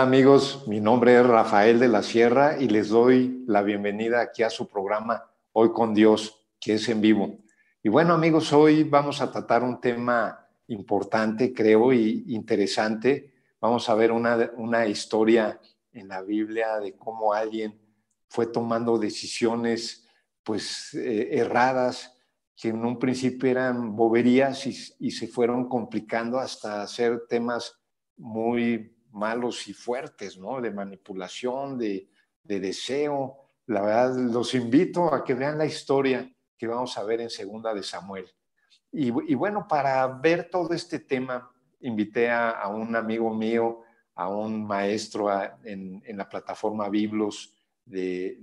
Amigos, 0.00 0.64
mi 0.66 0.80
nombre 0.80 1.14
es 1.14 1.26
Rafael 1.26 1.78
de 1.78 1.86
la 1.86 2.02
Sierra 2.02 2.56
y 2.58 2.68
les 2.68 2.88
doy 2.88 3.44
la 3.46 3.60
bienvenida 3.60 4.22
aquí 4.22 4.42
a 4.42 4.48
su 4.48 4.66
programa 4.66 5.30
Hoy 5.52 5.74
con 5.74 5.92
Dios, 5.92 6.46
que 6.58 6.74
es 6.74 6.88
en 6.88 7.02
vivo. 7.02 7.36
Y 7.82 7.90
bueno 7.90 8.14
amigos, 8.14 8.50
hoy 8.54 8.82
vamos 8.82 9.20
a 9.20 9.30
tratar 9.30 9.62
un 9.62 9.78
tema 9.78 10.48
importante, 10.68 11.52
creo, 11.52 11.92
y 11.92 12.24
interesante. 12.28 13.30
Vamos 13.60 13.90
a 13.90 13.94
ver 13.94 14.10
una, 14.10 14.50
una 14.56 14.86
historia 14.86 15.60
en 15.92 16.08
la 16.08 16.22
Biblia 16.22 16.80
de 16.80 16.96
cómo 16.96 17.34
alguien 17.34 17.78
fue 18.26 18.46
tomando 18.46 18.96
decisiones 18.96 20.08
pues 20.42 20.94
eh, 20.94 21.28
erradas 21.32 22.16
que 22.56 22.70
en 22.70 22.82
un 22.86 22.98
principio 22.98 23.50
eran 23.50 23.94
boberías 23.94 24.66
y 24.66 25.10
se 25.10 25.28
fueron 25.28 25.68
complicando 25.68 26.38
hasta 26.38 26.80
hacer 26.80 27.26
temas 27.28 27.78
muy 28.16 28.96
malos 29.12 29.68
y 29.68 29.72
fuertes, 29.72 30.38
¿no? 30.38 30.60
De 30.60 30.70
manipulación, 30.70 31.78
de, 31.78 32.08
deseo. 32.42 33.36
La 33.66 33.82
verdad, 33.82 34.16
los 34.16 34.54
invito 34.54 35.12
a 35.12 35.22
que 35.24 35.34
vean 35.34 35.58
la 35.58 35.66
historia 35.66 36.30
que 36.56 36.66
vamos 36.66 36.96
a 36.98 37.04
ver 37.04 37.20
en 37.20 37.30
Segunda 37.30 37.72
de 37.72 37.82
Samuel. 37.82 38.26
Y, 38.92 39.10
bueno, 39.10 39.66
para 39.68 40.06
ver 40.08 40.50
todo 40.50 40.74
este 40.74 40.98
tema, 40.98 41.48
invité 41.80 42.28
a, 42.30 42.66
un 42.68 42.96
amigo 42.96 43.32
mío, 43.32 43.82
a 44.16 44.28
un 44.28 44.66
maestro 44.66 45.30
en, 45.62 46.02
la 46.06 46.28
plataforma 46.28 46.88
Biblos 46.88 47.54
de, 47.84 48.38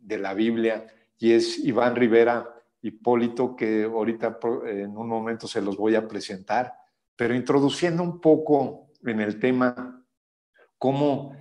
de, 0.00 0.18
la 0.18 0.34
Biblia, 0.34 0.86
y 1.18 1.32
es 1.32 1.58
Iván 1.64 1.96
Rivera 1.96 2.54
Hipólito, 2.82 3.56
que 3.56 3.84
ahorita 3.84 4.38
en 4.66 4.96
un 4.96 5.08
momento 5.08 5.46
se 5.46 5.62
los 5.62 5.78
voy 5.78 5.94
a 5.94 6.06
presentar, 6.06 6.74
pero 7.16 7.34
introduciendo 7.34 8.02
un 8.02 8.20
poco 8.20 8.89
en 9.04 9.20
el 9.20 9.38
tema, 9.38 10.04
cómo 10.78 11.34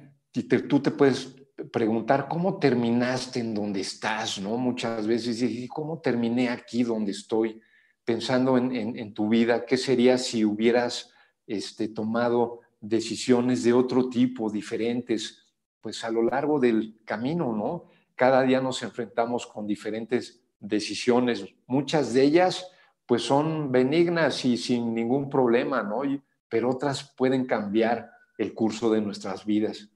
tú 0.67 0.79
te 0.81 0.91
puedes 0.91 1.35
preguntar 1.71 2.27
cómo 2.29 2.57
terminaste 2.57 3.39
en 3.39 3.53
donde 3.53 3.81
estás, 3.81 4.39
¿no? 4.39 4.57
Muchas 4.57 5.05
veces, 5.07 5.41
¿y 5.41 5.67
cómo 5.67 5.99
terminé 5.99 6.49
aquí 6.49 6.83
donde 6.83 7.11
estoy? 7.11 7.61
Pensando 8.05 8.57
en, 8.57 9.13
tu 9.13 9.29
vida, 9.29 9.65
¿qué 9.65 9.77
sería 9.77 10.17
si 10.17 10.43
hubieras 10.43 11.13
este, 11.45 11.89
tomado 11.89 12.61
decisiones 12.81 13.63
de 13.63 13.73
otro 13.73 14.09
tipo, 14.09 14.49
diferentes, 14.49 15.45
pues 15.81 16.03
a 16.03 16.09
lo 16.09 16.23
largo 16.23 16.59
del 16.59 16.99
camino, 17.05 17.53
¿no? 17.53 17.85
Cada 18.15 18.41
día 18.41 18.61
nos 18.61 18.81
enfrentamos 18.81 19.45
con 19.45 19.67
diferentes 19.67 20.41
decisiones, 20.59 21.45
muchas 21.67 22.13
de 22.13 22.23
ellas 22.23 22.67
pues 23.05 23.23
son 23.23 23.71
benignas 23.71 24.45
y 24.45 24.55
sin 24.55 24.93
ningún 24.93 25.31
problema, 25.31 25.81
¿no? 25.81 26.03
Pero 26.49 26.69
otras 26.69 27.13
pueden 27.15 27.45
cambiar 27.45 28.09
el 28.37 28.53
curso 28.53 28.89
de 28.89 29.01
nuestras 29.01 29.45
vidas, 29.45 29.89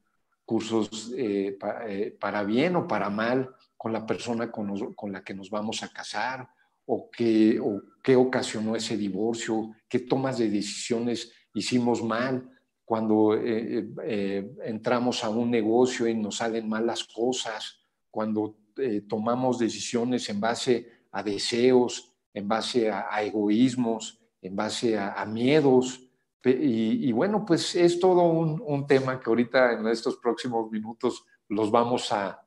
cursos 0.46 1.14
eh, 1.18 1.58
eh, 1.88 2.18
para 2.20 2.44
bien 2.44 2.76
o 2.76 2.88
para 2.88 3.10
mal 3.10 3.50
con 3.78 3.94
la 3.94 4.06
persona 4.06 4.52
con, 4.52 5.12
la 5.12 5.24
que 5.24 5.34
nos 5.34 5.50
vamos 5.50 5.82
a 5.82 5.90
casar 5.90 6.48
o 6.86 7.10
qué, 7.10 7.60
o 7.60 7.82
ocasionó 8.20 8.76
ese 8.76 8.98
divorcio, 8.98 9.74
qué 9.88 10.00
tomas 10.00 10.38
de 10.38 10.50
decisiones 10.50 11.32
hicimos 11.54 12.04
mal 12.04 12.50
cuando 12.84 13.34
eh, 13.36 14.54
entramos 14.66 15.24
a 15.24 15.30
un 15.30 15.50
negocio 15.50 16.06
y 16.08 16.14
nos 16.14 16.38
salen 16.38 16.68
mal 16.68 16.86
las 16.86 17.06
cosas, 17.06 17.80
cuando 18.12 18.58
tomamos 19.08 19.58
decisiones 19.58 20.28
en 20.30 20.42
base 20.42 20.92
a 21.12 21.24
deseos, 21.24 22.12
en 22.34 22.48
base 22.48 22.92
a, 22.92 23.24
egoísmos, 23.24 24.20
en 24.42 24.56
base 24.56 24.98
a 24.98 25.26
miedos, 25.26 26.03
y, 26.46 27.12
bueno, 27.14 27.46
pues 27.46 27.74
es 27.76 28.00
todo 28.00 28.24
un, 28.24 28.86
tema 28.86 29.20
que 29.20 29.30
ahorita 29.30 29.74
en 29.74 29.88
estos 29.88 30.18
próximos 30.18 30.70
minutos 30.72 31.26
los 31.48 31.72
vamos 31.72 32.12
a, 32.12 32.40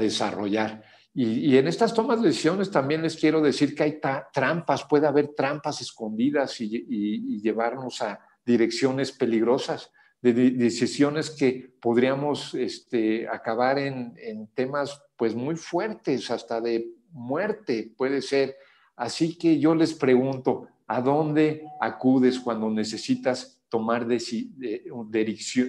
desarrollar. 0.00 0.82
Y, 1.14 1.56
en 1.56 1.68
estas 1.68 1.94
tomas 1.94 2.20
de 2.20 2.28
decisiones 2.28 2.70
también 2.70 3.02
les 3.02 3.16
quiero 3.16 3.40
decir 3.40 3.74
que 3.74 3.84
hay 3.84 4.00
trampas, 4.32 4.84
puede 4.84 5.06
haber 5.06 5.34
trampas 5.34 5.80
escondidas 5.80 6.60
y, 6.60 7.40
llevarnos 7.40 8.02
a 8.02 8.18
direcciones 8.44 9.12
peligrosas, 9.12 9.92
de, 10.20 10.32
decisiones 10.32 11.30
que 11.30 11.76
podríamos 11.80 12.54
este, 12.54 13.28
acabar 13.28 13.78
en, 13.78 14.14
en 14.18 14.48
temas 14.48 15.00
pues 15.16 15.34
muy 15.34 15.54
fuertes, 15.54 16.30
hasta 16.30 16.60
de 16.60 16.90
muerte 17.10 17.92
puede 17.96 18.20
ser. 18.20 18.56
Así 18.96 19.36
que 19.38 19.58
yo 19.58 19.74
les 19.74 19.94
pregunto, 19.94 20.68
¿A 20.86 21.00
dónde 21.00 21.64
acudes 21.80 22.38
cuando 22.38 22.70
necesitas 22.70 23.60
tomar 23.68 24.06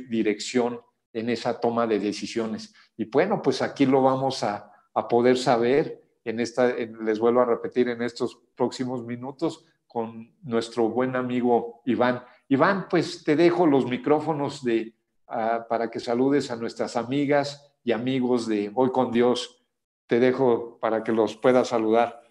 dirección 0.10 0.80
en 1.14 1.30
esa 1.30 1.60
toma 1.60 1.88
de 1.88 2.00
decisiones? 2.00 2.74
Y 2.96 3.06
bueno, 3.06 3.42
pues 3.42 3.62
aquí 3.62 3.86
lo 3.86 4.04
vamos 4.04 4.44
a, 4.44 4.72
poder 5.10 5.38
saber, 5.38 6.02
en 6.24 6.40
esta, 6.40 6.74
les 6.76 7.20
vuelvo 7.20 7.42
a 7.42 7.46
repetir, 7.46 7.88
en 7.90 8.02
estos 8.02 8.40
próximos 8.56 9.06
minutos 9.06 9.66
con 9.88 10.34
nuestro 10.44 10.90
buen 10.90 11.16
amigo 11.16 11.82
Iván. 11.86 12.24
Iván, 12.50 12.88
pues 12.90 13.24
te 13.24 13.36
dejo 13.36 13.66
los 13.66 13.86
micrófonos 13.86 14.64
de, 14.64 14.96
ah, 15.28 15.66
para 15.70 15.90
que 15.90 16.00
saludes 16.00 16.52
a 16.52 16.56
nuestras 16.56 16.96
amigas 16.96 17.74
y 17.84 17.92
amigos 17.92 18.48
de 18.48 18.72
Hoy 18.76 18.92
con 18.92 19.12
Dios. 19.12 19.64
Te 20.08 20.20
dejo 20.20 20.78
para 20.80 21.04
que 21.04 21.12
los 21.12 21.36
puedas 21.38 21.70
saludar. 21.70 22.27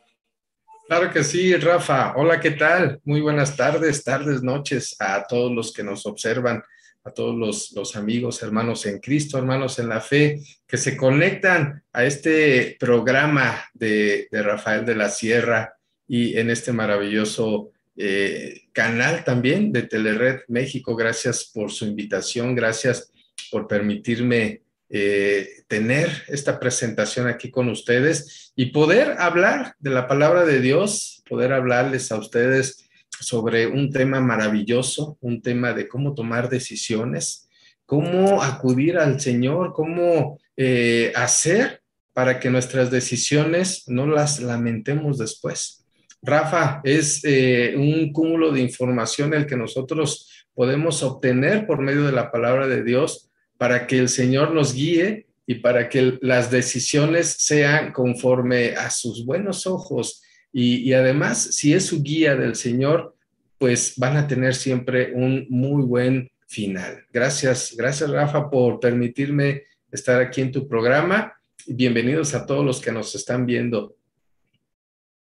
Claro 0.86 1.12
que 1.12 1.24
sí, 1.24 1.52
Rafa. 1.56 2.12
Hola, 2.14 2.38
¿qué 2.38 2.52
tal? 2.52 3.00
Muy 3.02 3.20
buenas 3.20 3.56
tardes, 3.56 4.04
tardes, 4.04 4.44
noches 4.44 4.94
a 5.00 5.26
todos 5.26 5.50
los 5.50 5.72
que 5.72 5.82
nos 5.82 6.06
observan, 6.06 6.62
a 7.02 7.10
todos 7.10 7.72
los, 7.74 7.96
amigos, 7.96 8.40
hermanos 8.44 8.86
en 8.86 9.00
Cristo, 9.00 9.36
hermanos 9.36 9.80
en 9.80 9.88
la 9.88 10.00
fe, 10.00 10.40
que 10.64 10.76
se 10.76 10.96
conectan 10.96 11.82
a 11.92 12.04
este 12.04 12.76
programa 12.78 13.64
de, 13.74 14.28
Rafael 14.30 14.86
de 14.86 14.94
la 14.94 15.08
Sierra 15.08 15.74
y 16.06 16.38
en 16.38 16.50
este 16.50 16.72
maravilloso 16.72 17.72
eh, 17.96 18.66
canal 18.72 19.24
también 19.24 19.72
de 19.72 19.82
Telered 19.82 20.42
México. 20.46 20.94
Gracias 20.94 21.50
por 21.52 21.72
su 21.72 21.84
invitación, 21.84 22.54
gracias 22.54 23.12
por 23.50 23.66
permitirme 23.66 24.62
eh, 24.88 25.64
tener 25.66 26.10
esta 26.28 26.60
presentación 26.60 27.26
aquí 27.26 27.50
con 27.50 27.68
ustedes 27.68 28.52
y 28.54 28.66
poder 28.66 29.16
hablar 29.18 29.74
de 29.78 29.90
la 29.90 30.06
palabra 30.06 30.44
de 30.44 30.60
Dios, 30.60 31.22
poder 31.28 31.52
hablarles 31.52 32.12
a 32.12 32.18
ustedes 32.18 32.88
sobre 33.20 33.66
un 33.66 33.90
tema 33.90 34.20
maravilloso, 34.20 35.18
un 35.20 35.42
tema 35.42 35.72
de 35.72 35.88
cómo 35.88 36.14
tomar 36.14 36.48
decisiones, 36.48 37.48
cómo 37.84 38.42
acudir 38.42 38.98
al 38.98 39.20
Señor, 39.20 39.72
cómo 39.72 40.38
eh, 40.56 41.12
hacer 41.16 41.82
para 42.12 42.40
que 42.40 42.50
nuestras 42.50 42.90
decisiones 42.90 43.84
no 43.88 44.06
las 44.06 44.40
lamentemos 44.40 45.18
después. 45.18 45.84
Rafa, 46.22 46.80
es 46.82 47.20
eh, 47.24 47.74
un 47.76 48.12
cúmulo 48.12 48.52
de 48.52 48.60
información 48.60 49.34
el 49.34 49.46
que 49.46 49.56
nosotros 49.56 50.46
podemos 50.54 51.02
obtener 51.02 51.66
por 51.66 51.80
medio 51.80 52.04
de 52.04 52.12
la 52.12 52.30
palabra 52.32 52.66
de 52.66 52.82
Dios 52.82 53.25
para 53.58 53.86
que 53.86 53.98
el 53.98 54.08
Señor 54.08 54.52
nos 54.52 54.74
guíe 54.74 55.26
y 55.46 55.56
para 55.56 55.88
que 55.88 56.18
las 56.20 56.50
decisiones 56.50 57.28
sean 57.28 57.92
conforme 57.92 58.74
a 58.74 58.90
sus 58.90 59.24
buenos 59.24 59.66
ojos. 59.66 60.22
Y, 60.52 60.92
además, 60.92 61.38
si 61.38 61.72
es 61.72 61.86
su 61.86 62.02
guía 62.02 62.34
del 62.34 62.54
Señor, 62.54 63.14
pues 63.58 63.94
van 63.96 64.16
a 64.16 64.26
tener 64.26 64.54
siempre 64.54 65.12
un 65.14 65.46
muy 65.48 65.82
buen 65.82 66.30
final. 66.46 67.04
Gracias, 67.12 67.74
gracias 67.76 68.10
Rafa 68.10 68.50
por 68.50 68.80
permitirme 68.80 69.64
estar 69.90 70.20
aquí 70.20 70.40
en 70.40 70.52
tu 70.52 70.66
programa. 70.66 71.34
Bienvenidos 71.66 72.34
a 72.34 72.46
todos 72.46 72.64
los 72.64 72.80
que 72.80 72.92
nos 72.92 73.14
están 73.14 73.46
viendo. 73.46 73.96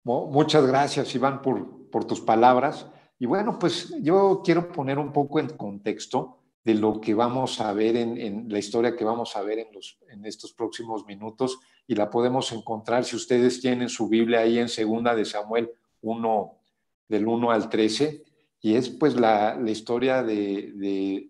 Muchas 0.04 0.66
gracias, 0.66 1.14
Iván, 1.16 1.42
por, 1.42 1.90
por 1.90 2.06
tus 2.06 2.22
palabras. 2.22 2.88
Y 3.20 3.26
bueno, 3.26 3.58
pues 3.60 3.94
yo 4.02 4.42
quiero 4.44 4.72
poner 4.72 5.00
un 5.00 5.12
poco 5.12 5.40
en 5.40 5.50
contexto 5.50 6.38
de 6.68 6.74
lo 6.74 7.00
que 7.00 7.14
vamos 7.14 7.62
a 7.62 7.72
ver 7.72 7.96
en, 7.96 8.50
la 8.50 8.60
historia 8.60 8.94
que 8.94 9.06
vamos 9.06 9.38
a 9.38 9.42
ver 9.42 9.60
en, 9.60 9.74
los, 9.74 9.98
en 10.10 10.26
estos 10.26 10.52
próximos 10.52 11.06
minutos 11.06 11.62
y 11.88 11.96
la 11.96 12.10
podemos 12.10 12.52
encontrar 12.52 13.06
si 13.06 13.16
ustedes 13.16 13.62
tienen 13.62 13.88
su 13.88 14.10
Biblia 14.10 14.42
ahí 14.42 14.60
en 14.60 14.68
segunda 14.68 15.16
de 15.16 15.24
Samuel 15.24 15.72
1, 16.02 16.60
del 17.08 17.26
1 17.26 17.52
al 17.52 17.70
13, 17.70 18.22
y 18.60 18.76
es 18.76 18.90
pues 18.90 19.16
la, 19.16 19.56
la 19.56 19.72
historia 19.72 20.22
de, 20.24 20.74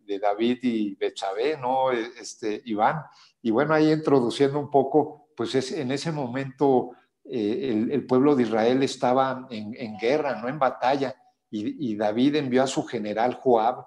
de, 0.07 0.19
David 0.19 0.57
y 0.63 0.95
Betsabé, 0.95 1.55
¿no? 1.55 1.91
Este, 1.91 2.63
Iván, 2.65 3.03
y 3.39 3.51
bueno, 3.51 3.75
ahí 3.75 3.91
introduciendo 3.91 4.59
un 4.59 4.71
poco, 4.71 5.27
pues 5.37 5.53
es, 5.53 5.71
en 5.71 5.91
ese 5.91 6.11
momento 6.11 6.93
eh, 7.23 7.69
el, 7.73 7.91
el, 7.91 8.07
pueblo 8.07 8.35
de 8.35 8.41
Israel 8.41 8.81
estaba 8.81 9.45
en, 9.51 9.75
en 9.77 9.99
guerra, 9.99 10.41
no 10.41 10.49
en 10.49 10.57
batalla, 10.57 11.15
y, 11.51 11.91
y 11.91 11.95
David 11.95 12.37
envió 12.37 12.63
a 12.63 12.67
su 12.67 12.83
general 12.85 13.35
Joab, 13.35 13.85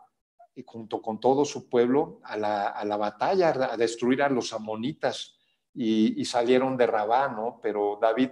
y 0.54 0.64
junto 0.66 1.00
con 1.00 1.20
todo 1.20 1.44
su 1.44 1.68
pueblo 1.68 2.20
a 2.24 2.36
la, 2.36 2.68
a 2.68 2.84
la 2.84 2.96
batalla, 2.96 3.50
a 3.72 3.76
destruir 3.76 4.22
a 4.22 4.28
los 4.28 4.52
amonitas 4.52 5.40
y, 5.74 6.24
salieron 6.24 6.76
de 6.76 6.86
Rabá, 6.86 7.28
¿no? 7.28 7.60
Pero 7.62 7.98
David, 8.00 8.30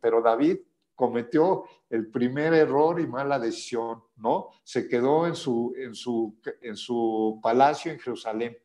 pero 0.00 0.20
David 0.20 0.58
cometió 0.94 1.64
el 1.88 2.10
primer 2.10 2.52
error 2.52 3.00
y 3.00 3.06
mala 3.06 3.38
decisión, 3.38 4.02
¿no? 4.16 4.50
Se 4.64 4.88
quedó 4.88 5.26
en 5.26 5.34
su, 5.34 5.72
en 5.76 5.94
su, 5.94 6.38
en 6.60 6.76
su 6.76 7.40
palacio 7.42 7.92
en 7.92 7.98
Jerusalén, 8.00 8.58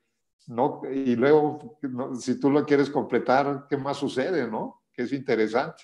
¿no? 0.48 0.81
Y 0.92 1.16
luego, 1.16 1.78
si 2.19 2.40
tú 2.40 2.50
lo 2.50 2.66
quieres 2.66 2.90
completar, 2.90 3.68
¿qué 3.69 3.78
más 3.78 3.98
sucede, 3.98 4.48
no? 4.48 4.84
Que 4.92 5.04
es 5.04 5.13
interesante. 5.13 5.84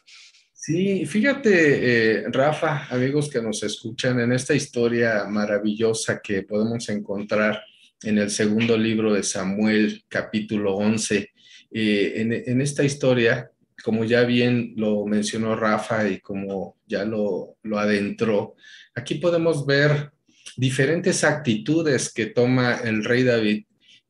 Sí, 0.64 1.08
fíjate, 1.08 2.20
eh, 2.20 2.24
Rafa, 2.28 2.86
amigos 2.92 3.32
que 3.32 3.42
nos 3.42 3.64
escuchan, 3.64 4.20
en 4.20 4.32
esta 4.32 4.54
historia 4.54 5.26
maravillosa 5.28 6.22
que 6.22 6.44
podemos 6.44 6.88
encontrar 6.90 7.64
en 8.04 8.20
el 8.20 8.30
segundo 8.30 8.78
libro 8.78 9.12
de 9.12 9.24
Samuel, 9.24 10.04
capítulo 10.08 10.76
11, 10.76 11.32
eh, 11.72 12.44
en, 12.46 12.62
esta 12.62 12.84
historia 12.84 13.50
como 13.84 14.06
ya 14.06 14.22
bien 14.22 14.74
lo 14.78 15.04
mencionó 15.08 15.56
Rafa 15.56 16.08
y 16.08 16.20
como 16.20 16.78
ya 16.86 17.06
lo, 17.06 17.58
lo 17.64 17.80
adentró, 17.80 18.56
aquí 18.94 19.16
podemos 19.16 19.66
ver 19.66 20.12
diferentes 20.58 21.24
actitudes 21.24 22.14
que 22.14 22.28
toma 22.28 22.76
el 22.84 23.04
rey 23.04 23.24
David 23.24 23.66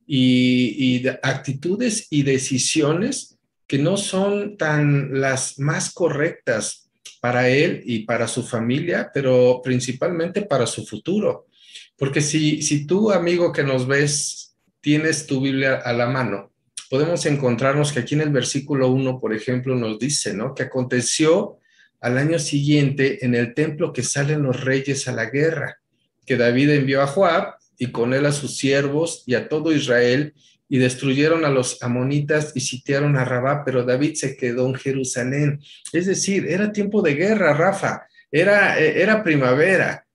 y 0.05 1.07
actitudes 1.23 2.07
y 2.09 2.23
decisiones 2.23 3.30
que 3.71 3.77
no 3.77 3.95
son 3.95 4.57
tan 4.57 5.21
las 5.21 5.57
más 5.57 5.93
correctas 5.93 6.91
para 7.21 7.47
él 7.47 7.81
y 7.85 7.99
para 7.99 8.27
su 8.27 8.43
familia, 8.43 9.09
pero 9.13 9.61
principalmente 9.63 10.41
para 10.41 10.67
su 10.67 10.85
futuro. 10.85 11.47
Porque 11.95 12.19
si, 12.19 12.61
si 12.61 12.85
tú, 12.85 13.11
amigo 13.11 13.53
que 13.53 13.63
nos 13.63 13.87
ves, 13.87 14.57
tienes 14.81 15.25
tu 15.25 15.39
Biblia 15.39 15.75
a 15.75 15.93
la 15.93 16.07
mano, 16.07 16.51
podemos 16.89 17.25
encontrarnos 17.25 17.93
que 17.93 18.01
aquí 18.01 18.15
en 18.15 18.19
el 18.19 18.31
versículo 18.31 18.89
1, 18.89 19.21
por 19.21 19.33
ejemplo, 19.33 19.73
nos 19.73 19.97
dice, 19.97 20.33
¿no? 20.33 20.53
Que 20.53 20.63
aconteció 20.63 21.59
al 22.01 22.17
año 22.17 22.39
siguiente 22.39 23.25
en 23.25 23.35
el 23.35 23.53
templo 23.53 23.93
que 23.93 24.03
salen 24.03 24.43
los 24.43 24.65
reyes 24.65 25.07
a 25.07 25.13
la 25.13 25.27
guerra, 25.27 25.79
que 26.25 26.35
David 26.35 26.71
envió 26.71 27.01
a 27.01 27.07
Joab 27.07 27.53
y 27.77 27.93
con 27.93 28.13
él 28.13 28.25
a 28.25 28.33
sus 28.33 28.57
siervos 28.57 29.23
y 29.25 29.35
a 29.35 29.47
todo 29.47 29.71
Israel 29.71 30.33
y 30.71 30.77
destruyeron 30.77 31.43
a 31.43 31.49
los 31.49 31.83
amonitas 31.83 32.53
y 32.55 32.61
sitiaron 32.61 33.17
a 33.17 33.25
Rabá, 33.25 33.65
pero 33.65 33.83
David 33.83 34.15
se 34.15 34.37
quedó 34.37 34.67
en 34.67 34.75
Jerusalén. 34.75 35.59
Es 35.91 36.05
decir, 36.05 36.47
era 36.47 36.71
tiempo 36.71 37.01
de 37.01 37.15
guerra, 37.15 37.53
Rafa, 37.53 38.07
era, 38.31 38.79
era 38.79 39.21
primavera, 39.21 40.05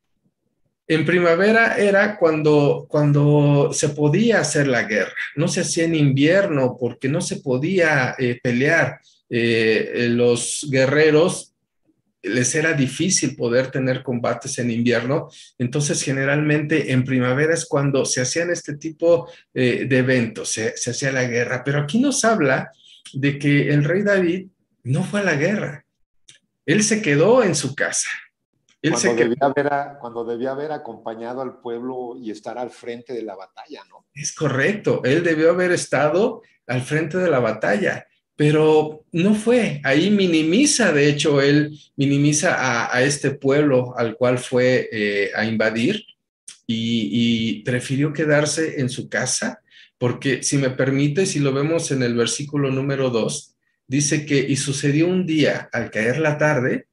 en 0.88 1.04
primavera 1.04 1.76
era 1.76 2.16
cuando, 2.16 2.86
cuando 2.88 3.70
se 3.72 3.90
podía 3.90 4.40
hacer 4.40 4.68
la 4.68 4.84
guerra, 4.84 5.12
no 5.34 5.46
se 5.46 5.60
hacía 5.60 5.84
en 5.84 5.94
invierno 5.94 6.76
porque 6.80 7.08
no 7.08 7.20
se 7.20 7.36
podía 7.36 8.14
eh, 8.18 8.38
pelear. 8.42 9.00
Eh, 9.28 9.90
eh, 9.94 10.08
los 10.08 10.68
guerreros 10.70 11.55
les 12.28 12.54
era 12.54 12.72
difícil 12.72 13.36
poder 13.36 13.70
tener 13.70 14.02
combates 14.02 14.58
en 14.58 14.70
invierno, 14.70 15.28
entonces 15.58 16.02
generalmente 16.02 16.92
en 16.92 17.04
primavera 17.04 17.54
es 17.54 17.66
cuando 17.66 18.04
se 18.04 18.20
hacían 18.20 18.50
este 18.50 18.76
tipo 18.76 19.30
de 19.52 19.86
eventos, 19.90 20.50
se, 20.50 20.76
se 20.76 20.90
hacía 20.90 21.12
la 21.12 21.24
guerra, 21.24 21.62
pero 21.64 21.80
aquí 21.80 21.98
nos 21.98 22.24
habla 22.24 22.70
de 23.12 23.38
que 23.38 23.68
el 23.72 23.84
rey 23.84 24.02
David 24.02 24.48
no 24.84 25.04
fue 25.04 25.20
a 25.20 25.24
la 25.24 25.36
guerra, 25.36 25.84
él 26.64 26.82
se 26.82 27.00
quedó 27.00 27.42
en 27.42 27.54
su 27.54 27.74
casa, 27.74 28.10
cuando, 28.90 29.14
debía 29.14 29.36
haber, 29.40 29.98
cuando 30.00 30.24
debía 30.24 30.50
haber 30.52 30.72
acompañado 30.72 31.40
al 31.40 31.60
pueblo 31.60 32.16
y 32.16 32.30
estar 32.30 32.58
al 32.58 32.70
frente 32.70 33.12
de 33.12 33.22
la 33.22 33.34
batalla, 33.34 33.82
¿no? 33.88 34.06
Es 34.14 34.34
correcto, 34.34 35.00
él 35.04 35.22
debió 35.22 35.50
haber 35.50 35.72
estado 35.72 36.42
al 36.66 36.82
frente 36.82 37.18
de 37.18 37.30
la 37.30 37.40
batalla, 37.40 38.06
pero 38.36 39.04
no 39.12 39.34
fue. 39.34 39.80
Ahí 39.82 40.10
minimiza, 40.10 40.92
de 40.92 41.08
hecho, 41.08 41.40
él 41.40 41.78
minimiza 41.96 42.94
a, 42.94 43.02
este 43.02 43.30
pueblo 43.30 43.94
al 43.96 44.16
cual 44.16 44.38
fue 44.38 44.88
eh, 44.92 45.30
a 45.34 45.46
invadir 45.46 46.04
y, 46.66 47.08
y 47.12 47.62
prefirió 47.62 48.12
quedarse 48.12 48.80
en 48.80 48.90
su 48.90 49.08
casa, 49.08 49.60
porque 49.98 50.42
si 50.42 50.58
me 50.58 50.70
permite, 50.70 51.24
si 51.24 51.38
lo 51.40 51.52
vemos 51.52 51.90
en 51.90 52.02
el 52.02 52.14
versículo 52.14 52.70
número 52.70 53.08
2, 53.08 53.56
dice 53.86 54.26
que 54.26 54.38
y 54.38 54.56
sucedió 54.56 55.06
un 55.08 55.26
día 55.26 55.68
al 55.72 55.90
caer 55.90 56.18
la 56.18 56.36
tarde, 56.36 56.86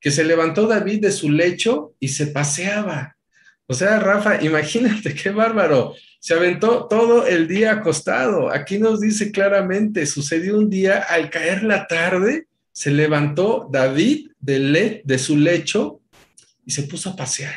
que 0.00 0.10
se 0.10 0.24
levantó 0.24 0.66
David 0.66 1.00
de 1.02 1.12
su 1.12 1.30
lecho 1.30 1.94
y 2.00 2.08
se 2.08 2.28
paseaba. 2.28 3.16
O 3.72 3.74
sea, 3.74 3.98
Rafa, 3.98 4.42
imagínate 4.44 5.14
qué 5.14 5.30
bárbaro. 5.30 5.94
Se 6.20 6.34
aventó 6.34 6.86
todo 6.88 7.26
el 7.26 7.48
día 7.48 7.72
acostado. 7.72 8.50
Aquí 8.52 8.78
nos 8.78 9.00
dice 9.00 9.32
claramente, 9.32 10.04
sucedió 10.04 10.58
un 10.58 10.68
día 10.68 10.98
al 10.98 11.30
caer 11.30 11.62
la 11.62 11.86
tarde, 11.86 12.48
se 12.70 12.90
levantó 12.90 13.68
David 13.72 14.28
de, 14.38 15.00
de 15.02 15.18
su 15.18 15.38
lecho 15.38 16.00
y 16.66 16.70
se 16.70 16.82
puso 16.82 17.10
a 17.10 17.16
pasear. 17.16 17.54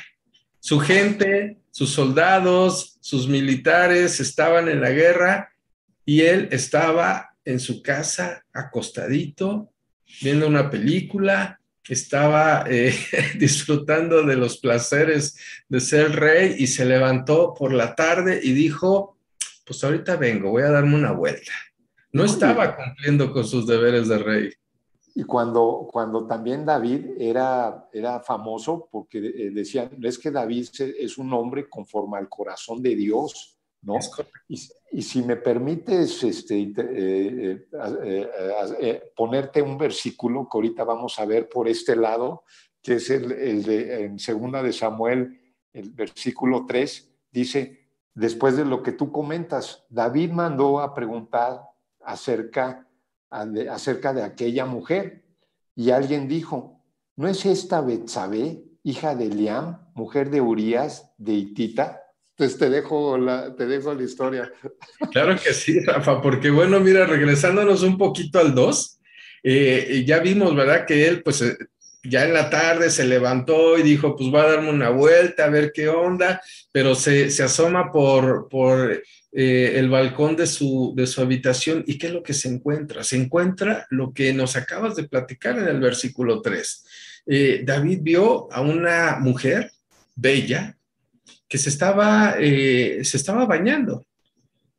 Su 0.62 0.80
gente, 0.80 1.58
sus 1.70 1.90
soldados, 1.90 2.98
sus 3.02 3.28
militares 3.28 4.22
estaban 4.22 4.70
en 4.70 4.80
la 4.80 4.92
guerra 4.92 5.52
y 6.06 6.22
él 6.22 6.48
estaba 6.52 7.36
en 7.44 7.60
su 7.60 7.82
casa 7.82 8.46
acostadito, 8.54 9.70
viendo 10.22 10.48
una 10.48 10.70
película, 10.70 11.60
estaba 11.88 12.66
eh, 12.68 12.94
disfrutando 13.40 14.24
de 14.24 14.36
los 14.36 14.58
placeres 14.58 15.38
de 15.70 15.80
ser 15.80 16.16
rey 16.16 16.56
y 16.58 16.68
se 16.68 16.86
levantó 16.86 17.54
por 17.54 17.74
la 17.74 17.96
tarde 17.96 18.40
y 18.42 18.54
dijo, 18.54 19.18
pues 19.66 19.84
ahorita 19.84 20.16
vengo, 20.16 20.52
voy 20.52 20.64
a 20.64 20.72
darme 20.72 20.96
una 20.96 21.12
vuelta. 21.12 21.52
No 22.12 22.24
estaba 22.24 22.76
cumpliendo 22.76 23.34
con 23.34 23.46
sus 23.46 23.68
deberes 23.68 24.08
de 24.08 24.18
rey. 24.18 24.50
Y 25.18 25.24
cuando, 25.24 25.88
cuando 25.92 26.28
también 26.28 26.66
David 26.66 27.12
era, 27.18 27.88
era 27.92 28.20
famoso, 28.20 28.90
porque 28.92 29.20
eh, 29.20 29.52
decían, 29.52 29.90
es 30.02 30.18
que 30.18 30.30
David 30.30 30.68
es 31.00 31.18
un 31.18 31.34
hombre 31.34 31.70
conforme 31.70 32.18
al 32.18 32.28
corazón 32.28 32.82
de 32.82 32.96
Dios, 32.96 33.58
¿no? 33.82 33.98
Y, 34.50 34.58
si 35.02 35.24
me 35.24 35.36
permites 35.36 36.24
este, 36.24 36.72
eh, 36.78 37.68
eh, 37.70 38.30
eh, 38.80 39.12
ponerte 39.14 39.62
un 39.62 39.78
versículo 39.78 40.48
que 40.50 40.58
ahorita 40.58 40.86
vamos 40.86 41.20
a 41.20 41.26
ver 41.26 41.50
por 41.50 41.68
este 41.68 41.98
lado, 41.98 42.44
que 42.82 42.94
es 42.94 43.10
el, 43.10 43.64
de 43.64 44.06
en 44.06 44.20
segunda 44.20 44.64
de 44.64 44.72
Samuel, 44.72 45.38
el 45.74 45.90
versículo 45.92 46.66
3, 46.66 47.12
dice, 47.30 47.90
después 48.14 48.56
de 48.56 48.64
lo 48.64 48.82
que 48.84 48.94
tú 48.94 49.12
comentas, 49.12 49.84
David 49.90 50.32
mandó 50.32 50.80
a 50.80 50.94
preguntar 50.94 51.60
acerca, 52.02 52.88
acerca 53.30 54.14
de 54.14 54.24
aquella 54.24 54.66
mujer 54.66 55.26
y 55.76 55.90
alguien 55.90 56.30
dijo, 56.30 56.82
¿no 57.18 57.28
es 57.28 57.46
esta 57.46 57.82
Betsabé, 57.82 58.64
hija 58.82 59.14
de 59.14 59.26
Eliam, 59.26 59.92
mujer 59.94 60.30
de 60.30 60.40
Urías 60.40 61.12
de 61.18 61.34
Itita? 61.34 62.05
Entonces 62.38 62.60
te 62.60 62.70
dejo 62.70 63.18
la, 63.18 63.56
te 63.56 63.66
dejo 63.66 63.94
la 63.94 64.04
historia. 64.04 64.52
Claro 65.12 65.38
que 65.42 65.54
sí, 65.54 65.80
Rafa, 65.80 66.22
porque 66.22 66.50
bueno, 66.50 66.82
mira, 66.82 67.06
regresándonos 67.06 67.82
un 67.82 67.98
poquito 67.98 68.40
al 68.40 68.54
2, 68.54 69.00
eh, 69.44 70.04
ya 70.06 70.20
vimos, 70.20 70.54
¿verdad? 70.54 70.86
Que 70.86 71.08
él, 71.08 71.24
pues, 71.24 71.42
eh, 71.42 71.56
ya 72.04 72.26
en 72.26 72.34
la 72.34 72.50
tarde 72.50 72.90
se 72.90 73.06
levantó 73.06 73.78
y 73.78 73.84
dijo, 73.84 74.18
pues 74.18 74.34
va 74.34 74.44
a 74.44 74.52
darme 74.52 74.70
una 74.70 74.90
vuelta 74.90 75.46
a 75.46 75.50
ver 75.50 75.72
qué 75.74 75.88
onda, 75.88 76.42
pero 76.74 76.94
se, 76.94 77.30
se 77.30 77.44
asoma 77.44 77.90
por, 77.90 78.50
por 78.50 79.02
eh, 79.32 79.74
el 79.76 79.90
balcón 79.90 80.36
de 80.36 80.46
su, 80.46 80.94
de 80.94 81.08
su 81.08 81.22
habitación 81.22 81.86
y 81.88 81.98
¿qué 81.98 82.08
es 82.08 82.14
lo 82.14 82.22
que 82.22 82.34
se 82.34 82.50
encuentra? 82.50 83.02
Se 83.06 83.16
encuentra 83.16 83.88
lo 83.92 84.14
que 84.14 84.34
nos 84.34 84.58
acabas 84.58 84.98
de 84.98 85.08
platicar 85.08 85.58
en 85.58 85.70
el 85.70 85.80
versículo 85.80 86.42
3. 86.42 86.86
David 87.64 88.00
vio 88.02 88.52
a 88.52 88.62
una 88.62 89.18
mujer 89.20 89.72
bella, 90.16 90.78
que 91.48 91.58
se 91.58 91.70
estaba, 91.70 92.36
eh, 92.40 93.04
se 93.04 93.18
estaba 93.18 93.46
bañando. 93.46 94.06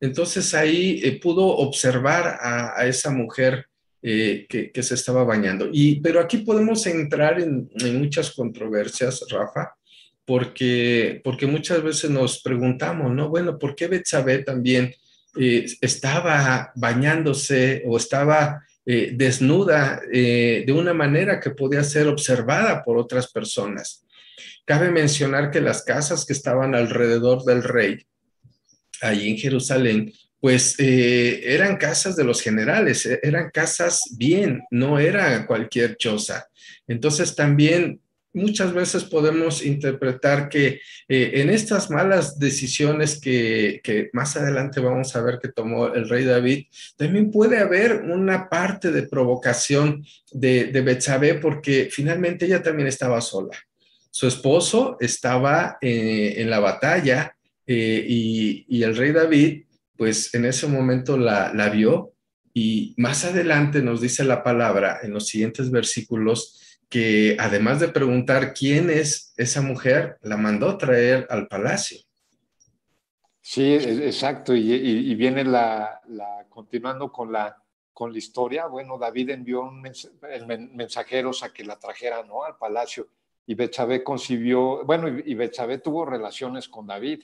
Entonces 0.00 0.52
ahí 0.54 1.00
eh, 1.02 1.18
pudo 1.20 1.46
observar 1.46 2.38
a, 2.40 2.86
esa 2.86 3.10
mujer 3.10 3.66
eh, 4.02 4.46
que, 4.48 4.82
se 4.82 4.94
estaba 4.94 5.24
bañando. 5.24 5.68
Y, 5.72 6.00
pero 6.00 6.20
aquí 6.20 6.38
podemos 6.38 6.86
entrar 6.86 7.40
en, 7.40 7.70
muchas 7.98 8.32
controversias, 8.32 9.24
Rafa, 9.30 9.74
porque, 10.24 11.20
porque 11.24 11.46
muchas 11.46 11.82
veces 11.82 12.10
nos 12.10 12.42
preguntamos, 12.42 13.12
¿no? 13.12 13.28
Bueno, 13.28 13.58
¿por 13.58 13.74
qué 13.74 13.86
Betsabé 13.86 14.38
también 14.38 14.92
estaba 15.82 16.72
bañándose 16.76 17.82
o 17.86 17.98
estaba 17.98 18.62
desnuda 18.84 20.00
de 20.10 20.74
una 20.74 20.94
manera 20.94 21.38
que 21.38 21.50
podía 21.50 21.84
ser 21.84 22.06
observada 22.06 22.82
por 22.82 22.96
otras 22.96 23.30
personas? 23.30 24.05
Cabe 24.66 24.90
mencionar 24.90 25.50
que 25.50 25.60
las 25.60 25.82
casas 25.84 26.26
que 26.26 26.32
estaban 26.32 26.74
alrededor 26.74 27.44
del 27.44 27.62
rey, 27.62 28.04
ahí 29.00 29.30
en 29.30 29.36
Jerusalén, 29.38 30.12
pues 30.40 30.74
eh, 30.78 31.54
eran 31.54 31.76
casas 31.76 32.16
de 32.16 32.24
los 32.24 32.42
generales, 32.42 33.06
eh, 33.06 33.20
eran 33.22 33.50
casas 33.50 34.02
bien, 34.16 34.62
no 34.70 34.98
era 34.98 35.46
cualquier 35.46 35.96
choza. 35.96 36.46
Entonces 36.86 37.34
también 37.34 38.00
muchas 38.32 38.74
veces 38.74 39.04
podemos 39.04 39.64
interpretar 39.64 40.48
que 40.48 40.80
eh, 41.08 41.30
en 41.34 41.48
estas 41.48 41.88
malas 41.88 42.38
decisiones 42.38 43.20
que, 43.20 44.10
más 44.12 44.36
adelante 44.36 44.80
vamos 44.80 45.16
a 45.16 45.22
ver 45.22 45.38
que 45.40 45.48
tomó 45.48 45.94
el 45.94 46.08
rey 46.08 46.24
David, 46.24 46.66
también 46.96 47.30
puede 47.30 47.58
haber 47.58 48.02
una 48.02 48.48
parte 48.48 48.90
de 48.90 49.04
provocación 49.04 50.04
de, 50.32 50.66
de 50.66 50.80
Betsabé 50.82 51.34
porque 51.34 51.88
finalmente 51.90 52.46
ella 52.46 52.62
también 52.62 52.88
estaba 52.88 53.20
sola. 53.20 53.56
Su 54.16 54.26
esposo 54.26 54.96
estaba 54.98 55.76
eh, 55.82 56.36
en 56.38 56.48
la 56.48 56.58
batalla 56.58 57.36
eh, 57.66 58.02
y, 58.08 58.82
el 58.82 58.96
rey 58.96 59.12
David, 59.12 59.66
pues 59.94 60.32
en 60.32 60.46
ese 60.46 60.66
momento 60.66 61.18
la, 61.18 61.68
vio 61.68 62.14
y 62.54 62.94
más 62.96 63.26
adelante 63.26 63.82
nos 63.82 64.00
dice 64.00 64.24
la 64.24 64.42
palabra 64.42 65.00
en 65.02 65.12
los 65.12 65.26
siguientes 65.26 65.70
versículos 65.70 66.78
que 66.88 67.36
además 67.38 67.78
de 67.78 67.88
preguntar 67.88 68.54
quién 68.54 68.88
es 68.88 69.34
esa 69.36 69.60
mujer, 69.60 70.16
la 70.22 70.38
mandó 70.38 70.78
traer 70.78 71.26
al 71.28 71.46
palacio. 71.46 71.98
Sí, 73.42 73.64
e, 73.74 74.06
exacto. 74.06 74.56
Y, 74.56 75.14
viene 75.14 75.44
la, 75.44 76.00
continuando 76.48 77.12
con 77.12 77.32
la, 77.32 77.54
con 77.92 78.12
la 78.12 78.18
historia. 78.18 78.66
Bueno, 78.66 78.96
David 78.96 79.28
envió 79.28 79.60
un 79.60 79.82
mensajeros 80.72 81.42
a 81.42 81.52
que 81.52 81.64
la 81.64 81.78
trajera 81.78 82.22
¿no? 82.22 82.44
al 82.44 82.56
palacio. 82.56 83.10
Y 83.46 83.54
Betsabé 83.54 84.02
concibió, 84.02 84.84
bueno, 84.84 85.08
y 85.08 85.34
Betsabé 85.34 85.78
tuvo 85.78 86.04
relaciones 86.04 86.68
con 86.68 86.86
David. 86.86 87.22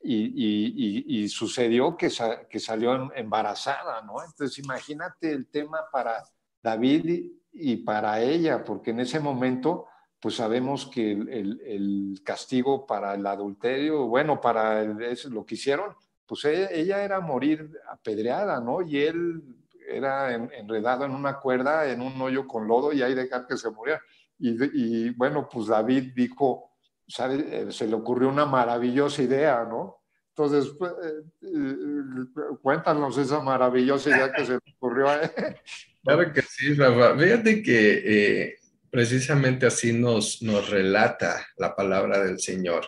Y, 0.00 1.28
sucedió 1.28 1.96
que, 1.96 2.10
que 2.48 2.60
salió 2.60 2.94
em, 2.94 3.10
embarazada, 3.16 4.00
¿no? 4.02 4.24
Entonces, 4.24 4.58
imagínate 4.58 5.30
el 5.30 5.46
tema 5.48 5.80
para 5.92 6.24
David 6.62 7.32
y 7.52 7.76
para 7.76 8.20
ella, 8.22 8.64
porque 8.64 8.90
en 8.90 9.00
ese 9.00 9.20
momento, 9.20 9.86
pues 10.20 10.36
sabemos 10.36 10.86
que 10.86 11.12
el, 11.12 12.20
castigo 12.24 12.86
para 12.86 13.14
el 13.14 13.26
adulterio, 13.26 14.06
bueno, 14.06 14.40
para 14.40 14.84
lo 14.84 15.44
que 15.44 15.54
hicieron, 15.54 15.94
pues 16.26 16.44
ella, 16.44 17.02
era 17.02 17.20
morir 17.20 17.70
apedreada, 17.90 18.60
¿no? 18.60 18.82
Y 18.82 18.98
él 18.98 19.42
era 19.88 20.34
enredado 20.34 21.06
en 21.06 21.12
una 21.12 21.38
cuerda, 21.38 21.90
en 21.90 22.02
un 22.02 22.20
hoyo 22.20 22.46
con 22.46 22.68
lodo 22.68 22.92
y 22.92 23.02
ahí 23.02 23.14
dejar 23.14 23.46
que 23.46 23.56
se 23.56 23.70
muriera. 23.70 24.02
Y, 24.38 25.10
bueno, 25.10 25.48
pues 25.50 25.66
David 25.66 26.12
dijo. 26.14 26.64
Eh, 27.18 27.68
se 27.70 27.86
le 27.86 27.94
ocurrió 27.94 28.28
una 28.28 28.44
maravillosa 28.44 29.22
idea, 29.22 29.64
¿no? 29.64 30.02
Entonces, 30.36 30.74
pues, 30.78 30.92
eh, 30.92 31.22
eh, 31.42 32.56
cuéntanos 32.60 33.16
esa 33.16 33.40
maravillosa 33.40 34.10
idea 34.10 34.30
que 34.30 34.44
se 34.44 34.52
le 34.52 34.74
ocurrió 34.76 35.08
a 35.08 35.22
él. 35.22 35.30
Claro 36.04 36.32
que 36.32 36.42
sí, 36.42 36.74
Rafa. 36.74 37.18
Fíjate 37.18 37.62
que 37.62 38.54
precisamente 38.90 39.66
así 39.66 39.92
nos, 39.92 40.40
nos 40.42 40.70
relata 40.70 41.46
la 41.58 41.74
palabra 41.74 42.24
del 42.24 42.38
Señor, 42.38 42.86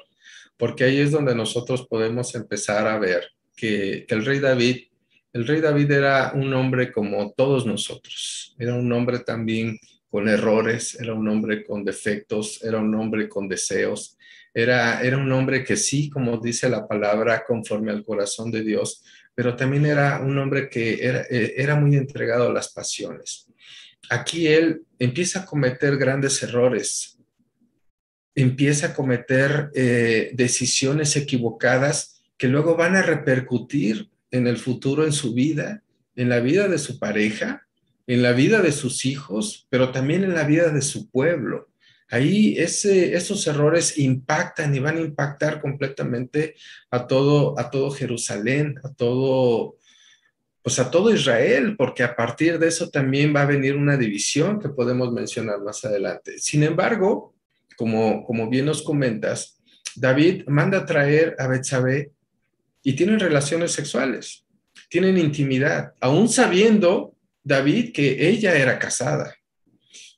porque 0.57 0.85
ahí 0.85 1.01
es 1.01 1.11
donde 1.11 1.35
nosotros 1.35 1.87
podemos 1.87 2.35
empezar 2.35 2.87
a 2.87 2.99
ver 2.99 3.31
que, 3.61 4.07
el 4.09 4.25
rey 4.25 4.39
David, 4.39 4.87
el 5.33 5.47
rey 5.47 5.61
David 5.61 5.91
era 5.91 6.33
un 6.35 6.53
hombre 6.55 6.91
como 6.91 7.33
todos 7.33 7.67
nosotros, 7.67 8.57
era 8.59 8.75
un 8.75 8.91
hombre 8.93 9.19
también 9.21 9.79
con 10.11 10.29
errores, 10.29 10.99
era 11.01 11.15
un 11.15 11.29
hombre 11.29 11.65
con 11.65 11.85
defectos, 11.85 12.63
era 12.63 12.79
un 12.79 12.95
hombre 12.95 13.29
con 13.29 13.49
deseos, 13.49 14.19
era, 14.53 15.01
era 15.03 15.17
un 15.17 15.31
hombre 15.31 15.63
que 15.63 15.77
sí, 15.77 16.11
como 16.11 16.39
dice 16.39 16.69
la 16.69 16.87
palabra, 16.89 17.45
conforme 17.47 17.93
al 17.93 18.05
corazón 18.05 18.51
de 18.51 18.63
Dios, 18.63 19.05
pero 19.35 19.55
también 19.55 19.87
era 19.87 20.21
un 20.21 20.37
hombre 20.39 20.69
que 20.69 20.99
eh, 21.01 21.55
era, 21.57 21.77
muy 21.77 21.97
entregado 21.97 22.49
a 22.49 22.53
las 22.53 22.73
pasiones. 22.73 23.47
Aquí 24.11 24.49
él 24.49 24.83
empieza 24.99 25.41
a 25.41 25.47
cometer 25.47 25.97
grandes 25.97 26.43
errores, 26.43 27.17
empieza 28.35 28.89
a 28.89 28.95
cometer 28.95 29.71
eh, 29.75 30.33
decisiones 30.35 31.15
equivocadas 31.17 32.21
que 32.37 32.49
luego 32.49 32.75
van 32.75 32.97
a 32.97 33.03
repercutir 33.03 34.11
en 34.33 34.49
el 34.49 34.57
futuro, 34.57 35.05
en 35.05 35.13
su 35.13 35.33
vida, 35.35 35.85
en 36.17 36.29
la 36.29 36.41
vida 36.41 36.67
de 36.67 36.79
su 36.79 36.99
pareja, 36.99 37.69
en 38.13 38.23
la 38.23 38.33
vida 38.33 38.61
de 38.61 38.73
sus 38.73 39.05
hijos, 39.07 39.69
pero 39.71 39.93
también 39.93 40.25
en 40.25 40.35
la 40.35 40.43
vida 40.43 40.71
de 40.71 40.83
su 40.83 41.09
pueblo. 41.09 41.69
Ahí 42.09 42.59
esos 42.59 43.47
errores 43.47 43.99
impactan 43.99 44.75
y 44.75 44.81
van 44.81 44.97
a 44.97 45.01
impactar 45.01 45.61
completamente 45.61 46.57
a 46.91 47.07
todo, 47.07 47.57
a 47.57 47.71
todo 47.71 47.93
Jerusalén, 47.93 48.75
a 48.83 48.93
todo, 48.93 49.77
pues 50.61 50.81
a 50.81 50.91
todo 50.91 51.15
Israel, 51.15 51.77
porque 51.77 52.03
a 52.03 52.17
partir 52.17 52.59
de 52.59 52.67
eso 52.67 52.91
también 52.91 53.33
va 53.33 53.43
a 53.43 53.47
venir 53.47 53.77
una 53.77 53.97
división 53.97 54.59
que 54.59 54.71
podemos 54.71 55.13
mencionar 55.13 55.61
más 55.61 55.85
adelante. 55.85 56.37
Sin 56.39 56.65
embargo, 56.65 57.37
como, 57.77 58.25
como 58.25 58.51
bien 58.51 58.67
nos 58.67 58.83
comentas, 58.83 59.61
David 59.95 60.49
manda 60.49 60.85
traer 60.85 61.37
a 61.39 61.47
Betsabé 61.47 62.11
y 62.83 62.95
tienen 62.95 63.21
relaciones 63.21 63.71
sexuales, 63.71 64.45
tienen 64.89 65.17
intimidad, 65.17 65.93
aún 66.01 66.29
sabiendo 66.29 67.15
David 67.43 67.93
que 67.93 68.29
ella 68.29 68.57
era 68.57 68.79
casada. 68.79 69.35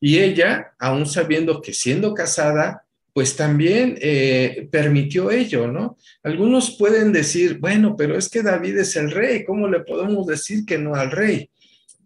Y 0.01 0.19
ella, 0.19 0.75
aún 0.79 1.07
sabiendo 1.07 1.61
que 1.61 1.73
siendo 1.73 2.13
casada, 2.13 2.85
pues 3.13 3.37
también 3.37 3.99
eh, 4.01 4.69
permitió 4.71 5.31
ello, 5.31 5.69
¿no? 5.69 5.99
Algunos 6.23 6.77
pueden 6.79 7.13
decir, 7.13 7.59
bueno, 7.59 7.95
pero 7.97 8.17
es 8.17 8.29
que 8.29 8.43
David 8.43 8.79
es 8.79 8.97
el 8.97 9.11
rey, 9.11 9.45
¿cómo 9.45 9.69
le 9.69 9.81
podemos 9.81 10.27
decir 10.27 10.65
que 10.65 10.79
no 10.79 10.95
al 10.95 11.11
rey? 11.11 11.51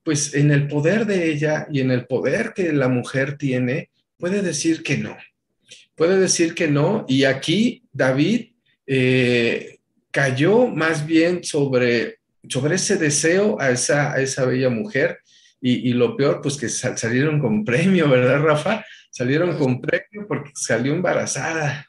Pues 0.03 0.35
en 0.35 0.51
el 0.51 0.67
poder 0.67 1.07
de 1.07 1.31
ella 1.31 1.67
y 1.71 1.81
en 1.81 1.91
el 1.91 2.07
poder 2.07 2.53
que 2.55 2.73
la 2.73 2.89
mujer 2.89 3.37
tiene, 3.39 3.91
puede 4.19 4.43
decir 4.43 4.83
que 4.83 4.99
no. 4.99 5.17
Puede 5.95 6.19
decir 6.19 6.55
que 6.55 6.69
no. 6.69 7.07
Y 7.09 7.25
aquí 7.25 7.83
David 7.93 8.53
eh, 8.87 9.79
cayó 10.11 10.67
más 10.67 11.07
bien 11.07 11.43
sobre, 11.45 12.19
sobre 12.49 12.77
ese 12.77 12.97
deseo 12.97 13.61
a 13.61 13.71
esa, 13.71 14.13
a 14.13 14.21
esa 14.21 14.45
bella 14.45 14.71
mujer 14.71 15.19
y, 15.61 15.93
lo 15.95 16.17
peor, 16.17 16.41
pues 16.43 16.57
que 16.57 16.69
salieron 16.69 17.41
con 17.41 17.65
premio, 17.65 18.09
¿verdad, 18.09 18.41
Rafa? 18.41 18.85
Salieron 19.11 19.59
con 19.59 19.81
premio 19.81 20.27
porque 20.29 20.53
salió 20.55 20.93
embarazada. 20.93 21.87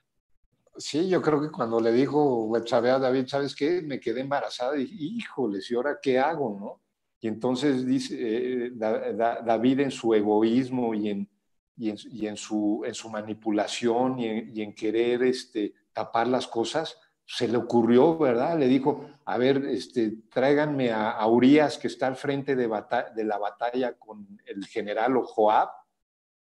Sí, 0.77 1.07
yo 1.09 1.21
creo 1.21 1.41
que 1.41 1.51
cuando 1.51 1.79
le 1.79 1.91
dijo 1.91 2.49
Betsabé 2.49 2.89
a 2.89 2.97
David, 2.97 3.27
¿sabes 3.27 3.55
qué? 3.55 3.81
Me 3.83 3.99
quedé 3.99 4.21
embarazada 4.21 4.77
y 4.77 4.87
híjoles, 4.89 5.69
¿y 5.69 5.75
ahora 5.75 5.99
qué 6.01 6.17
hago, 6.17 6.57
no? 6.59 6.81
Y 7.19 7.27
entonces 7.27 7.85
dice 7.85 8.15
eh, 8.19 8.71
David 8.73 9.81
en 9.81 9.91
su 9.91 10.13
egoísmo 10.13 10.93
y 10.93 11.09
en, 11.09 11.29
y 11.75 12.27
en, 12.27 12.37
su, 12.37 12.83
en 12.85 12.93
su 12.93 13.09
manipulación 13.09 14.19
y 14.19 14.27
en, 14.27 14.57
y 14.57 14.61
en 14.61 14.73
querer 14.73 15.23
este, 15.23 15.73
tapar 15.93 16.27
las 16.27 16.47
cosas, 16.47 16.97
se 17.27 17.47
le 17.47 17.57
ocurrió, 17.57 18.17
¿verdad? 18.17 18.57
Le 18.57 18.67
dijo, 18.67 19.05
a 19.25 19.37
ver, 19.37 19.65
este, 19.65 20.13
tráiganme 20.31 20.91
a, 20.93 21.25
Urias, 21.27 21.77
que 21.77 21.87
está 21.87 22.07
al 22.07 22.15
frente 22.15 22.55
de, 22.55 22.67
la 22.67 23.37
batalla 23.37 23.93
con 23.99 24.39
el 24.45 24.65
general 24.65 25.13
Joab, 25.17 25.69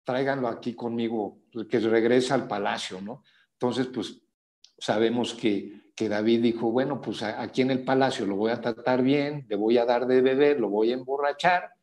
tráiganlo 0.02 0.48
aquí 0.48 0.74
conmigo, 0.74 1.42
que 1.68 1.78
regrese 1.80 2.32
al 2.32 2.48
palacio, 2.48 3.02
¿no? 3.02 3.22
Entonces, 3.52 3.88
pues 3.88 4.22
sabemos 4.78 5.34
que, 5.34 5.92
que 5.94 6.08
David 6.08 6.42
dijo, 6.42 6.70
bueno, 6.70 6.98
pues 6.98 7.22
aquí 7.22 7.60
en 7.60 7.72
el 7.72 7.84
palacio 7.84 8.24
lo 8.24 8.36
voy 8.36 8.50
a 8.50 8.60
tratar 8.62 9.02
bien, 9.02 9.44
le 9.50 9.56
voy 9.56 9.76
a 9.76 9.84
dar 9.84 10.06
de 10.06 10.22
beber, 10.22 10.58
lo 10.58 10.70
voy 10.70 10.92
a 10.92 10.94
emborrachar, 10.94 11.74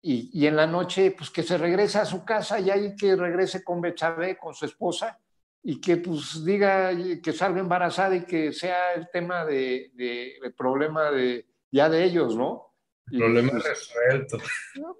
y, 0.00 0.30
y 0.32 0.46
en 0.46 0.54
la 0.54 0.68
noche, 0.68 1.10
pues 1.10 1.28
que 1.30 1.42
se 1.42 1.58
regrese 1.58 1.98
a 1.98 2.04
su 2.04 2.24
casa 2.24 2.60
y 2.60 2.70
ahí 2.70 2.94
que 2.94 3.16
regrese 3.16 3.64
con 3.64 3.80
Betsabé, 3.80 4.38
con 4.38 4.54
su 4.54 4.66
esposa, 4.66 5.18
y 5.66 5.80
que 5.80 5.96
pues 5.96 6.44
diga 6.44 6.92
que 7.22 7.32
salga 7.32 7.58
embarazada 7.58 8.14
y 8.14 8.26
que 8.26 8.52
sea 8.52 8.92
el 8.92 9.08
tema 9.10 9.46
de, 9.46 9.90
de, 9.94 10.52
problema 10.54 11.10
de 11.10 11.46
ya 11.72 11.88
de 11.88 12.04
ellos, 12.04 12.36
¿no? 12.36 12.74
Y, 13.10 13.18
problema 13.18 13.52
pues, 13.52 13.64
resuelto. 13.64 14.38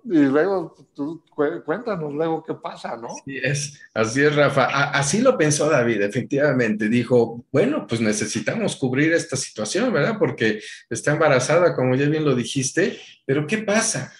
Y 0.04 0.20
luego 0.20 0.74
tú 0.94 1.22
cuéntanos 1.64 2.12
luego 2.14 2.42
qué 2.42 2.54
pasa, 2.54 2.96
¿no? 2.96 3.08
Así 3.08 3.36
es, 3.36 3.80
así 3.92 4.22
es, 4.22 4.34
Rafa. 4.34 4.90
así 4.90 5.20
lo 5.20 5.36
pensó 5.36 5.68
David, 5.68 6.00
efectivamente. 6.00 6.88
Dijo, 6.88 7.44
bueno, 7.52 7.86
pues 7.86 8.00
necesitamos 8.00 8.76
cubrir 8.76 9.12
esta 9.12 9.36
situación, 9.36 9.92
¿verdad? 9.92 10.16
Porque 10.18 10.62
está 10.88 11.12
embarazada, 11.12 11.76
como 11.76 11.94
ya 11.94 12.08
bien 12.08 12.24
lo 12.24 12.34
dijiste, 12.34 12.98
pero 13.26 13.46
¿qué 13.46 13.58
pasa? 13.58 14.14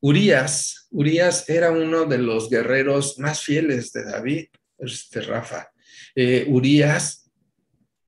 Urias, 0.00 0.88
Urias 0.90 1.48
era 1.48 1.70
uno 1.70 2.04
de 2.04 2.18
los 2.18 2.50
guerreros 2.50 3.18
más 3.18 3.40
fieles 3.40 3.92
de 3.92 4.04
David, 4.04 4.48
este 4.78 5.22
Rafa. 5.22 5.70
Eh, 6.18 6.46
Urias, 6.48 7.30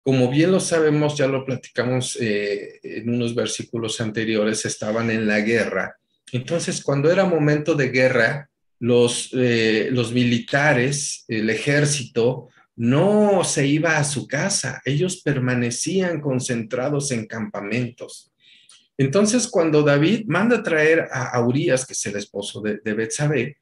como 0.03 0.31
bien 0.31 0.51
lo 0.51 0.61
sabemos, 0.61 1.19
ya 1.19 1.27
lo 1.27 1.45
platicamos 1.45 2.17
eh, 2.19 2.81
en 2.83 3.11
unos 3.11 3.35
versículos 3.35 4.01
anteriores, 4.01 4.65
estaban 4.65 5.11
en 5.11 5.29
la 5.29 5.41
guerra. 5.41 5.95
Entonces, 6.33 6.83
cuando 6.83 7.11
era 7.11 7.27
momento 7.27 7.75
de 7.75 7.91
guerra, 7.91 8.49
los, 8.81 9.31
eh, 9.35 9.91
los 9.93 10.13
militares, 10.13 11.27
el 11.29 11.51
ejército, 11.51 12.49
no 12.77 13.45
se 13.45 13.67
iba 13.67 13.99
a 13.99 14.05
su 14.05 14.27
casa, 14.27 14.81
ellos 14.87 15.21
permanecían 15.23 16.23
concentrados 16.23 17.11
en 17.11 17.27
campamentos. 17.27 18.33
Entonces, 18.97 19.49
cuando 19.49 19.83
David 19.83 20.25
manda 20.29 20.63
traer 20.63 21.09
a, 21.13 21.39
Urias, 21.43 21.85
que 21.85 21.93
es 21.93 22.07
el 22.07 22.17
esposo 22.17 22.63
de, 22.63 22.79
de 22.83 22.95
Betsabé, 22.95 23.59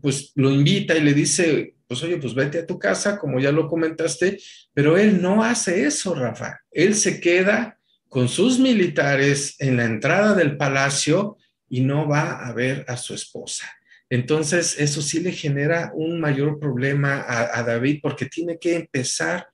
pues 0.00 0.32
lo 0.34 0.50
invita 0.50 0.96
y 0.96 1.00
le 1.00 1.14
dice, 1.14 1.74
pues 1.92 2.04
oye, 2.04 2.16
pues 2.16 2.34
vete 2.34 2.60
a 2.60 2.66
tu 2.66 2.78
casa, 2.78 3.18
como 3.18 3.38
ya 3.38 3.52
lo 3.52 3.68
comentaste, 3.68 4.40
pero 4.72 4.96
él 4.96 5.20
no 5.20 5.44
hace 5.44 5.84
eso, 5.84 6.14
Rafa. 6.14 6.60
Él 6.70 6.94
se 6.94 7.20
queda 7.20 7.78
con 8.08 8.30
sus 8.30 8.58
militares 8.58 9.56
en 9.58 9.76
la 9.76 9.84
entrada 9.84 10.34
del 10.34 10.56
palacio 10.56 11.36
y 11.68 11.82
no 11.82 12.08
va 12.08 12.46
a 12.46 12.52
ver 12.54 12.86
a 12.88 12.96
su 12.96 13.12
esposa. 13.12 13.70
Entonces, 14.08 14.78
eso 14.78 15.02
sí 15.02 15.20
le 15.20 15.32
genera 15.32 15.92
un 15.94 16.18
mayor 16.18 16.58
problema 16.58 17.26
a, 17.28 17.62
David 17.62 17.98
porque 18.00 18.24
tiene 18.24 18.58
que 18.58 18.74
empezar 18.74 19.48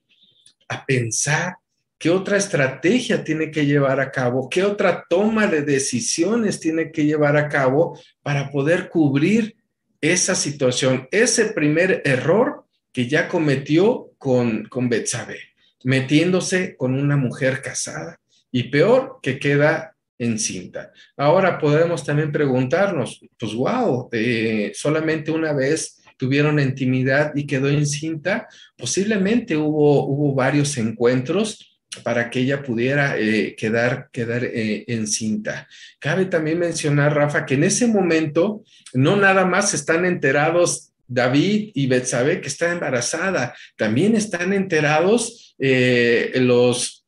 a 0.69 0.85
pensar 0.85 1.55
qué 1.97 2.09
otra 2.09 2.37
estrategia 2.37 3.21
tiene 3.21 3.51
que 3.51 3.65
llevar 3.65 3.99
a 3.99 4.11
cabo, 4.11 4.47
qué 4.49 4.63
otra 4.63 5.05
toma 5.09 5.47
de 5.47 5.63
decisiones 5.63 6.61
tiene 6.61 6.89
que 6.93 7.03
llevar 7.03 7.35
a 7.35 7.49
cabo 7.49 7.99
para 8.21 8.49
poder 8.49 8.87
cubrir 8.87 9.57
esa 10.01 10.35
situación, 10.35 11.07
ese 11.11 11.45
primer 11.47 12.01
error 12.05 12.65
que 12.91 13.07
ya 13.07 13.27
cometió 13.27 14.11
con, 14.17 14.65
con 14.65 14.89
Betsabe, 14.89 15.39
metiéndose 15.83 16.75
con 16.75 16.93
una 16.93 17.17
mujer 17.17 17.61
casada. 17.61 18.19
Y 18.51 18.63
peor, 18.63 19.19
que 19.21 19.37
queda 19.37 19.95
encinta. 20.17 20.91
Ahora 21.15 21.57
podemos 21.57 22.03
también 22.03 22.31
preguntarnos, 22.31 23.21
pues 23.37 23.53
wow, 23.53 24.09
eh, 24.11 24.71
solamente 24.75 25.31
una 25.31 25.53
vez 25.53 26.01
tuvieron 26.17 26.59
intimidad 26.59 27.31
y 27.35 27.47
quedó 27.47 27.69
encinta, 27.69 28.47
posiblemente 28.77 29.55
hubo, 29.55 30.05
hubo 30.05 30.35
varios 30.35 30.77
encuentros 30.77 31.68
para 32.03 32.29
que 32.29 32.41
ella 32.41 32.61
pudiera 32.61 33.17
eh, 33.17 33.55
quedar, 33.55 34.09
quedar 34.11 34.43
eh, 34.43 34.85
encinta. 34.87 35.67
Cabe 35.97 36.25
también 36.25 36.59
mencionar, 36.59 37.15
Rafa, 37.15 37.45
que 37.45 37.55
en 37.55 37.63
ese 37.63 37.87
momento 37.87 38.63
no 38.93 39.15
nada 39.15 39.45
más 39.45 39.73
están 39.73 40.05
enterados 40.05 40.91
David 41.07 41.71
y 41.73 41.87
Betsabe 41.87 42.41
que 42.41 42.47
está 42.47 42.71
embarazada, 42.71 43.55
también 43.75 44.15
están 44.15 44.53
enterados 44.53 45.55
los 45.57 47.05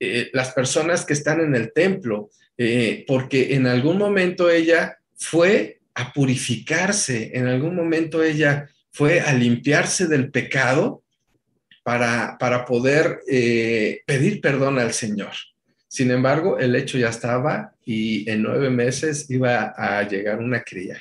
eh, 0.00 0.30
las 0.32 0.52
personas 0.52 1.04
que 1.04 1.12
están 1.12 1.40
en 1.40 1.54
el 1.54 1.72
templo, 1.72 2.30
porque 3.06 3.54
en 3.54 3.68
algún 3.68 3.98
momento 3.98 4.50
ella 4.50 4.98
fue 5.16 5.78
a 5.94 6.12
purificarse, 6.12 7.30
en 7.34 7.46
algún 7.46 7.76
momento 7.76 8.22
ella 8.22 8.68
fue 8.90 9.20
a 9.20 9.32
limpiarse 9.32 10.08
del 10.08 10.30
pecado 10.32 11.04
para, 11.88 12.36
para 12.38 12.66
poder 12.66 13.22
eh, 13.26 14.02
pedir 14.04 14.42
perdón 14.42 14.78
al 14.78 14.92
Señor. 14.92 15.32
Sin 15.86 16.10
embargo, 16.10 16.58
el 16.58 16.76
hecho 16.76 16.98
ya 16.98 17.08
estaba 17.08 17.72
y 17.82 18.28
en 18.30 18.42
nueve 18.42 18.68
meses 18.68 19.30
iba 19.30 19.72
a 19.74 20.06
llegar 20.06 20.38
una 20.38 20.62
cría. 20.62 20.98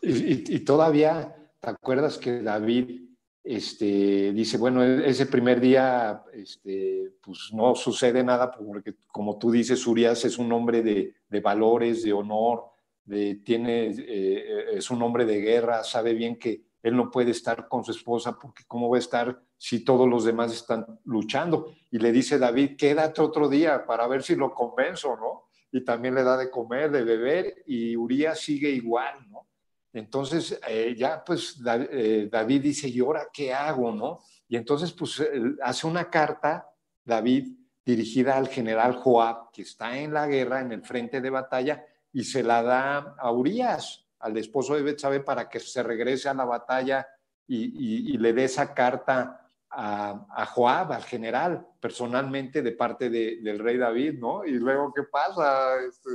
y 0.00 0.60
todavía, 0.60 1.36
¿te 1.60 1.68
acuerdas 1.68 2.16
que 2.16 2.40
David 2.40 3.02
este, 3.44 4.32
dice, 4.32 4.56
bueno, 4.56 4.82
e-, 4.82 5.10
ese 5.10 5.26
primer 5.26 5.60
día 5.60 6.22
este, 6.32 7.12
pues 7.22 7.50
no 7.52 7.74
sucede 7.74 8.24
nada 8.24 8.50
porque, 8.50 8.94
como 9.08 9.36
tú 9.36 9.50
dices, 9.50 9.86
Urias 9.86 10.24
es 10.24 10.38
un 10.38 10.50
hombre 10.52 10.82
de, 10.82 11.40
valores, 11.42 12.02
de 12.02 12.14
honor, 12.14 12.64
de, 13.04 13.34
tiene, 13.44 13.94
eh, 13.94 14.64
es 14.72 14.90
un 14.90 15.02
hombre 15.02 15.26
de 15.26 15.42
guerra, 15.42 15.84
sabe 15.84 16.14
bien 16.14 16.36
que 16.36 16.62
él 16.82 16.96
no 16.96 17.10
puede 17.10 17.32
estar 17.32 17.68
con 17.68 17.84
su 17.84 17.90
esposa 17.90 18.38
porque 18.38 18.64
cómo 18.66 18.88
va 18.88 18.96
a 18.96 19.00
estar 19.00 19.38
si 19.58 19.84
todos 19.84 20.08
los 20.08 20.24
demás 20.24 20.52
están 20.52 21.00
luchando. 21.04 21.74
Y 21.90 21.98
le 21.98 22.12
dice 22.12 22.38
David, 22.38 22.76
quédate 22.76 23.20
otro 23.22 23.48
día 23.48 23.86
para 23.86 24.06
ver 24.06 24.22
si 24.22 24.36
lo 24.36 24.54
convenzo, 24.54 25.16
¿no? 25.16 25.48
Y 25.72 25.84
también 25.84 26.14
le 26.14 26.22
da 26.22 26.36
de 26.36 26.50
comer, 26.50 26.90
de 26.90 27.04
beber, 27.04 27.62
y 27.66 27.96
Urias 27.96 28.40
sigue 28.40 28.70
igual, 28.70 29.28
¿no? 29.30 29.48
Entonces, 29.92 30.60
eh, 30.68 30.94
ya 30.96 31.24
pues 31.24 31.58
eh, 31.64 32.28
David 32.30 32.62
dice, 32.62 32.88
¿y 32.88 33.00
ahora 33.00 33.28
qué 33.32 33.54
hago? 33.54 33.92
¿no? 33.92 34.20
Y 34.46 34.56
entonces, 34.56 34.92
pues 34.92 35.22
hace 35.62 35.86
una 35.86 36.10
carta, 36.10 36.68
David, 37.02 37.48
dirigida 37.84 38.36
al 38.36 38.48
general 38.48 38.94
Joab, 38.94 39.50
que 39.52 39.62
está 39.62 39.96
en 39.96 40.12
la 40.12 40.26
guerra, 40.26 40.60
en 40.60 40.72
el 40.72 40.82
frente 40.82 41.20
de 41.20 41.30
batalla, 41.30 41.86
y 42.12 42.24
se 42.24 42.42
la 42.42 42.62
da 42.62 43.14
a 43.18 43.30
Urias, 43.30 44.04
al 44.18 44.36
esposo 44.36 44.74
de 44.74 44.82
Betsabe, 44.82 45.20
para 45.20 45.48
que 45.48 45.60
se 45.60 45.82
regrese 45.82 46.28
a 46.28 46.34
la 46.34 46.44
batalla 46.44 47.06
y, 47.46 48.18
le 48.18 48.32
dé 48.32 48.44
esa 48.44 48.74
carta 48.74 49.45
a, 49.78 50.46
Joab, 50.46 50.92
al 50.92 51.04
general, 51.04 51.66
personalmente 51.80 52.62
de 52.62 52.72
parte 52.72 53.10
del 53.10 53.58
rey 53.58 53.76
David, 53.76 54.18
¿no? 54.18 54.44
Y 54.44 54.52
luego, 54.52 54.92
¿qué 54.94 55.02
pasa? 55.02 55.74
Este, 55.86 56.10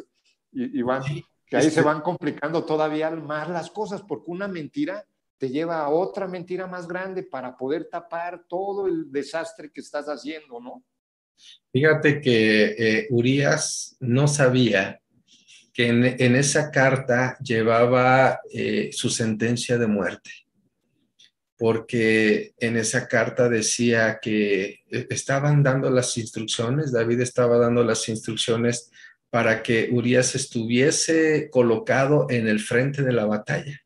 y, 0.51 0.81
van, 0.81 1.03
que 1.45 1.57
ahí 1.57 1.69
se 1.69 1.81
van 1.81 2.01
complicando 2.01 2.65
todavía 2.65 3.11
más 3.11 3.49
las 3.49 3.69
cosas, 3.69 4.01
porque 4.01 4.31
una 4.31 4.47
mentira 4.47 5.05
te 5.37 5.49
lleva 5.49 5.79
a 5.79 5.89
otra 5.89 6.27
mentira 6.27 6.67
más 6.67 6.87
grande 6.87 7.23
para 7.23 7.55
poder 7.55 7.87
tapar 7.89 8.45
todo 8.47 8.87
el 8.87 9.11
desastre 9.11 9.71
que 9.71 9.81
estás 9.81 10.05
haciendo, 10.07 10.59
¿no? 10.59 10.83
Fíjate 11.71 12.21
que 12.21 12.75
eh, 12.77 13.07
Urias 13.09 13.95
no 13.99 14.27
sabía 14.27 15.01
que 15.73 15.87
en, 15.87 16.35
esa 16.35 16.69
carta 16.69 17.37
llevaba 17.39 18.41
eh, 18.51 18.89
su 18.91 19.09
sentencia 19.09 19.77
de 19.77 19.87
muerte, 19.87 20.29
porque 21.61 22.55
en 22.57 22.75
esa 22.75 23.07
carta 23.07 23.47
decía 23.47 24.17
que 24.19 24.79
eh, 24.89 25.05
estaban 25.11 25.61
dando 25.61 25.91
las 25.91 26.17
instrucciones, 26.17 26.91
David 26.91 27.21
estaba 27.21 27.59
dando 27.59 27.83
las 27.83 28.09
instrucciones 28.09 28.89
para 29.29 29.61
que 29.61 29.89
Urias 29.91 30.33
estuviese 30.33 31.51
colocado 31.51 32.25
en 32.31 32.47
el 32.47 32.61
frente 32.61 33.03
de 33.03 33.11
la 33.13 33.25
batalla. 33.25 33.79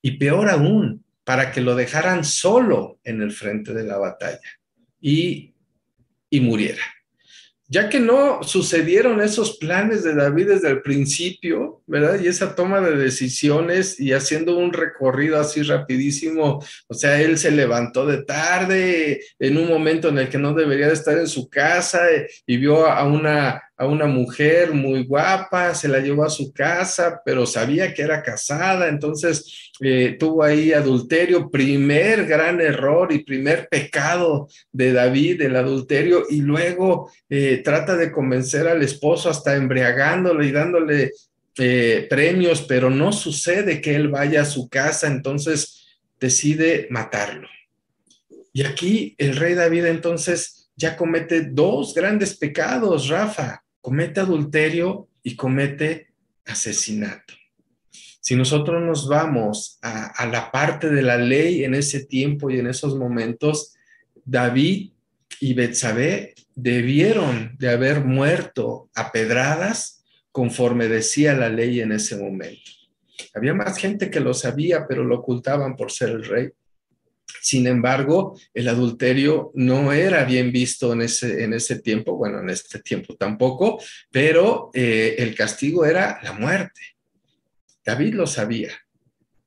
Y 0.00 0.12
peor 0.12 0.48
aún, 0.48 1.04
para 1.22 1.52
que 1.52 1.60
lo 1.60 1.74
dejaran 1.74 2.24
solo 2.24 2.98
en 3.04 3.20
el 3.20 3.32
frente 3.32 3.74
de 3.74 3.84
la 3.84 3.98
batalla 3.98 4.40
y, 5.02 5.52
y 6.30 6.40
muriera. 6.40 6.82
Ya 7.72 7.88
que 7.88 8.00
no 8.00 8.42
sucedieron 8.42 9.20
esos 9.20 9.56
planes 9.56 10.02
de 10.02 10.16
David 10.16 10.48
desde 10.48 10.70
el 10.70 10.82
principio, 10.82 11.80
¿verdad? 11.86 12.18
Y 12.20 12.26
esa 12.26 12.56
toma 12.56 12.80
de 12.80 12.96
decisiones 12.96 14.00
y 14.00 14.12
haciendo 14.12 14.58
un 14.58 14.72
recorrido 14.72 15.38
así 15.38 15.62
rapidísimo, 15.62 16.60
o 16.88 16.94
sea, 16.94 17.20
él 17.20 17.38
se 17.38 17.52
levantó 17.52 18.06
de 18.06 18.24
tarde 18.24 19.20
en 19.38 19.56
un 19.56 19.68
momento 19.68 20.08
en 20.08 20.18
el 20.18 20.28
que 20.28 20.38
no 20.38 20.52
debería 20.52 20.88
de 20.88 20.94
estar 20.94 21.16
en 21.16 21.28
su 21.28 21.48
casa 21.48 22.10
eh, 22.10 22.28
y 22.44 22.56
vio 22.56 22.86
a 22.86 23.04
una 23.04 23.62
a 23.80 23.86
una 23.86 24.04
mujer 24.04 24.74
muy 24.74 25.04
guapa, 25.04 25.74
se 25.74 25.88
la 25.88 26.00
llevó 26.00 26.24
a 26.24 26.28
su 26.28 26.52
casa, 26.52 27.22
pero 27.24 27.46
sabía 27.46 27.94
que 27.94 28.02
era 28.02 28.22
casada, 28.22 28.90
entonces 28.90 29.72
eh, 29.80 30.18
tuvo 30.20 30.44
ahí 30.44 30.74
adulterio, 30.74 31.50
primer 31.50 32.26
gran 32.26 32.60
error 32.60 33.10
y 33.10 33.24
primer 33.24 33.68
pecado 33.70 34.50
de 34.70 34.92
David, 34.92 35.40
el 35.40 35.56
adulterio, 35.56 36.24
y 36.28 36.42
luego 36.42 37.10
eh, 37.30 37.62
trata 37.64 37.96
de 37.96 38.12
convencer 38.12 38.68
al 38.68 38.82
esposo 38.82 39.30
hasta 39.30 39.56
embriagándole 39.56 40.46
y 40.46 40.52
dándole 40.52 41.12
eh, 41.56 42.06
premios, 42.10 42.60
pero 42.60 42.90
no 42.90 43.12
sucede 43.12 43.80
que 43.80 43.94
él 43.94 44.08
vaya 44.08 44.42
a 44.42 44.44
su 44.44 44.68
casa, 44.68 45.06
entonces 45.06 45.86
decide 46.20 46.86
matarlo. 46.90 47.48
Y 48.52 48.62
aquí 48.62 49.14
el 49.16 49.36
rey 49.36 49.54
David 49.54 49.86
entonces 49.86 50.68
ya 50.76 50.98
comete 50.98 51.44
dos 51.44 51.94
grandes 51.94 52.36
pecados, 52.36 53.08
Rafa 53.08 53.62
comete 53.80 54.20
adulterio 54.20 55.08
y 55.22 55.36
comete 55.36 56.08
asesinato. 56.44 57.34
Si 58.20 58.36
nosotros 58.36 58.82
nos 58.82 59.08
vamos 59.08 59.78
a, 59.82 60.26
la 60.26 60.50
parte 60.50 60.90
de 60.90 61.02
la 61.02 61.16
ley 61.16 61.64
en 61.64 61.74
ese 61.74 62.04
tiempo 62.04 62.50
y 62.50 62.58
en 62.58 62.66
esos 62.66 62.96
momentos, 62.96 63.74
David 64.24 64.92
y 65.40 65.54
Betsabé 65.54 66.34
debieron 66.54 67.56
de 67.58 67.70
haber 67.70 68.04
muerto 68.04 68.90
a 68.94 69.10
pedradas 69.10 70.04
conforme 70.32 70.88
decía 70.88 71.34
la 71.34 71.48
ley 71.48 71.80
en 71.80 71.92
ese 71.92 72.16
momento. 72.16 72.70
Había 73.34 73.54
más 73.54 73.78
gente 73.78 74.10
que 74.10 74.20
lo 74.20 74.34
sabía, 74.34 74.86
pero 74.86 75.02
lo 75.02 75.18
ocultaban 75.18 75.76
por 75.76 75.90
ser 75.90 76.10
el 76.10 76.24
rey. 76.24 76.50
Sin 77.40 77.66
embargo, 77.66 78.38
el 78.54 78.68
adulterio 78.68 79.50
no 79.54 79.92
era 79.92 80.24
bien 80.24 80.52
visto 80.52 80.92
en 80.92 81.02
ese, 81.02 81.44
en 81.44 81.54
ese 81.54 81.80
tiempo, 81.80 82.16
bueno, 82.16 82.40
en 82.40 82.50
este 82.50 82.80
tiempo 82.80 83.16
tampoco, 83.16 83.80
pero 84.10 84.70
eh, 84.74 85.16
el 85.18 85.34
castigo 85.34 85.84
era 85.84 86.20
la 86.22 86.32
muerte. 86.32 86.80
David 87.84 88.14
lo 88.14 88.26
sabía, 88.26 88.70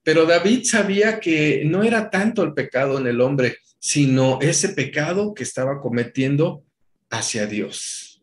pero 0.04 0.26
David 0.26 0.64
sabía 0.64 1.20
que 1.20 1.64
no 1.66 1.84
era 1.84 2.10
tanto 2.10 2.44
el 2.44 2.54
pecado 2.54 3.00
en 3.00 3.08
el 3.08 3.22
hombre, 3.22 3.58
sino 3.80 4.40
ese 4.42 4.70
pecado 4.70 5.34
que 5.34 5.44
estaba 5.44 5.80
cometiendo 5.80 6.64
hacia 7.10 7.46
Dios. 7.46 8.22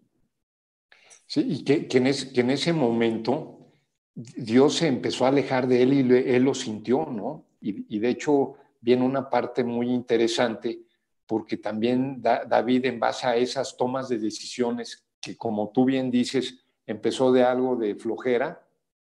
Sí, 1.27 1.45
y 1.47 1.65
que, 1.65 1.87
en, 1.97 2.07
en, 2.07 2.51
ese 2.51 2.73
momento 2.73 3.73
Dios 4.15 4.79
se 4.79 4.89
empezó 4.89 5.25
a 5.25 5.29
alejar 5.29 5.69
de 5.69 5.83
él 5.83 5.93
y 5.93 6.31
él 6.35 6.43
lo 6.43 6.55
sintió, 6.55 7.07
¿no? 7.07 7.47
Y 7.61 7.99
de 7.99 8.09
hecho 8.09 8.57
viene 8.81 9.05
una 9.05 9.29
parte 9.29 9.65
muy 9.65 9.91
interesante 9.91 10.81
porque 11.27 11.59
también 11.59 12.21
David 12.21 12.87
en 12.87 12.99
base 12.99 13.27
a 13.27 13.37
esas 13.37 13.77
tomas 13.77 14.09
de 14.09 14.19
decisiones 14.19 15.05
que 15.21 15.37
como 15.37 15.71
tú 15.71 15.85
bien 15.85 16.11
dices, 16.11 16.59
empezó 16.87 17.31
de 17.31 17.45
algo 17.45 17.77
de 17.77 17.95
flojera, 17.95 18.67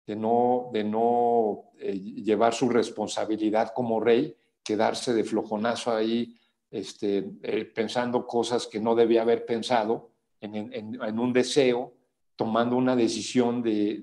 de 0.06 0.16
no, 0.16 0.70
de 0.72 0.84
no 0.84 1.72
eh, 1.78 1.98
llevar 1.98 2.54
su 2.54 2.68
responsabilidad 2.68 3.72
como 3.74 4.00
rey, 4.00 4.36
quedarse 4.62 5.12
de 5.12 5.24
flojonazo 5.24 5.94
ahí 5.94 6.36
este, 6.70 7.32
eh, 7.42 7.64
pensando 7.64 8.26
cosas 8.26 8.66
que 8.66 8.80
no 8.80 8.94
debía 8.94 9.22
haber 9.22 9.44
pensado 9.44 10.10
en, 10.40 11.18
un 11.18 11.32
deseo, 11.32 11.94
tomando 12.36 12.76
una 12.76 12.94
decisión 12.94 13.62
de, 13.62 14.00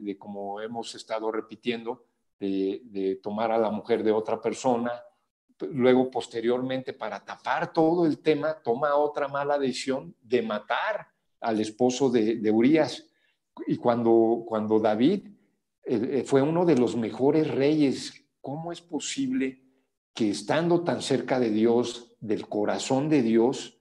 de, 0.00 0.16
como 0.16 0.60
hemos 0.60 0.94
estado 0.94 1.30
repitiendo, 1.30 2.04
de, 2.48 3.20
tomar 3.22 3.52
a 3.52 3.58
la 3.58 3.70
mujer 3.70 4.02
de 4.02 4.12
otra 4.12 4.40
persona. 4.40 4.92
Luego, 5.60 6.10
posteriormente, 6.10 6.92
para 6.92 7.24
tapar 7.24 7.72
todo 7.72 8.04
el 8.06 8.18
tema, 8.18 8.54
toma 8.62 8.96
otra 8.96 9.28
mala 9.28 9.58
decisión 9.58 10.14
de 10.20 10.42
matar 10.42 11.06
al 11.40 11.60
esposo 11.60 12.10
de, 12.10 12.36
de 12.36 12.50
Urias. 12.50 13.06
Y 13.66 13.76
cuando, 13.76 14.44
cuando 14.46 14.78
David 14.78 15.28
eh, 15.84 16.20
eh, 16.20 16.24
fue 16.24 16.42
uno 16.42 16.64
de 16.64 16.76
los 16.76 16.96
mejores 16.96 17.48
reyes, 17.48 18.24
¿cómo 18.40 18.72
es 18.72 18.80
posible 18.80 19.62
que 20.14 20.30
estando 20.30 20.82
tan 20.82 21.02
cerca 21.02 21.38
de 21.38 21.50
Dios, 21.50 22.16
del 22.20 22.48
corazón 22.48 23.08
de 23.08 23.22
Dios, 23.22 23.78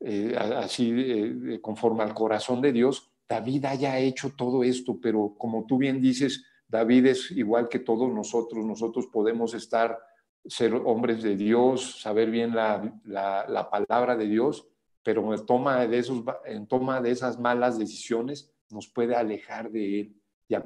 eh, 0.00 0.34
así 0.36 1.58
conforme 1.60 2.02
al 2.02 2.14
corazón 2.14 2.60
de 2.60 2.72
Dios, 2.72 3.10
David 3.28 3.64
haya 3.66 3.98
hecho 3.98 4.30
todo 4.36 4.62
esto? 4.62 4.98
Pero 5.00 5.34
como 5.38 5.64
tú 5.66 5.78
bien 5.78 6.00
dices, 6.00 6.44
David 6.74 7.06
es 7.06 7.30
igual 7.30 7.68
que 7.68 7.78
todos 7.78 8.12
nosotros, 8.12 8.64
nosotros 8.64 9.06
podemos 9.06 9.54
estar, 9.54 9.96
ser 10.44 10.74
hombres 10.74 11.22
de 11.22 11.36
Dios, 11.36 12.00
saber 12.00 12.30
bien 12.32 12.52
la, 12.52 12.98
la 13.04 13.70
palabra 13.70 14.16
de 14.16 14.26
Dios, 14.26 14.66
pero 15.04 15.32
en 15.32 15.46
toma 15.46 15.86
de, 15.86 15.98
esos, 15.98 16.24
en 16.46 16.66
toma 16.66 17.00
de 17.00 17.12
esas 17.12 17.38
malas 17.38 17.78
decisiones 17.78 18.52
nos 18.70 18.88
puede 18.88 19.14
alejar 19.14 19.70
de 19.70 20.00
Él 20.00 20.16
y 20.48 20.54
a, 20.54 20.64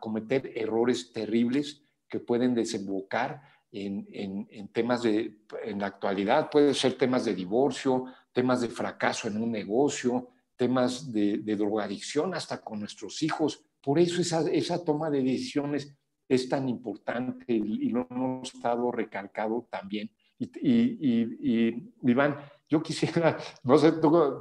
cometer 0.00 0.52
errores 0.54 1.12
terribles 1.12 1.82
que 2.08 2.20
pueden 2.20 2.54
desembocar 2.54 3.40
en, 3.70 4.06
en, 4.12 4.68
temas 4.68 5.02
de, 5.02 5.38
en 5.64 5.78
la 5.78 5.86
actualidad, 5.86 6.50
puede 6.50 6.74
ser 6.74 6.98
temas 6.98 7.24
de 7.24 7.34
divorcio, 7.34 8.04
temas 8.32 8.60
de 8.60 8.68
fracaso 8.68 9.28
en 9.28 9.42
un 9.42 9.50
negocio, 9.50 10.28
temas 10.56 11.10
de, 11.10 11.38
de 11.38 11.56
drogadicción 11.56 12.34
hasta 12.34 12.60
con 12.60 12.80
nuestros 12.80 13.22
hijos. 13.22 13.64
Por 13.82 13.98
eso 13.98 14.20
esa, 14.20 14.48
esa 14.50 14.84
toma 14.84 15.10
de 15.10 15.22
decisiones 15.22 15.94
es 16.28 16.48
tan 16.48 16.68
importante 16.68 17.52
y, 17.52 17.88
lo 17.90 18.06
hemos 18.10 18.54
estado 18.54 18.90
recalcado 18.90 19.66
también. 19.70 20.10
Y, 20.38 20.50
y, 20.60 21.66
y, 21.68 21.92
Iván, 22.02 22.36
yo 22.68 22.82
quisiera, 22.82 23.36
no 23.64 23.76
sé, 23.76 23.92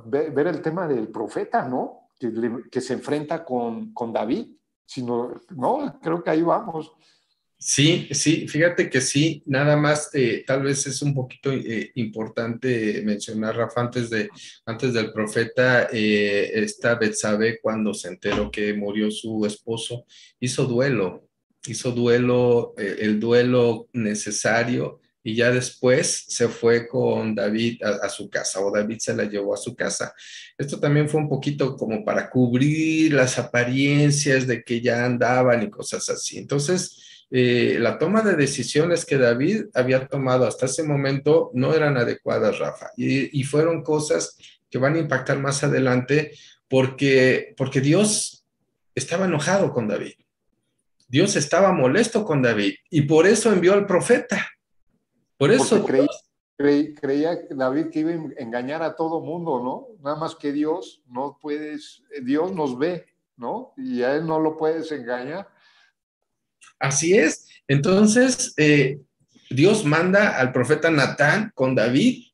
ver 0.05 0.47
el 0.47 0.61
tema 0.61 0.87
del 0.87 1.09
profeta, 1.09 1.67
¿no? 1.67 2.09
Que, 2.17 2.31
que 2.71 2.81
se 2.81 2.93
enfrenta 2.93 3.43
con, 3.43 3.93
con, 3.93 4.13
David, 4.13 4.55
sino, 4.85 5.33
no, 5.55 5.99
creo 6.01 6.23
que 6.23 6.29
ahí 6.29 6.41
vamos. 6.43 6.93
Sí, 7.63 8.07
sí, 8.11 8.47
fíjate 8.47 8.89
que 8.89 9.01
sí, 9.01 9.43
nada 9.45 9.77
más, 9.77 10.09
eh, 10.15 10.43
tal 10.47 10.63
vez 10.63 10.87
es 10.87 10.99
un 11.03 11.13
poquito 11.13 11.51
eh, 11.51 11.91
importante 11.93 13.03
mencionar, 13.03 13.55
Rafa, 13.55 13.81
antes, 13.81 14.09
de, 14.09 14.29
antes 14.65 14.93
del 14.93 15.13
profeta, 15.13 15.87
eh, 15.93 16.49
esta 16.55 16.95
Betsabe, 16.95 17.59
cuando 17.61 17.93
se 17.93 18.07
enteró 18.07 18.49
que 18.49 18.73
murió 18.73 19.11
su 19.11 19.45
esposo, 19.45 20.05
hizo 20.39 20.65
duelo, 20.65 21.29
hizo 21.67 21.91
duelo, 21.91 22.73
el 22.77 23.19
duelo 23.19 23.89
necesario 23.93 24.99
y 25.23 25.35
ya 25.35 25.51
después 25.51 26.25
se 26.29 26.47
fue 26.47 26.87
con 26.87 27.35
David 27.35 27.83
a, 27.83 28.09
su 28.09 28.27
casa 28.27 28.59
o 28.59 28.71
David 28.75 28.97
se 28.99 29.15
la 29.15 29.25
llevó 29.25 29.53
a 29.53 29.57
su 29.57 29.75
casa. 29.75 30.15
Esto 30.57 30.79
también 30.79 31.07
fue 31.07 31.21
un 31.21 31.29
poquito 31.29 31.75
como 31.77 32.03
para 32.03 32.27
cubrir 32.27 33.13
las 33.13 33.37
apariencias 33.37 34.47
de 34.47 34.63
que 34.63 34.81
ya 34.81 35.05
andaban 35.05 35.61
y 35.61 35.69
cosas 35.69 36.09
así. 36.09 36.39
Entonces, 36.39 37.10
eh, 37.31 37.77
la 37.79 37.97
toma 37.97 38.21
de 38.21 38.35
decisiones 38.35 39.05
que 39.05 39.17
David 39.17 39.65
había 39.73 40.05
tomado 40.07 40.45
hasta 40.45 40.65
ese 40.65 40.83
momento 40.83 41.49
no 41.53 41.73
eran 41.73 41.97
adecuadas, 41.97 42.59
Rafa, 42.59 42.91
y, 42.97 43.39
y 43.39 43.43
fueron 43.43 43.83
cosas 43.83 44.37
que 44.69 44.77
van 44.77 44.95
a 44.95 44.99
impactar 44.99 45.39
más 45.39 45.63
adelante 45.63 46.31
porque, 46.67 47.53
porque 47.57 47.81
Dios 47.81 48.45
estaba 48.95 49.25
enojado 49.25 49.73
con 49.73 49.87
David. 49.87 50.13
Dios 51.07 51.35
estaba 51.35 51.73
molesto 51.73 52.23
con 52.23 52.41
David 52.41 52.75
y 52.89 53.01
por 53.01 53.27
eso 53.27 53.51
envió 53.51 53.73
al 53.73 53.85
profeta. 53.85 54.47
Por 55.37 55.51
eso. 55.51 55.85
creía, 55.85 57.39
David 57.49 57.87
que 57.87 57.99
iba 57.99 58.11
a 58.11 58.41
engañar 58.41 58.81
a 58.83 58.95
todo 58.95 59.19
mundo, 59.19 59.61
¿no? 59.61 59.87
Nada 60.01 60.15
más 60.15 60.35
que 60.35 60.53
Dios 60.53 61.03
no 61.07 61.37
puedes, 61.41 62.03
Dios 62.23 62.53
nos 62.53 62.77
ve, 62.77 63.07
¿no? 63.35 63.73
Y 63.75 64.03
a 64.03 64.15
él 64.15 64.25
no 64.25 64.39
lo 64.39 64.55
puedes 64.55 64.91
engañar. 64.93 65.49
Así 66.79 67.13
es. 67.13 67.47
Entonces, 67.67 68.53
eh, 68.57 68.99
Dios 69.49 69.85
manda 69.85 70.37
al 70.37 70.51
profeta 70.51 70.89
Natán 70.89 71.51
con 71.53 71.75
David 71.75 72.27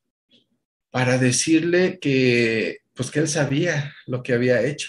para 0.90 1.18
decirle 1.18 1.98
que, 1.98 2.78
pues 2.94 3.10
que 3.10 3.20
él 3.20 3.28
sabía 3.28 3.94
lo 4.06 4.22
que 4.22 4.32
había 4.32 4.62
hecho. 4.62 4.88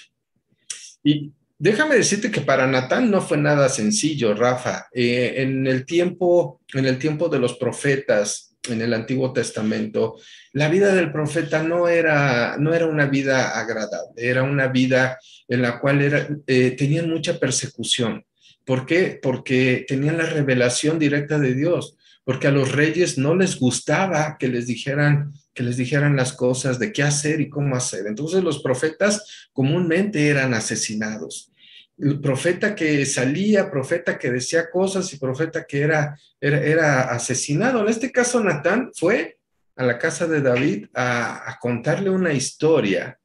Y 1.04 1.34
Déjame 1.62 1.95
decirte 1.95 2.32
que 2.32 2.39
para 2.39 2.65
Natán 2.67 3.12
no 3.12 3.19
fue 3.19 3.38
nada 3.38 3.67
sencillo, 3.67 4.34
Rafa. 4.34 4.88
Eh, 4.93 5.34
en, 5.41 5.67
el 5.67 5.86
tiempo, 5.86 6.62
en 6.73 6.86
el 6.86 6.97
tiempo 6.97 7.28
de 7.28 7.38
los 7.38 7.58
profetas, 7.58 8.56
en 8.69 8.82
el 8.82 8.93
Antiguo 8.93 9.34
Testamento, 9.34 10.15
la 10.54 10.69
vida 10.69 10.95
del 10.95 11.12
profeta 11.12 11.62
no 11.62 11.89
era, 11.89 12.56
no 12.58 12.73
era 12.73 12.86
una 12.86 13.08
vida 13.08 13.60
agradable, 13.60 14.13
era 14.15 14.43
una 14.43 14.67
vida 14.67 15.19
en 15.49 15.62
la 15.62 15.82
cual 15.82 16.02
era, 16.02 16.30
eh, 16.47 16.71
tenían 16.78 17.10
mucha 17.10 17.38
persecución. 17.38 18.23
¿Por 18.70 18.86
qué? 18.86 19.20
Porque 19.20 19.84
tenían 19.88 20.20
la 20.20 20.28
revelación 20.28 21.00
directa 21.00 21.40
de 21.40 21.56
Dios, 21.56 21.98
porque 22.24 22.46
a 22.46 22.52
los 22.52 22.72
reyes 22.72 23.18
no 23.18 23.34
les 23.34 23.58
gustaba 23.58 24.38
que 24.38 24.48
les 24.48 24.68
dijeran 24.68 25.34
que 25.56 25.64
les 25.64 25.76
dijeran 25.76 26.16
las 26.16 26.34
cosas 26.34 26.78
de 26.78 26.94
qué 26.94 27.02
hacer 27.02 27.42
y 27.42 27.50
cómo 27.50 27.76
hacer. 27.76 28.06
Entonces 28.06 28.44
los 28.44 28.62
profetas 28.62 29.48
comúnmente 29.54 30.28
eran 30.28 30.54
asesinados. 30.54 31.52
El 31.98 32.22
profeta 32.22 32.76
que 32.76 33.08
salía, 33.08 33.72
profeta 33.72 34.20
que 34.20 34.30
decía 34.30 34.70
cosas 34.70 35.12
y 35.14 35.18
profeta 35.18 35.66
que 35.66 35.82
era, 35.82 36.16
era, 36.40 37.10
asesinado. 37.10 37.82
En 37.82 37.90
este 37.90 38.12
caso, 38.12 38.40
Natán 38.40 38.92
fue 38.94 39.40
a 39.78 39.84
la 39.84 39.98
casa 39.98 40.28
de 40.28 40.42
David 40.42 40.86
a, 40.94 41.58
contarle 41.60 42.12
una 42.12 42.34
historia, 42.34 43.19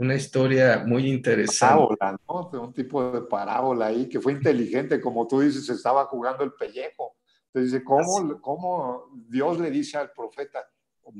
una 0.00 0.14
historia 0.14 0.82
muy 0.86 1.06
interesante. 1.06 1.96
Parábola, 1.98 2.20
¿no? 2.26 2.62
Un 2.62 2.72
tipo 2.72 3.12
de 3.12 3.20
parábola 3.20 3.86
ahí 3.86 4.08
que 4.08 4.18
fue 4.18 4.32
inteligente, 4.32 4.98
como 4.98 5.28
tú 5.28 5.40
dices, 5.40 5.68
estaba 5.68 6.06
jugando 6.06 6.42
el 6.42 6.54
pellejo. 6.54 7.16
Entonces 7.46 7.72
dice, 7.72 7.84
¿cómo, 7.84 8.40
¿cómo 8.40 9.04
Dios 9.28 9.60
le 9.60 9.70
dice 9.70 9.98
al 9.98 10.10
profeta? 10.12 10.66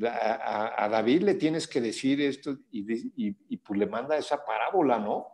a, 0.07 0.88
David 0.90 1.23
le 1.23 1.35
tienes 1.35 1.66
que 1.66 1.81
decir 1.81 2.21
esto 2.21 2.57
y, 2.71 3.57
pues 3.57 3.79
le 3.79 3.87
manda 3.87 4.16
esa 4.16 4.43
parábola, 4.45 4.99
¿no? 4.99 5.27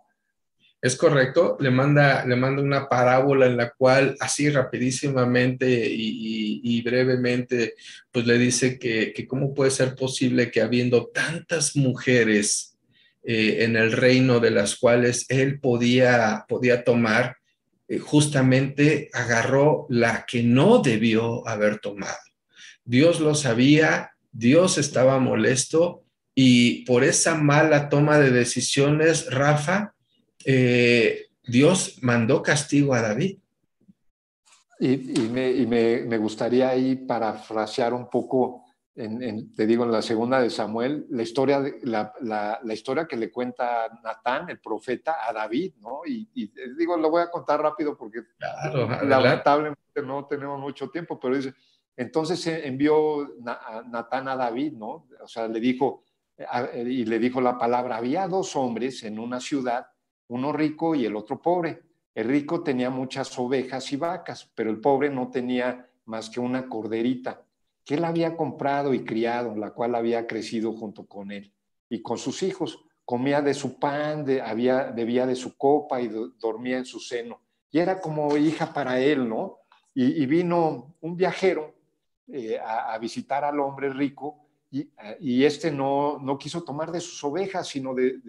Es 0.81 0.97
correcto, 0.97 1.57
le 1.61 1.71
manda, 1.71 2.25
le 2.27 2.37
manda 2.37 2.63
una 2.63 2.89
parábola 2.89 3.47
en 3.47 3.57
la 3.57 3.71
cual 3.71 4.17
así 4.21 4.51
rapidísimamente 4.51 5.67
y, 5.89 6.83
brevemente, 6.83 7.75
pues 8.11 8.27
le 8.27 8.39
dice 8.39 8.79
que, 8.79 9.27
cómo 9.29 9.55
puede 9.55 9.71
ser 9.71 9.95
posible 9.95 10.51
que 10.51 10.61
habiendo 10.61 11.07
tantas 11.07 11.77
mujeres 11.77 12.76
eh, 13.27 13.65
en 13.65 13.77
el 13.77 13.93
reino 13.93 14.39
de 14.39 14.51
las 14.51 14.77
cuales 14.77 15.27
él 15.29 15.59
podía, 15.61 16.45
podía 16.49 16.85
tomar, 16.85 17.37
eh, 17.89 17.99
justamente 17.99 19.11
agarró 19.13 19.87
la 19.89 20.25
que 20.27 20.43
no 20.43 20.79
debió 20.79 21.47
haber 21.49 21.79
tomado. 21.79 22.17
Dios 22.85 23.21
lo 23.21 23.35
sabía, 23.35 24.13
Dios 24.31 24.79
estaba 24.79 25.19
molesto 25.19 26.05
y 26.35 26.85
por 26.85 27.03
esa 27.03 27.35
mala 27.35 27.89
toma 27.89 28.19
de 28.19 28.31
decisiones, 28.31 29.33
Rafa, 29.33 29.95
eh, 30.45 31.27
Dios 31.43 31.97
mandó 32.03 32.43
castigo 32.43 32.95
a 32.95 33.01
David. 33.01 33.39
Y, 34.79 34.99
me, 35.31 36.19
gustaría 36.19 36.69
ahí 36.69 36.95
parafrasear 36.95 37.95
un 37.95 38.11
poco, 38.11 38.66
te 38.97 39.67
digo, 39.67 39.85
en 39.85 39.93
la 39.93 40.01
segunda 40.01 40.41
de 40.41 40.49
Samuel, 40.49 41.07
la 41.11 41.23
historia, 41.23 41.63
la, 41.83 42.61
historia 42.73 43.07
que 43.07 43.19
le 43.19 43.31
cuenta 43.31 43.89
Natán, 44.03 44.49
el 44.49 44.59
profeta, 44.59 45.19
a 45.23 45.35
David, 45.35 45.75
¿no? 45.81 46.01
Y, 46.07 46.51
digo, 46.79 46.97
lo 46.97 47.11
voy 47.11 47.21
a 47.21 47.31
contar 47.31 47.61
rápido 47.61 47.95
porque 47.95 48.23
lamentablemente 49.03 50.03
no 50.03 50.25
tenemos 50.25 50.59
mucho 50.59 50.89
tiempo, 50.89 51.21
pero 51.21 51.37
dice, 51.37 51.53
entonces 51.95 52.47
envió 52.65 53.35
Natán 53.87 54.29
a 54.29 54.37
David, 54.37 54.73
¿no? 54.73 55.07
O 55.21 55.29
sea, 55.29 55.47
le 55.47 55.61
dijo, 55.61 56.05
y 56.75 57.05
le 57.05 57.19
dijo 57.19 57.43
la 57.43 57.59
palabra, 57.59 57.99
había 57.99 58.27
dos 58.27 58.57
hombres 58.57 59.03
en 59.03 59.19
una 59.19 59.41
ciudad, 59.41 59.89
uno 60.29 60.53
rico 60.53 60.95
y 60.95 61.05
el 61.05 61.17
otro 61.17 61.43
pobre. 61.43 61.83
El 62.15 62.29
rico 62.29 62.63
tenía 62.63 62.89
muchas 62.89 63.39
ovejas 63.39 63.93
y 63.93 63.97
vacas, 63.97 64.51
pero 64.55 64.71
el 64.71 64.81
pobre 64.81 65.11
no 65.11 65.31
tenía 65.31 65.87
más 66.07 66.31
que 66.31 66.41
una 66.41 66.67
corderita 66.67 67.46
que 67.87 67.95
él 67.95 68.05
había 68.05 68.37
comprado 68.37 68.93
y 68.93 69.05
criado, 69.05 69.55
la 69.55 69.71
cual 69.71 69.95
había 69.95 70.27
crecido 70.27 70.73
junto 70.73 71.07
con 71.07 71.31
él 71.31 71.55
y 71.89 72.03
con 72.03 72.19
sus 72.19 72.43
hijos. 72.43 72.85
Comía 73.05 73.41
de 73.41 73.55
su 73.55 73.79
pan, 73.79 74.27
había, 74.45 74.91
bebía 74.91 75.25
de 75.25 75.37
su 75.37 75.57
copa 75.57 76.01
y 76.01 76.09
dormía 76.09 76.79
en 76.79 76.85
su 76.85 76.99
seno. 76.99 77.41
y 77.71 77.79
era 77.79 78.01
como 78.01 78.37
hija 78.37 78.73
para 78.73 78.99
él, 78.99 79.29
¿no? 79.29 79.61
Y, 79.95 80.27
vino 80.27 80.97
un 81.01 81.17
viajero 81.17 81.75
eh, 82.27 82.59
a, 82.63 82.99
visitar 82.99 83.45
al 83.45 83.59
hombre 83.61 83.89
rico 83.89 84.41
y, 84.71 84.91
y, 85.21 85.45
este 85.45 85.71
no, 85.71 86.19
no 86.19 86.37
quiso 86.37 86.65
tomar 86.65 86.91
de 86.91 87.01
sus 87.01 87.23
ovejas, 87.25 87.69
sino 87.69 87.95
de, 87.95 88.21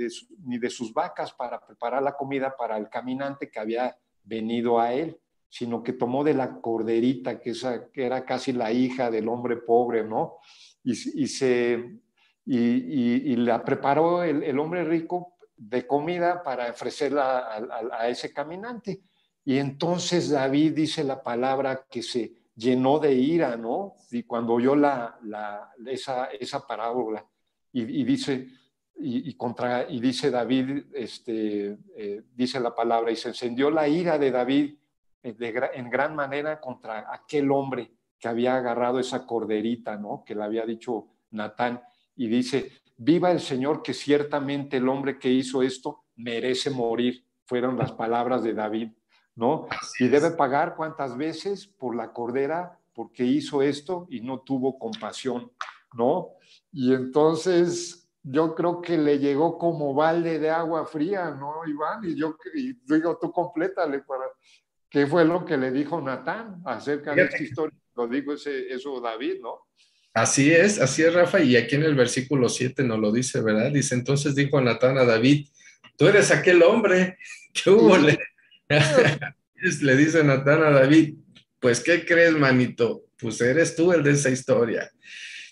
ni 0.45 0.59
de 0.59 0.69
sus 0.69 0.93
vacas 0.93 1.33
para 1.33 1.59
preparar 1.59 2.03
la 2.03 2.15
comida 2.15 2.55
para 2.55 2.77
el 2.77 2.89
caminante 2.89 3.49
que 3.49 3.59
había 3.59 3.97
venido 4.23 4.79
a 4.79 4.93
él, 4.93 5.19
sino 5.49 5.83
que 5.83 5.93
tomó 5.93 6.23
de 6.23 6.33
la 6.33 6.59
corderita, 6.59 7.39
que, 7.39 7.51
esa, 7.51 7.89
que 7.91 8.05
era 8.05 8.25
casi 8.25 8.53
la 8.53 8.71
hija 8.71 9.09
del 9.09 9.27
hombre 9.29 9.57
pobre, 9.57 10.03
¿no? 10.03 10.35
Y, 10.83 10.91
y 11.23 11.27
se, 11.27 11.99
y, 12.45 13.35
la 13.35 13.63
preparó 13.63 14.23
el, 14.23 14.43
el, 14.43 14.59
hombre 14.59 14.83
rico 14.83 15.35
de 15.55 15.85
comida 15.85 16.43
para 16.43 16.69
ofrecerla 16.69 17.39
a, 17.39 18.03
a, 18.03 18.09
ese 18.09 18.33
caminante. 18.33 19.01
Y 19.43 19.57
entonces 19.57 20.29
David 20.29 20.73
dice 20.73 21.03
la 21.03 21.21
palabra 21.21 21.85
que 21.89 22.01
se 22.03 22.33
llenó 22.55 22.99
de 22.99 23.13
ira, 23.13 23.55
¿no? 23.55 23.95
Y 24.11 24.23
cuando 24.23 24.53
oyó 24.53 24.75
la, 24.75 25.17
la, 25.23 25.71
esa, 25.85 26.25
esa 26.25 26.65
parábola, 26.65 27.25
y, 27.71 28.03
dice, 28.03 28.47
y, 28.95 29.35
contra, 29.35 29.87
y 29.87 29.99
dice 29.99 30.31
David, 30.31 30.85
este, 30.93 31.77
eh, 31.95 32.23
dice 32.33 32.59
la 32.59 32.73
palabra, 32.73 33.11
y 33.11 33.15
se 33.15 33.27
encendió 33.27 33.69
la 33.69 33.87
ira 33.87 34.17
de 34.17 34.31
David 34.31 34.75
eh, 35.23 35.35
en 35.73 35.89
gran 35.89 36.15
manera 36.15 36.59
contra 36.59 37.11
aquel 37.13 37.51
hombre 37.51 37.91
que 38.19 38.27
había 38.27 38.55
agarrado 38.55 38.99
esa 38.99 39.25
corderita, 39.25 39.97
¿no? 39.97 40.23
Que 40.25 40.35
le 40.35 40.43
había 40.43 40.65
dicho 40.65 41.07
Natán, 41.31 41.81
y 42.15 42.27
dice, 42.27 42.71
viva 42.97 43.31
el 43.31 43.39
Señor 43.39 43.83
que 43.83 43.93
ciertamente 43.93 44.77
el 44.77 44.89
hombre 44.89 45.19
que 45.19 45.29
hizo 45.29 45.61
esto 45.61 46.05
merece 46.15 46.69
morir. 46.69 47.23
Fueron 47.45 47.77
las 47.77 47.91
palabras 47.91 48.43
de 48.43 48.53
David, 48.53 48.89
¿no? 49.35 49.67
y 49.99 50.07
debe 50.07 50.31
pagar 50.31 50.75
cuántas 50.75 51.15
veces 51.15 51.67
por 51.67 51.95
la 51.95 52.11
cordera 52.11 52.77
porque 52.93 53.23
hizo 53.23 53.61
esto 53.61 54.07
y 54.09 54.21
no 54.21 54.39
tuvo 54.39 54.79
compasión, 54.79 55.51
¿no? 55.93 56.31
Y 56.71 56.95
entonces 56.95 58.09
yo 58.23 58.55
creo 58.55 58.81
que 58.81 58.97
le 58.97 59.19
llegó 59.19 59.57
como 59.59 59.93
balde 59.93 60.39
de 60.39 60.49
agua 60.49 60.85
fría, 60.85 61.29
¿no, 61.29 61.65
Iván? 61.67 62.03
Y 62.03 62.15
yo 62.15 62.35
y 62.55 62.73
digo, 62.91 63.17
tú 63.21 63.31
complétale 63.31 63.99
para 63.99 64.25
qué 64.89 65.07
fue 65.07 65.25
lo 65.25 65.45
que 65.45 65.57
le 65.57 65.71
dijo 65.71 66.01
Natán 66.01 66.61
acerca 66.65 67.13
de 67.13 67.23
esta 67.23 67.41
historia. 67.41 67.77
Lo 67.95 68.07
digo 68.07 68.33
ese, 68.33 68.71
eso 68.71 68.99
David, 69.01 69.35
¿no? 69.41 69.67
Así 70.13 70.51
es, 70.51 70.79
así 70.79 71.03
es, 71.03 71.13
Rafa, 71.13 71.39
y 71.41 71.55
aquí 71.55 71.75
en 71.75 71.83
el 71.83 71.93
versículo 71.93 72.49
7 72.49 72.83
nos 72.83 72.97
lo 72.97 73.11
dice, 73.11 73.39
¿verdad? 73.41 73.71
Dice, 73.71 73.93
entonces 73.93 74.33
dijo 74.33 74.59
Natán 74.59 74.97
a 74.97 75.05
David, 75.05 75.47
tú 75.95 76.07
eres 76.07 76.31
aquel 76.31 76.63
hombre, 76.63 77.19
¿qué 77.53 77.69
hubo? 77.69 77.97
Le, 77.97 78.17
le 79.81 79.95
dice 79.95 80.23
Natán 80.23 80.63
a 80.63 80.71
David, 80.71 81.15
pues, 81.59 81.81
¿qué 81.81 82.03
crees, 82.05 82.33
manito? 82.33 83.03
Pues 83.19 83.41
eres 83.41 83.75
tú 83.75 83.91
el 83.93 84.03
de 84.03 84.11
esa 84.11 84.29
historia. 84.29 84.91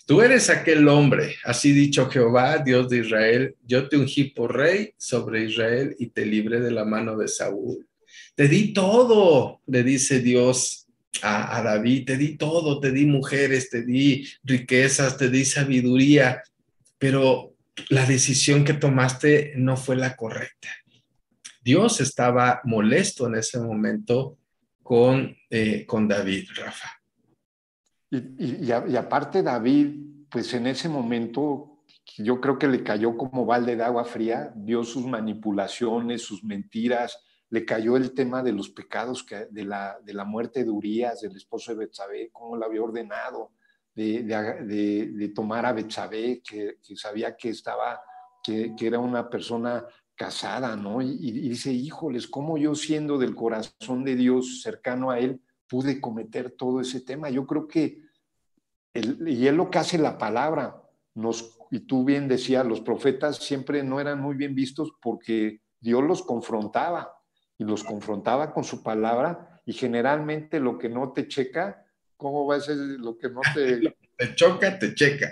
Tú 0.06 0.22
eres 0.22 0.50
aquel 0.50 0.86
hombre, 0.88 1.34
así 1.44 1.72
dicho 1.72 2.08
Jehová, 2.08 2.58
Dios 2.58 2.88
de 2.88 2.98
Israel, 2.98 3.56
yo 3.64 3.88
te 3.88 3.96
ungí 3.96 4.24
por 4.24 4.56
rey 4.56 4.94
sobre 4.96 5.44
Israel 5.44 5.96
y 5.98 6.08
te 6.08 6.24
libré 6.24 6.60
de 6.60 6.70
la 6.70 6.84
mano 6.84 7.16
de 7.16 7.26
Saúl. 7.26 7.86
Te 8.36 8.48
di 8.48 8.74
todo, 8.74 9.62
le 9.66 9.82
dice 9.82 10.20
Dios 10.20 10.86
a, 11.22 11.62
David, 11.62 12.04
te 12.04 12.16
di 12.18 12.36
todo, 12.36 12.78
te 12.80 12.92
di 12.92 13.06
mujeres, 13.06 13.70
te 13.70 13.82
di 13.82 14.28
riquezas, 14.44 15.16
te 15.16 15.30
di 15.30 15.46
sabiduría, 15.46 16.42
pero 16.98 17.54
la 17.88 18.04
decisión 18.04 18.62
que 18.62 18.74
tomaste 18.74 19.54
no 19.56 19.78
fue 19.78 19.96
la 19.96 20.16
correcta. 20.16 20.68
Dios 21.64 22.02
estaba 22.02 22.60
molesto 22.64 23.26
en 23.26 23.36
ese 23.36 23.58
momento 23.58 24.36
con, 24.82 25.34
eh, 25.48 25.86
con 25.86 26.06
David, 26.06 26.48
Rafa. 26.56 26.90
Y, 28.10 28.66
y, 28.66 28.70
aparte 28.70 29.42
David, 29.42 29.96
pues 30.30 30.52
en 30.52 30.66
ese 30.66 30.90
momento 30.90 31.82
yo 32.18 32.38
creo 32.38 32.58
que 32.58 32.68
le 32.68 32.82
cayó 32.82 33.16
como 33.16 33.46
balde 33.46 33.76
de 33.76 33.82
agua 33.82 34.04
fría, 34.04 34.52
vio 34.54 34.84
sus 34.84 35.06
manipulaciones, 35.06 36.20
sus 36.20 36.44
mentiras, 36.44 37.18
le 37.50 37.64
cayó 37.64 37.96
el 37.96 38.12
tema 38.12 38.42
de 38.42 38.52
los 38.52 38.70
pecados, 38.70 39.22
que, 39.22 39.46
de, 39.46 39.64
la, 39.64 39.98
de 40.02 40.14
la 40.14 40.24
muerte 40.24 40.64
de 40.64 40.70
Urias, 40.70 41.20
del 41.20 41.36
esposo 41.36 41.72
de 41.72 41.78
Betsabé, 41.78 42.30
cómo 42.32 42.56
la 42.56 42.66
había 42.66 42.82
ordenado 42.82 43.52
de, 43.94 44.24
de, 44.24 45.28
tomar 45.28 45.64
a 45.64 45.72
Betsabé, 45.72 46.42
que, 46.42 46.78
sabía 46.96 47.36
que 47.36 47.50
estaba, 47.50 48.00
que, 48.42 48.74
que, 48.76 48.86
era 48.86 48.98
una 48.98 49.30
persona 49.30 49.86
casada, 50.14 50.76
¿no? 50.76 51.00
Y, 51.00 51.16
y, 51.20 51.48
dice, 51.48 51.72
híjoles, 51.72 52.26
¿cómo 52.26 52.58
yo 52.58 52.74
siendo 52.74 53.16
del 53.16 53.34
corazón 53.34 54.04
de 54.04 54.16
Dios 54.16 54.60
cercano 54.62 55.10
a 55.10 55.18
Él 55.18 55.40
pude 55.68 56.00
cometer 56.00 56.50
todo 56.50 56.80
ese 56.80 57.00
tema? 57.00 57.30
Yo 57.30 57.46
creo 57.46 57.66
que, 57.66 58.02
y 58.92 59.46
él 59.46 59.56
lo 59.56 59.70
que 59.70 59.78
hace 59.78 59.98
la 59.98 60.18
palabra, 60.18 60.82
nos, 61.14 61.58
y 61.70 61.80
tú 61.80 62.04
bien 62.04 62.28
decías, 62.28 62.66
los 62.66 62.82
profetas 62.82 63.36
siempre 63.38 63.82
no 63.82 64.00
eran 64.00 64.20
muy 64.20 64.36
bien 64.36 64.54
vistos 64.54 64.92
porque 65.00 65.62
Dios 65.80 66.02
los 66.02 66.22
confrontaba 66.22 67.15
y 67.58 67.64
los 67.64 67.84
confrontaba 67.84 68.52
con 68.52 68.64
su 68.64 68.82
palabra 68.82 69.60
y 69.64 69.72
generalmente 69.72 70.60
lo 70.60 70.78
que 70.78 70.88
no 70.88 71.12
te 71.12 71.26
checa, 71.26 71.84
¿cómo 72.16 72.46
va 72.46 72.56
a 72.56 72.60
ser 72.60 72.76
lo 72.76 73.16
que 73.16 73.28
no 73.30 73.40
te... 73.54 73.96
te 74.16 74.34
choca, 74.34 74.78
te 74.78 74.94
checa. 74.94 75.30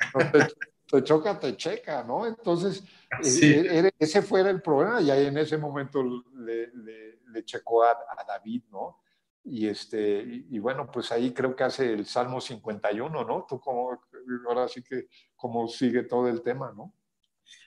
te, 0.90 1.02
choca, 1.02 1.38
te 1.38 1.56
checa, 1.56 2.02
¿no? 2.02 2.26
Entonces, 2.26 2.84
eh, 3.22 3.90
ese 3.98 4.22
fue 4.22 4.40
el 4.40 4.60
problema 4.60 5.00
y 5.00 5.10
ahí 5.10 5.26
en 5.26 5.38
ese 5.38 5.56
momento 5.56 6.02
le, 6.34 6.70
le, 6.74 7.44
checó 7.44 7.84
a, 7.84 7.96
David, 8.26 8.62
¿no? 8.70 9.00
Y, 9.42 9.66
este, 9.66 10.22
y, 10.48 10.58
bueno, 10.58 10.90
pues 10.90 11.12
ahí 11.12 11.32
creo 11.32 11.54
que 11.54 11.64
hace 11.64 11.92
el 11.92 12.06
Salmo 12.06 12.40
51, 12.40 13.24
¿no? 13.24 13.44
Tú 13.46 13.60
como, 13.60 14.00
ahora 14.48 14.68
sí 14.68 14.82
que 14.82 15.08
como 15.36 15.68
sigue 15.68 16.04
todo 16.04 16.28
el 16.28 16.42
tema, 16.42 16.72
¿no? 16.74 16.94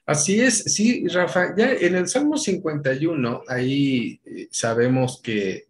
Así 0.07 0.39
es, 0.39 0.59
sí, 0.59 1.05
Rafa, 1.09 1.53
ya 1.57 1.73
en 1.73 1.93
el 1.95 2.07
Salmo 2.07 2.37
51, 2.37 3.41
ahí 3.45 4.21
eh, 4.23 4.47
sabemos 4.51 5.21
que, 5.21 5.67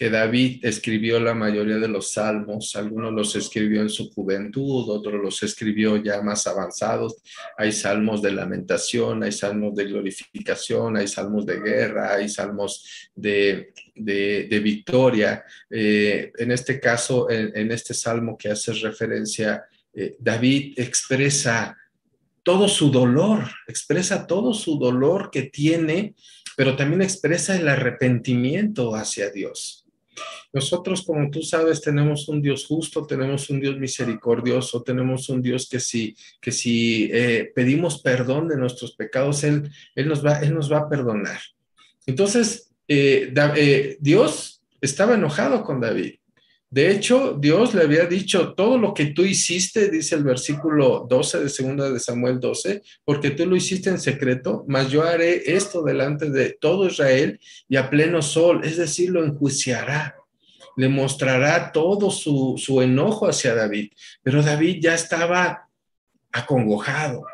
David 0.00 0.64
escribió 0.64 1.20
la 1.20 1.34
mayoría 1.34 1.76
de 1.76 1.86
los 1.86 2.12
salmos, 2.12 2.74
algunos 2.74 3.12
los 3.12 3.36
escribió 3.36 3.82
en 3.82 3.90
su 3.90 4.10
juventud, 4.10 4.88
otros 4.88 5.22
los 5.22 5.42
escribió 5.42 6.02
ya 6.02 6.22
más 6.22 6.46
avanzados. 6.46 7.16
Hay 7.58 7.70
salmos 7.70 8.22
de 8.22 8.32
lamentación, 8.32 9.22
hay 9.22 9.32
salmos 9.32 9.74
de 9.74 9.84
glorificación, 9.84 10.96
hay 10.96 11.06
salmos 11.06 11.44
de 11.44 11.60
guerra, 11.60 12.14
hay 12.14 12.30
salmos 12.30 13.10
de, 13.14 13.74
victoria. 13.94 15.44
Eh, 15.68 16.32
en 16.38 16.50
este 16.50 16.80
caso, 16.80 17.28
en, 17.28 17.70
este 17.70 17.92
salmo 17.92 18.38
que 18.38 18.48
hace 18.48 18.72
referencia, 18.72 19.66
eh, 19.92 20.16
David 20.18 20.78
expresa 20.78 21.76
todo 22.50 22.66
su 22.66 22.90
dolor, 22.90 23.44
expresa 23.68 24.26
todo 24.26 24.52
su 24.54 24.76
dolor 24.76 25.30
que 25.30 25.44
tiene, 25.44 26.16
pero 26.56 26.74
también 26.74 27.00
expresa 27.00 27.54
el 27.54 27.68
arrepentimiento 27.68 28.96
hacia 28.96 29.30
Dios. 29.30 29.86
Nosotros, 30.52 31.02
como 31.06 31.30
tú 31.30 31.42
sabes, 31.42 31.80
tenemos 31.80 32.28
un 32.28 32.42
Dios 32.42 32.66
justo, 32.66 33.06
tenemos 33.06 33.48
un 33.50 33.60
Dios 33.60 33.78
misericordioso, 33.78 34.82
tenemos 34.82 35.28
un 35.28 35.40
Dios 35.40 35.68
que 35.68 35.78
si, 35.78 36.16
que 36.40 36.50
si 36.50 37.08
eh, 37.12 37.52
pedimos 37.54 38.02
perdón 38.02 38.48
de 38.48 38.56
nuestros 38.56 38.96
pecados, 38.96 39.44
Él, 39.44 39.70
él, 39.94 40.08
nos, 40.08 40.26
va, 40.26 40.40
él 40.40 40.52
nos 40.52 40.72
va 40.72 40.78
a 40.78 40.88
perdonar. 40.88 41.38
Entonces, 42.04 42.72
eh, 42.88 43.32
eh, 43.54 43.96
Dios 44.00 44.60
estaba 44.80 45.14
enojado 45.14 45.62
con 45.62 45.80
David. 45.80 46.14
De 46.72 46.88
hecho, 46.88 47.36
Dios 47.36 47.74
le 47.74 47.82
había 47.82 48.06
dicho, 48.06 48.54
todo 48.54 48.78
lo 48.78 48.94
que 48.94 49.06
tú 49.06 49.24
hiciste, 49.24 49.90
dice 49.90 50.14
el 50.14 50.22
versículo 50.22 51.04
12 51.10 51.40
de 51.40 51.48
segunda 51.48 51.90
de 51.90 51.98
Samuel 51.98 52.38
12, 52.38 52.82
porque 53.04 53.30
tú 53.30 53.44
lo 53.44 53.56
hiciste 53.56 53.90
en 53.90 53.98
secreto, 53.98 54.64
mas 54.68 54.88
yo 54.88 55.02
haré 55.02 55.56
esto 55.56 55.82
delante 55.82 56.30
de 56.30 56.56
todo 56.60 56.86
Israel 56.86 57.40
y 57.68 57.74
a 57.74 57.90
pleno 57.90 58.22
sol, 58.22 58.60
es 58.62 58.76
decir, 58.76 59.10
lo 59.10 59.24
enjuiciará, 59.24 60.14
le 60.76 60.88
mostrará 60.88 61.72
todo 61.72 62.12
su, 62.12 62.54
su 62.56 62.80
enojo 62.80 63.26
hacia 63.26 63.52
David. 63.52 63.90
Pero 64.22 64.40
David 64.40 64.78
ya 64.80 64.94
estaba 64.94 65.68
acongojado. 66.30 67.24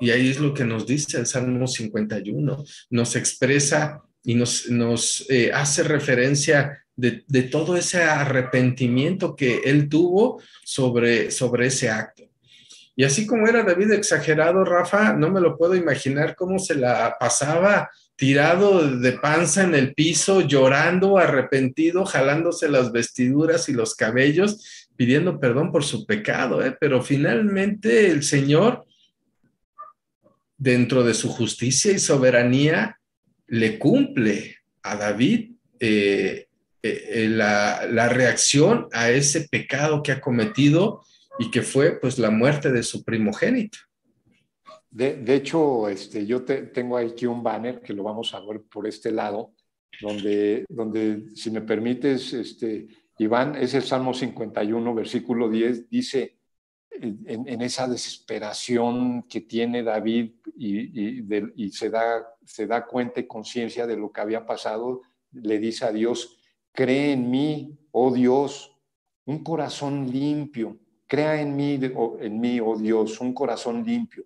Y 0.00 0.10
ahí 0.10 0.30
es 0.30 0.40
lo 0.40 0.52
que 0.52 0.64
nos 0.64 0.84
dice 0.84 1.18
el 1.18 1.26
Salmo 1.26 1.68
51, 1.68 2.64
nos 2.90 3.16
expresa 3.16 4.02
y 4.24 4.34
nos, 4.34 4.68
nos 4.68 5.26
eh, 5.30 5.52
hace 5.52 5.84
referencia 5.84 6.84
de, 7.00 7.42
todo 7.44 7.76
ese 7.76 8.02
arrepentimiento 8.02 9.34
que 9.34 9.62
él 9.64 9.88
tuvo 9.88 10.42
sobre, 10.64 11.30
sobre 11.30 11.66
ese 11.66 11.90
acto. 11.90 12.24
Y 12.96 13.04
así 13.04 13.26
como 13.26 13.46
era 13.46 13.62
David 13.62 13.92
exagerado, 13.92 14.64
Rafa, 14.64 15.14
no 15.14 15.30
me 15.30 15.40
lo 15.40 15.56
puedo 15.56 15.74
imaginar 15.74 16.36
cómo 16.36 16.58
se 16.58 16.74
la 16.74 17.16
pasaba 17.18 17.90
tirado 18.14 18.98
de 18.98 19.12
panza 19.12 19.62
en 19.62 19.74
el 19.74 19.94
piso, 19.94 20.42
llorando, 20.42 21.16
arrepentido, 21.16 22.04
jalándose 22.04 22.68
las 22.68 22.92
vestiduras 22.92 23.70
y 23.70 23.72
los 23.72 23.94
cabellos, 23.94 24.86
pidiendo 24.94 25.40
perdón 25.40 25.72
por 25.72 25.84
su 25.84 26.04
pecado. 26.04 26.62
¿eh? 26.62 26.76
Pero 26.78 27.02
finalmente 27.02 28.10
el 28.10 28.22
Señor, 28.22 28.84
dentro 30.58 31.02
de 31.02 31.14
su 31.14 31.30
justicia 31.30 31.92
y 31.92 31.98
soberanía, 31.98 33.00
le 33.46 33.78
cumple 33.78 34.56
a 34.82 34.96
David 34.96 35.52
eh, 35.78 36.48
eh, 36.82 37.26
la, 37.28 37.86
la, 37.90 38.08
reacción 38.08 38.88
a 38.92 39.10
ese 39.10 39.48
pecado 39.48 40.02
que 40.02 40.12
ha 40.12 40.20
cometido 40.20 41.02
y 41.38 41.50
que 41.50 41.62
fue 41.62 41.98
pues 42.00 42.18
la 42.18 42.30
muerte 42.30 42.72
de 42.72 42.82
su 42.82 43.04
primogénito. 43.04 43.78
De, 44.90 45.16
de 45.16 45.34
hecho, 45.34 45.88
este, 45.88 46.26
yo 46.26 46.42
te, 46.44 46.62
tengo 46.62 46.96
aquí 46.96 47.26
un 47.26 47.42
banner 47.42 47.80
que 47.80 47.92
lo 47.92 48.02
vamos 48.02 48.34
a 48.34 48.40
ver 48.40 48.62
por 48.62 48.86
este 48.86 49.12
lado, 49.12 49.52
donde, 50.00 50.64
donde 50.68 51.28
si 51.34 51.50
me 51.50 51.60
permites, 51.60 52.32
este, 52.32 52.88
Iván, 53.18 53.56
es 53.56 53.74
el 53.74 53.82
Salmo 53.82 54.14
51, 54.14 54.94
versículo 54.94 55.48
10, 55.48 55.88
dice, 55.88 56.38
en, 56.90 57.62
esa 57.62 57.86
desesperación 57.86 59.22
que 59.24 59.42
tiene 59.42 59.82
David 59.82 60.32
y, 60.56 61.22
y 61.62 61.70
se, 61.70 61.88
da, 61.88 62.26
se 62.44 62.66
da 62.66 62.86
cuenta 62.86 63.20
y 63.20 63.26
conciencia 63.26 63.86
de 63.86 63.96
lo 63.96 64.10
que 64.10 64.20
había 64.20 64.44
pasado, 64.44 65.02
le 65.32 65.58
dice 65.58 65.84
a 65.84 65.92
Dios, 65.92 66.39
cree 66.72 67.12
en 67.12 67.30
mí, 67.30 67.78
oh 67.92 68.12
Dios, 68.12 68.76
un 69.26 69.42
corazón 69.42 70.10
limpio, 70.10 70.78
crea 71.06 71.40
en 71.40 71.56
mí, 71.56 71.78
en 72.20 72.40
mí, 72.40 72.60
oh 72.60 72.76
Dios, 72.76 73.20
un 73.20 73.34
corazón 73.34 73.84
limpio 73.84 74.24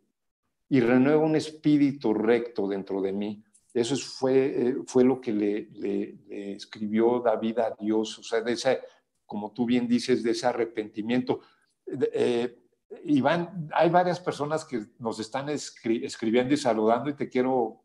y 0.68 0.80
renueva 0.80 1.24
un 1.24 1.36
espíritu 1.36 2.14
recto 2.14 2.66
dentro 2.66 3.00
de 3.00 3.12
mí. 3.12 3.42
Eso 3.72 3.96
fue, 3.96 4.68
eh, 4.68 4.76
fue 4.86 5.04
lo 5.04 5.20
que 5.20 5.32
le, 5.32 6.54
escribió 6.54 7.20
David 7.20 7.58
a 7.58 7.76
Dios, 7.78 8.18
o 8.18 8.22
sea, 8.22 8.40
de 8.40 8.52
ese, 8.52 8.80
como 9.26 9.52
tú 9.52 9.66
bien 9.66 9.88
dices, 9.88 10.22
de 10.22 10.30
ese 10.30 10.46
arrepentimiento. 10.46 11.40
Eh, 11.86 12.56
Iván, 13.04 13.68
hay 13.72 13.90
varias 13.90 14.20
personas 14.20 14.64
que 14.64 14.86
nos 14.98 15.18
están 15.18 15.48
escri 15.48 16.04
escribiendo 16.04 16.54
y 16.54 16.56
saludando 16.56 17.10
y 17.10 17.14
te 17.14 17.28
quiero 17.28 17.82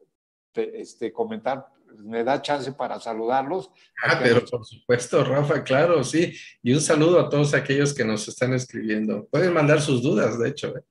te, 0.52 0.80
este, 0.82 1.12
comentar, 1.12 1.67
me 1.97 2.23
da 2.23 2.41
chance 2.41 2.71
para 2.71 2.99
saludarlos. 2.99 3.71
Ah, 4.04 4.19
pero 4.21 4.45
por 4.45 4.65
supuesto, 4.65 5.23
Rafa, 5.23 5.63
claro, 5.63 6.04
sí. 6.04 6.34
Y 6.62 6.73
un 6.73 6.82
saludo 6.82 7.19
a 7.19 7.30
todos 7.30 7.54
aquellos 7.54 7.93
que 7.93 8.06
nos 8.06 8.28
están 8.28 8.54
escribiendo. 8.54 9.25
Pueden 9.28 9.54
mandar 9.54 9.82
sus 9.82 10.02
dudas, 10.02 10.39
de 10.39 10.49
hecho. 10.49 10.75
¿eh? 10.78 10.84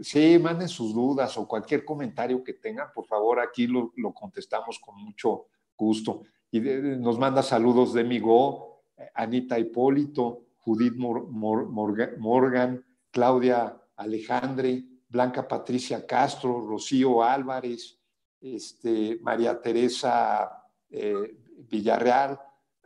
Sí, 0.00 0.38
manden 0.38 0.68
sus 0.68 0.92
dudas 0.94 1.36
o 1.38 1.46
cualquier 1.46 1.84
comentario 1.84 2.42
que 2.42 2.54
tengan, 2.54 2.88
por 2.92 3.06
favor, 3.06 3.40
aquí 3.40 3.66
lo, 3.66 3.92
lo 3.96 4.12
contestamos 4.12 4.78
con 4.78 4.96
mucho 5.02 5.46
gusto. 5.76 6.22
Y 6.50 6.60
de, 6.60 6.96
nos 6.96 7.18
manda 7.18 7.42
saludos 7.42 7.94
de 7.94 8.04
Migo, 8.04 8.84
Anita 9.14 9.58
Hipólito, 9.58 10.46
Judith 10.58 10.94
Mor 10.96 11.28
Mor 11.30 11.68
Morgan, 11.68 12.14
Morgan, 12.18 12.84
Claudia 13.10 13.80
Alejandre, 13.96 14.84
Blanca 15.08 15.46
Patricia 15.46 16.06
Castro, 16.06 16.60
Rocío 16.66 17.22
Álvarez, 17.22 17.98
este, 18.44 19.18
María 19.22 19.60
Teresa 19.60 20.64
eh, 20.90 21.36
Villarreal, 21.68 22.38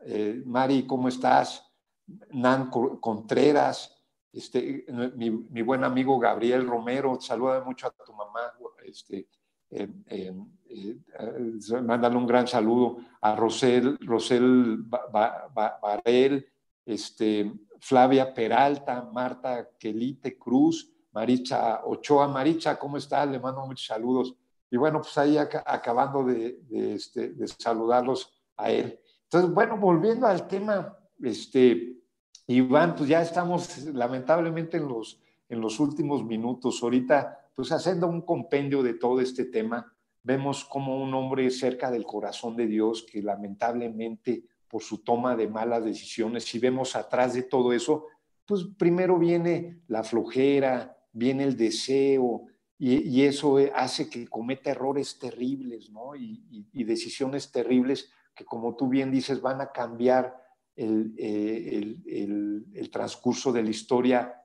eh, 0.04 0.42
Mari, 0.46 0.86
¿cómo 0.86 1.08
estás? 1.08 1.64
Nan 2.30 2.70
Contreras, 2.70 3.94
este, 4.32 4.86
mi, 5.16 5.62
buen 5.62 5.84
amigo 5.84 6.18
Gabriel 6.18 6.66
Romero, 6.66 7.20
saluda 7.20 7.62
mucho 7.62 7.88
a 7.88 7.90
tu 7.90 8.12
mamá, 8.12 8.52
este, 8.84 9.28
eh, 9.70 10.32
mándale 11.82 12.16
un 12.16 12.26
gran 12.26 12.46
saludo 12.46 12.98
a 13.20 13.34
Rosel, 13.34 13.98
Rosel 14.00 14.84
Barel, 14.84 16.46
este, 16.86 17.52
Flavia 17.80 18.32
Peralta, 18.32 19.02
Marta 19.12 19.70
Quelite 19.78 20.38
Cruz, 20.38 20.90
Maricha 21.12 21.84
Ochoa. 21.84 22.28
Maricha, 22.28 22.78
¿cómo 22.78 22.96
estás? 22.96 23.28
Le 23.28 23.38
mando 23.38 23.66
muchos 23.66 23.86
saludos. 23.86 24.34
Y 24.70 24.76
bueno, 24.76 25.00
pues 25.00 25.16
ahí 25.18 25.38
ac 25.38 25.62
acabando 25.66 26.24
de, 26.24 26.58
de, 26.68 26.94
este, 26.94 27.30
de, 27.30 27.48
saludarlos 27.48 28.32
a 28.56 28.70
él. 28.70 28.98
Entonces, 29.24 29.52
bueno, 29.52 29.76
volviendo 29.78 30.26
al 30.26 30.46
tema, 30.46 30.96
este, 31.22 31.96
Iván, 32.46 32.94
pues 32.94 33.08
ya 33.08 33.22
estamos 33.22 33.84
lamentablemente 33.86 34.76
en 34.76 34.88
los, 34.88 35.20
en 35.48 35.60
los 35.60 35.80
últimos 35.80 36.24
minutos. 36.24 36.82
Ahorita, 36.82 37.50
pues 37.54 37.72
haciendo 37.72 38.06
un 38.06 38.22
compendio 38.22 38.82
de 38.82 38.94
todo 38.94 39.20
este 39.20 39.44
tema, 39.46 39.92
vemos 40.22 40.64
como 40.64 41.02
un 41.02 41.14
hombre 41.14 41.50
cerca 41.50 41.90
del 41.90 42.04
corazón 42.04 42.56
de 42.56 42.66
Dios 42.66 43.06
que 43.10 43.22
lamentablemente 43.22 44.44
por 44.68 44.82
su 44.82 44.98
toma 44.98 45.34
de 45.34 45.48
malas 45.48 45.84
decisiones, 45.84 46.44
si 46.44 46.58
vemos 46.58 46.94
atrás 46.94 47.32
de 47.34 47.42
todo 47.42 47.72
eso, 47.72 48.06
pues 48.44 48.66
primero 48.78 49.18
viene 49.18 49.80
la 49.88 50.04
flojera, 50.04 50.96
viene 51.12 51.44
el 51.44 51.56
deseo, 51.56 52.46
y, 52.78 53.22
eso 53.22 53.56
hace 53.74 54.08
que 54.08 54.28
cometa 54.28 54.70
errores 54.70 55.18
terribles, 55.18 55.90
¿no? 55.90 56.14
Y, 56.14 56.84
decisiones 56.84 57.50
terribles 57.50 58.10
que, 58.34 58.44
como 58.44 58.76
tú 58.76 58.88
bien 58.88 59.10
dices, 59.10 59.40
van 59.40 59.60
a 59.60 59.72
cambiar 59.72 60.36
el, 60.76 61.14
eh, 61.16 62.88
transcurso 62.92 63.52
de 63.52 63.62
la 63.64 63.70
historia 63.70 64.42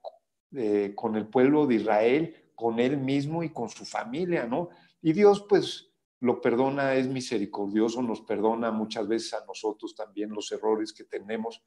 eh, 0.52 0.94
con 0.96 1.16
el 1.16 1.28
pueblo 1.28 1.68
de 1.68 1.76
Israel, 1.76 2.36
con 2.56 2.80
él 2.80 2.98
mismo 2.98 3.44
y 3.44 3.50
con 3.50 3.70
su 3.70 3.86
familia, 3.86 4.46
¿no? 4.46 4.70
Y 5.02 5.14
Dios, 5.14 5.46
pues, 5.48 5.94
lo 6.20 6.42
perdona, 6.42 6.96
es 6.96 7.08
misericordioso, 7.08 8.02
nos 8.02 8.22
perdona 8.22 8.72
muchas 8.72 9.08
veces 9.08 9.34
a 9.34 9.46
nosotros 9.46 9.94
también 9.94 10.32
los 10.32 10.52
errores 10.52 10.94
que 10.94 11.04
tenemos, 11.04 11.62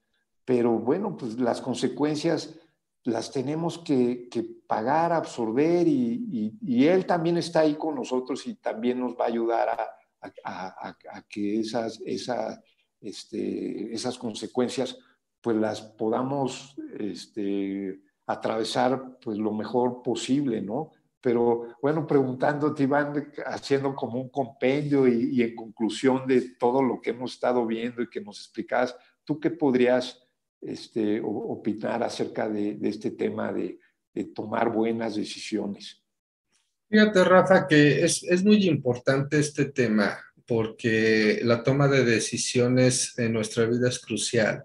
pero 0.45 0.73
bueno, 0.73 1.17
pues 1.17 1.39
las 1.39 1.61
consecuencias 1.61 2.59
las 3.07 3.31
tenemos 3.31 3.79
que, 3.79 4.29
pagar, 4.67 5.13
absorber 5.13 5.87
y, 5.87 6.87
Él 6.87 7.07
también 7.07 7.37
está 7.37 7.61
ahí 7.61 7.77
con 7.77 7.95
nosotros 7.95 8.47
y 8.47 8.55
también 8.57 9.01
nos 9.01 9.15
va 9.15 9.25
a 9.25 9.29
ayudar 9.29 9.69
a, 10.45 11.23
que 11.29 11.63
este, 13.01 13.95
esas 13.95 14.19
consecuencias 14.19 14.99
pues 15.41 15.57
las 15.57 15.81
podamos 15.81 16.75
este, 16.99 18.01
atravesar 18.27 19.19
pues 19.21 19.39
lo 19.39 19.53
mejor 19.53 20.03
posible, 20.03 20.61
¿no? 20.61 20.91
Pero 21.21 21.77
bueno, 21.81 22.07
preguntándote, 22.07 22.85
Iván, 22.85 23.33
haciendo 23.47 23.95
como 23.95 24.21
un 24.21 24.29
compendio 24.29 25.07
y, 25.07 25.31
y, 25.33 25.43
en 25.43 25.55
conclusión 25.55 26.27
de 26.27 26.57
todo 26.57 26.83
lo 26.83 27.01
que 27.01 27.11
hemos 27.11 27.35
estado 27.35 27.65
viendo 27.67 28.03
y 28.03 28.11
que 28.11 28.21
nos 28.21 28.39
explicabas, 28.39 28.97
¿tú 29.25 29.39
qué 29.39 29.51
podrías 29.51 30.26
este, 30.61 31.21
opinar 31.23 32.03
acerca 32.03 32.49
de, 32.49 32.75
de 32.75 32.89
este 32.89 33.13
tema 33.13 33.53
de, 33.53 33.79
de, 34.13 34.25
tomar 34.25 34.71
buenas 34.71 35.17
decisiones? 35.17 36.03
Fíjate, 36.89 37.25
Rafa, 37.25 37.67
que 37.67 38.05
es, 38.05 38.23
es 38.25 38.45
muy 38.45 38.67
importante 38.69 39.39
este 39.39 39.67
tema 39.67 40.19
porque 40.47 41.41
la 41.43 41.63
toma 41.63 41.89
de 41.89 42.05
decisiones 42.05 43.19
en 43.19 43.33
nuestra 43.33 43.67
vida 43.67 43.89
es 43.89 43.99
crucial. 43.99 44.65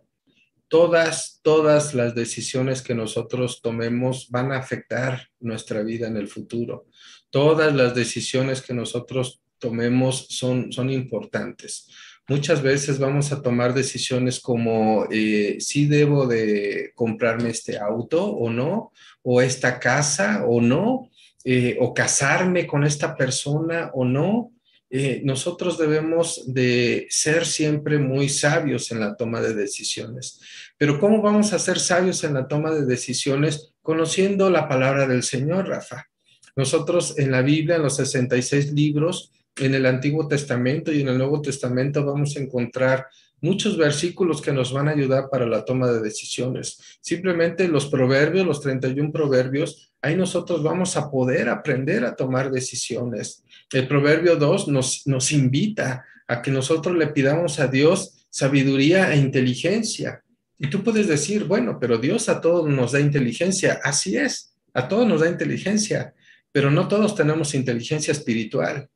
Todas, 0.68 1.40
todas 1.42 1.94
las 1.94 2.16
decisiones 2.16 2.82
que 2.82 2.96
nosotros 2.96 3.62
tomemos 3.62 4.30
van 4.30 4.52
a 4.52 4.58
afectar 4.58 5.28
nuestra 5.40 5.82
vida 5.82 6.08
en 6.08 6.16
el 6.16 6.28
futuro. 6.28 6.86
Todas 7.30 7.76
las 7.76 7.94
decisiones 7.94 8.62
que 8.62 8.74
nosotros 8.74 9.42
tomemos 9.58 10.28
son, 10.30 10.72
son 10.72 10.90
importantes. 10.90 11.90
Muchas 12.32 12.62
veces 12.62 12.98
vamos 12.98 13.34
a 13.34 13.42
tomar 13.42 13.74
decisiones 13.74 14.40
como 14.40 15.06
eh, 15.12 15.58
si 15.60 15.86
debo 15.86 16.26
de 16.26 16.94
comprarme 16.96 17.50
este 17.50 17.78
auto 17.78 18.26
o 18.26 18.50
no, 18.50 18.94
o 19.22 19.42
esta 19.42 19.78
casa 19.82 20.46
o 20.48 20.62
no, 20.62 21.10
eh, 21.44 21.76
o 21.82 21.94
casarme 21.94 22.66
con 22.66 22.86
esta 22.86 23.18
persona 23.18 23.92
o 23.94 24.06
no, 24.06 24.54
eh, 24.90 25.20
nosotros 25.26 25.78
debemos 25.78 26.54
de 26.54 27.06
ser 27.10 27.46
siempre 27.46 28.00
muy 28.00 28.30
sabios 28.30 28.94
en 28.94 29.02
la 29.02 29.18
toma 29.18 29.42
de 29.42 29.54
decisiones. 29.54 30.40
Pero 30.78 31.02
¿cómo 31.02 31.22
vamos 31.22 31.52
a 31.52 31.60
ser 31.60 31.80
sabios 31.80 32.24
en 32.24 32.36
la 32.36 32.48
toma 32.48 32.72
de 32.72 32.86
decisiones? 32.86 33.74
Conociendo 33.82 34.50
la 34.50 34.70
palabra 34.70 35.06
del 35.06 35.24
Señor, 35.24 35.68
Rafa. 35.68 36.08
Nosotros 36.56 37.20
en 37.20 37.30
la 37.30 37.42
Biblia, 37.42 37.76
en 37.76 37.84
los 37.84 37.98
66 37.98 38.72
libros, 38.72 39.34
en 39.62 39.76
el 39.76 39.86
Antiguo 39.86 40.28
Testamento 40.28 40.92
y 40.92 41.02
en 41.02 41.10
el 41.10 41.18
Nuevo 41.18 41.42
Testamento 41.42 42.04
vamos 42.04 42.36
a 42.36 42.40
encontrar 42.40 43.08
muchos 43.42 43.78
versículos 43.78 44.42
que 44.42 44.52
nos 44.52 44.72
van 44.72 44.88
a 44.88 44.92
ayudar 44.92 45.30
para 45.30 45.46
la 45.46 45.66
toma 45.66 45.92
de 45.92 46.02
decisiones. 46.02 46.98
Simplemente 47.02 47.68
los 47.68 47.88
proverbios, 47.88 48.46
los 48.46 48.62
31 48.62 49.12
proverbios, 49.12 49.92
ahí 50.02 50.16
nosotros 50.16 50.64
vamos 50.64 50.96
a 50.98 51.10
poder 51.10 51.50
aprender 51.50 52.06
a 52.06 52.16
tomar 52.16 52.52
decisiones. 52.52 53.44
El 53.72 53.88
proverbio 53.88 54.36
2 54.36 54.68
nos, 54.68 55.08
nos 55.08 55.32
invita 55.32 56.06
a 56.28 56.42
que 56.42 56.52
nosotros 56.52 56.96
le 56.96 57.08
pidamos 57.08 57.60
a 57.60 57.68
Dios 57.68 58.26
sabiduría 58.30 59.14
e 59.14 59.18
inteligencia. 59.18 60.24
Y 60.58 60.70
tú 60.70 60.84
puedes 60.84 61.08
decir, 61.08 61.46
bueno, 61.46 61.80
pero 61.80 61.98
Dios 61.98 62.30
a 62.30 62.40
todos 62.40 62.70
nos 62.70 62.92
da 62.92 63.00
inteligencia. 63.00 63.80
Así 63.84 64.16
es, 64.18 64.56
a 64.74 64.88
todos 64.88 65.08
nos 65.08 65.22
da 65.22 65.30
inteligencia, 65.30 66.14
pero 66.52 66.70
no 66.70 66.88
todos 66.88 67.16
tenemos 67.16 67.56
inteligencia 67.56 68.12
espiritual. 68.12 68.88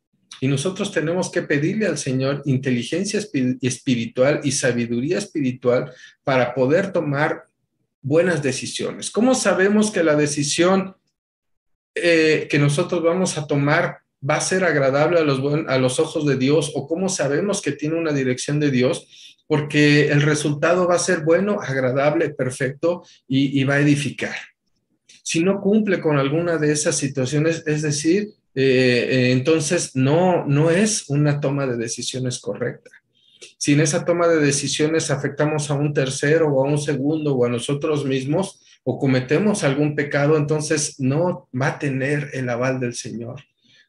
Y 0.41 0.47
nosotros 0.47 0.91
tenemos 0.91 1.31
que 1.31 1.41
pedirle 1.41 1.87
al 1.87 1.97
Señor 1.97 2.41
inteligencia 2.45 3.19
espiritual 3.61 4.41
y 4.43 4.51
sabiduría 4.51 5.17
espiritual 5.17 5.91
para 6.23 6.53
poder 6.53 6.91
tomar 6.91 7.45
buenas 8.01 8.43
decisiones. 8.43 9.09
¿Cómo 9.09 9.33
sabemos 9.33 9.91
que 9.91 10.03
la 10.03 10.15
decisión 10.15 10.95
eh, 11.95 12.47
que 12.51 12.59
nosotros 12.59 13.01
vamos 13.01 13.37
a 13.37 13.47
tomar 13.47 13.99
va 14.27 14.35
a 14.35 14.41
ser 14.41 14.65
agradable 14.65 15.19
a 15.19 15.23
los, 15.23 15.39
a 15.67 15.77
los 15.77 15.99
ojos 15.99 16.25
de 16.25 16.35
Dios 16.35 16.71
o 16.75 16.87
cómo 16.87 17.07
sabemos 17.07 17.61
que 17.61 17.71
tiene 17.71 17.95
una 17.95 18.11
dirección 18.11 18.59
de 18.59 18.69
Dios, 18.69 19.35
porque 19.47 20.09
el 20.09 20.21
resultado 20.21 20.87
va 20.87 20.95
a 20.95 20.99
ser 20.99 21.21
bueno, 21.21 21.59
agradable, 21.61 22.31
perfecto 22.31 23.03
y, 23.27 23.63
va 23.63 23.75
a 23.75 23.79
edificar. 23.79 24.35
Si 25.23 25.43
no 25.43 25.61
cumple 25.61 26.01
con 26.01 26.17
alguna 26.17 26.57
de 26.57 26.71
esas 26.71 26.97
situaciones, 26.97 27.63
es 27.65 27.81
decir, 27.81 28.29
eh, 28.55 29.31
entonces 29.31 29.95
no, 29.95 30.45
no 30.45 30.71
es 30.71 31.09
una 31.09 31.39
toma 31.41 31.67
de 31.67 31.77
decisiones 31.77 32.39
correcta. 32.39 32.89
Si 33.57 33.73
en 33.73 33.81
esa 33.81 34.05
toma 34.05 34.27
de 34.27 34.39
decisiones 34.39 35.11
afectamos 35.11 35.69
a 35.69 35.73
un 35.73 35.93
tercero 35.93 36.47
o 36.47 36.65
a 36.65 36.69
un 36.69 36.77
segundo 36.77 37.35
o 37.35 37.45
a 37.45 37.49
nosotros 37.49 38.05
mismos 38.05 38.61
o 38.83 38.97
cometemos 38.99 39.63
algún 39.63 39.95
pecado, 39.95 40.37
entonces 40.37 40.99
no 40.99 41.49
va 41.59 41.67
a 41.67 41.79
tener 41.79 42.29
el 42.33 42.47
aval 42.49 42.79
del 42.79 42.93
Señor. 42.93 43.43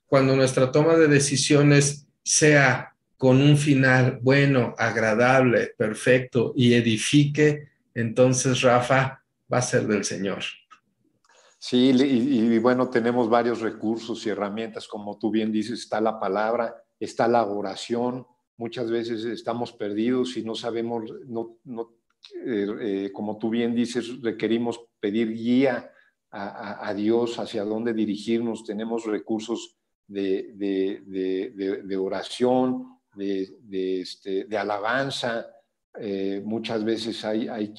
Cuando 0.07 0.35
nuestra 0.35 0.73
toma 0.73 0.97
de 0.97 1.09
decisiones 1.09 2.07
sea 2.23 2.95
con 3.17 3.41
un 3.41 3.57
final 3.57 4.19
bueno, 4.23 4.75
agradable, 4.79 5.73
perfecto 5.77 6.53
y 6.57 6.75
edifique, 6.75 7.69
entonces 7.95 8.62
Rafa 8.62 9.23
va 9.53 9.59
a 9.59 9.62
ser 9.62 9.87
del 9.87 10.05
Señor. 10.05 10.43
Sí, 11.59 11.91
y, 11.91 12.59
bueno, 12.59 12.91
tenemos 12.91 13.29
varios 13.29 13.61
recursos 13.61 14.25
y 14.27 14.31
herramientas, 14.31 14.87
como 14.87 15.19
tú 15.19 15.31
bien 15.31 15.51
dices, 15.51 15.81
está 15.81 16.01
la 16.01 16.21
palabra, 16.21 16.75
está 17.01 17.27
la 17.29 17.47
oración, 17.47 18.27
muchas 18.57 18.91
veces 18.91 19.25
estamos 19.25 19.73
perdidos 19.73 20.37
y 20.37 20.45
no 20.45 20.55
sabemos, 20.55 21.05
no, 21.27 21.59
eh, 22.45 22.67
eh, 22.81 23.13
como 23.13 23.39
tú 23.39 23.51
bien 23.51 23.75
dices, 23.75 24.21
requerimos 24.23 24.81
pedir 25.01 25.33
guía 25.33 25.91
a, 26.31 26.93
Dios 26.93 27.39
hacia 27.39 27.65
dónde 27.65 27.95
dirigirnos, 27.95 28.65
tenemos 28.65 29.07
recursos 29.07 29.79
de, 30.07 30.53
de 30.55 31.97
oración, 31.97 32.97
de, 33.17 34.01
este, 34.01 34.45
de 34.45 34.59
alabanza, 34.59 35.47
eh, 35.99 36.43
muchas 36.45 36.85
veces 36.85 37.25
hay, 37.25 37.49
hay 37.49 37.73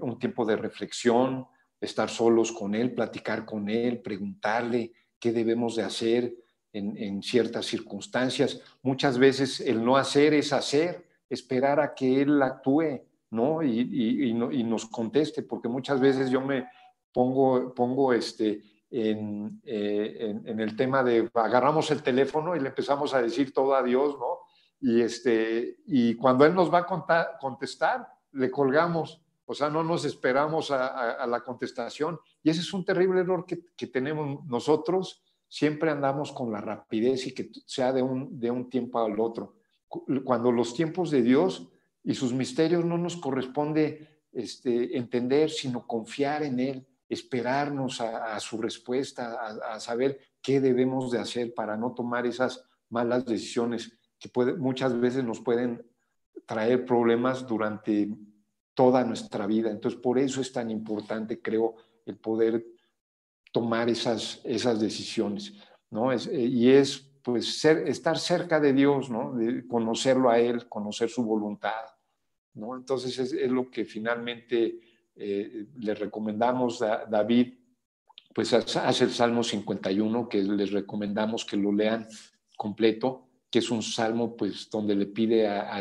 un 0.00 0.18
tiempo 0.18 0.44
de 0.44 0.56
reflexión, 0.56 1.46
estar 1.86 2.10
solos 2.10 2.52
con 2.52 2.74
Él, 2.74 2.94
platicar 2.94 3.44
con 3.44 3.68
Él, 3.68 4.00
preguntarle 4.00 4.92
qué 5.18 5.32
debemos 5.32 5.76
de 5.76 5.82
hacer 5.82 6.34
en, 6.72 7.22
ciertas 7.22 7.66
circunstancias. 7.66 8.60
Muchas 8.82 9.18
veces 9.18 9.60
el 9.60 9.82
no 9.82 9.96
hacer 9.96 10.34
es 10.34 10.52
hacer, 10.52 11.06
esperar 11.30 11.80
a 11.80 11.94
que 11.94 12.20
Él 12.20 12.42
actúe, 12.42 13.00
¿no? 13.30 13.62
Y, 13.62 14.34
nos 14.64 14.86
conteste, 14.86 15.42
porque 15.42 15.68
muchas 15.68 16.00
veces 16.00 16.30
yo 16.30 16.40
me 16.40 16.68
pongo, 17.12 17.72
pongo 17.74 18.12
este, 18.12 18.62
en, 18.90 19.60
eh, 19.64 20.38
en, 20.44 20.60
el 20.60 20.76
tema 20.76 21.02
de 21.02 21.30
agarramos 21.32 21.90
el 21.90 22.02
teléfono 22.02 22.54
y 22.54 22.60
le 22.60 22.68
empezamos 22.68 23.14
a 23.14 23.22
decir 23.22 23.54
todo 23.54 23.74
a 23.74 23.82
Dios, 23.82 24.16
¿no? 24.18 24.40
Y, 24.80 25.00
este, 25.00 25.78
y 25.86 26.14
cuando 26.14 26.44
Él 26.44 26.54
nos 26.54 26.72
va 26.72 26.80
a 26.80 27.38
contestar, 27.38 28.06
le 28.32 28.50
colgamos. 28.50 29.22
O 29.46 29.54
sea, 29.54 29.70
no 29.70 29.82
nos 29.82 30.04
esperamos 30.04 30.70
a, 30.70 31.24
la 31.26 31.40
contestación. 31.42 32.18
Y 32.42 32.50
ese 32.50 32.60
es 32.60 32.72
un 32.72 32.84
terrible 32.84 33.20
error 33.20 33.46
que, 33.46 33.86
tenemos 33.86 34.44
nosotros. 34.46 35.22
Siempre 35.48 35.90
andamos 35.90 36.32
con 36.32 36.52
la 36.52 36.60
rapidez 36.60 37.26
y 37.28 37.32
que 37.32 37.50
sea 37.64 37.92
de 37.92 38.02
un, 38.02 38.38
de 38.38 38.50
un 38.50 38.68
tiempo 38.68 38.98
al 38.98 39.18
otro. 39.20 39.54
Cuando 40.24 40.50
los 40.50 40.74
tiempos 40.74 41.12
de 41.12 41.22
Dios 41.22 41.68
y 42.02 42.14
sus 42.14 42.32
misterios 42.32 42.84
no 42.84 42.98
nos 42.98 43.16
corresponde 43.16 44.20
este, 44.32 44.98
entender, 44.98 45.48
sino 45.48 45.86
confiar 45.86 46.42
en 46.42 46.58
Él, 46.60 46.86
esperarnos 47.08 48.00
a, 48.00 48.38
su 48.40 48.58
respuesta, 48.58 49.56
a, 49.72 49.78
saber 49.78 50.18
qué 50.42 50.60
debemos 50.60 51.12
de 51.12 51.20
hacer 51.20 51.54
para 51.54 51.76
no 51.76 51.94
tomar 51.94 52.26
esas 52.26 52.64
malas 52.88 53.24
decisiones 53.24 53.92
que 54.18 54.30
muchas 54.58 54.98
veces 54.98 55.24
nos 55.24 55.40
pueden 55.40 55.86
traer 56.46 56.84
problemas 56.84 57.46
durante 57.46 58.08
toda 58.76 59.02
nuestra 59.02 59.46
vida. 59.46 59.70
Entonces, 59.70 59.98
por 59.98 60.18
eso 60.18 60.40
es 60.40 60.52
tan 60.52 60.70
importante, 60.70 61.40
creo, 61.40 61.74
el 62.04 62.18
poder 62.18 62.64
tomar 63.50 63.88
esas, 63.88 64.40
esas 64.44 64.78
decisiones, 64.78 65.54
¿no? 65.90 66.12
Es, 66.12 66.26
eh, 66.26 66.42
y 66.42 66.68
es, 66.68 66.98
pues, 67.22 67.58
ser, 67.58 67.88
estar 67.88 68.18
cerca 68.18 68.60
de 68.60 68.74
Dios, 68.74 69.08
¿no? 69.08 69.34
De 69.34 69.66
conocerlo 69.66 70.28
a 70.28 70.38
Él, 70.38 70.68
conocer 70.68 71.08
su 71.08 71.24
voluntad, 71.24 71.86
¿no? 72.54 72.76
Entonces, 72.76 73.18
es, 73.18 73.50
lo 73.50 73.70
que 73.70 73.86
finalmente 73.86 74.78
eh, 75.16 75.66
le 75.78 75.94
recomendamos 75.94 76.82
a 76.82 77.06
David, 77.06 77.54
pues 78.34 78.52
hace 78.52 79.04
el 79.04 79.10
Salmo 79.10 79.42
51, 79.42 80.28
que 80.28 80.42
les 80.42 80.70
recomendamos 80.70 81.46
que 81.46 81.56
lo 81.56 81.72
lean 81.72 82.06
completo, 82.58 83.26
que 83.50 83.60
es 83.60 83.70
un 83.70 83.82
salmo 83.82 84.36
pues 84.36 84.68
donde 84.68 84.94
le 84.94 85.06
pide 85.06 85.48
a, 85.48 85.80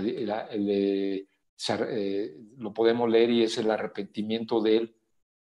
eh, 1.89 2.35
lo 2.57 2.73
podemos 2.73 3.09
leer 3.09 3.29
y 3.29 3.43
es 3.43 3.57
el 3.57 3.71
arrepentimiento 3.71 4.61
de 4.61 4.77
él 4.77 4.95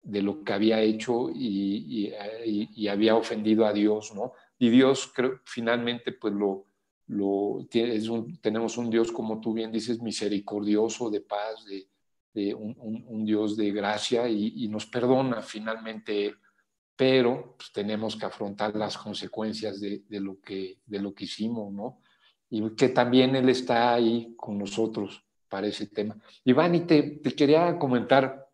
de 0.03 0.23
lo 0.23 0.43
que 0.43 0.53
había 0.53 0.81
hecho 0.81 1.31
y, 1.33 2.13
había 2.89 3.15
ofendido 3.15 3.67
a 3.67 3.73
Dios, 3.73 4.13
¿no? 4.15 4.33
Y 4.59 4.69
Dios 4.69 5.11
creo, 5.15 5.41
finalmente 5.45 6.13
pues 6.13 6.35
lo, 6.35 6.67
lo 7.07 7.67
es 7.73 8.11
tenemos 8.41 8.77
un 8.79 8.91
Dios 8.91 9.13
como 9.13 9.41
tú 9.41 9.55
bien 9.55 9.71
dices 9.71 10.03
misericordioso, 10.03 11.09
de 11.09 11.21
paz, 11.21 11.65
de, 11.65 12.55
un, 12.55 13.25
Dios 13.25 13.57
de 13.57 13.71
gracia 13.71 14.29
y, 14.29 14.67
nos 14.69 14.87
perdona 14.87 15.43
finalmente, 15.43 16.35
pero 16.97 17.55
pues, 17.57 17.73
tenemos 17.73 18.17
que 18.17 18.27
afrontar 18.27 18.75
las 18.75 18.99
consecuencias 18.99 19.81
de, 19.81 20.03
lo 20.09 20.41
que, 20.41 20.79
de 20.85 20.99
lo 20.99 21.15
que 21.15 21.25
hicimos, 21.25 21.73
¿no? 21.73 22.01
y 22.51 22.75
que 22.75 22.89
también 22.89 23.37
Él 23.37 23.49
está 23.49 23.95
ahí 23.95 24.35
con 24.37 24.59
nosotros 24.59 25.25
para 25.53 25.67
ese 25.67 25.87
tema. 25.87 26.17
Iván, 26.45 26.75
y 26.75 26.81
te, 26.81 27.21
quería 27.21 27.79
comentar 27.79 28.49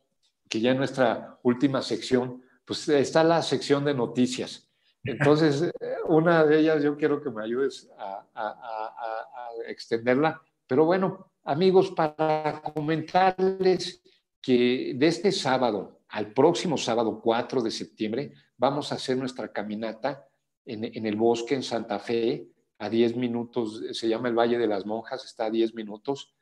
que 0.48 0.60
ya 0.60 0.72
en 0.72 0.78
nuestra 0.78 1.38
última 1.44 1.80
sección, 1.80 2.42
pues 2.64 2.88
está 2.88 3.22
la 3.22 3.40
sección 3.40 3.84
de 3.84 3.94
noticias. 3.94 4.68
Entonces, 5.04 5.70
una 6.08 6.44
de 6.44 6.58
ellas 6.58 6.82
yo 6.82 6.96
quiero 6.96 7.22
que 7.22 7.30
me 7.30 7.44
ayudes 7.44 7.88
a, 7.96 8.26
a 8.34 9.48
extenderla. 9.68 10.42
Pero 10.66 10.86
bueno, 10.86 11.30
amigos, 11.44 11.92
para 11.92 12.60
comentarles 12.74 14.02
que 14.42 14.94
de 14.96 15.06
este 15.06 15.30
sábado 15.30 16.00
al 16.08 16.32
próximo 16.32 16.76
sábado 16.76 17.20
4 17.22 17.62
de 17.62 17.70
septiembre 17.70 18.32
vamos 18.56 18.90
a 18.90 18.96
hacer 18.96 19.16
nuestra 19.16 19.52
caminata 19.52 20.26
en, 20.64 20.84
en 20.84 21.06
el 21.06 21.14
bosque 21.14 21.54
en 21.54 21.62
Santa 21.62 22.00
Fe, 22.00 22.48
a 22.80 22.88
10 22.90 23.16
minutos, 23.16 23.82
se 23.92 24.08
llama 24.08 24.28
el 24.28 24.34
Valle 24.34 24.58
de 24.58 24.66
las 24.66 24.84
Monjas, 24.84 25.24
está 25.24 25.46
a 25.46 25.50
10 25.50 25.74
minutos. 25.74 26.34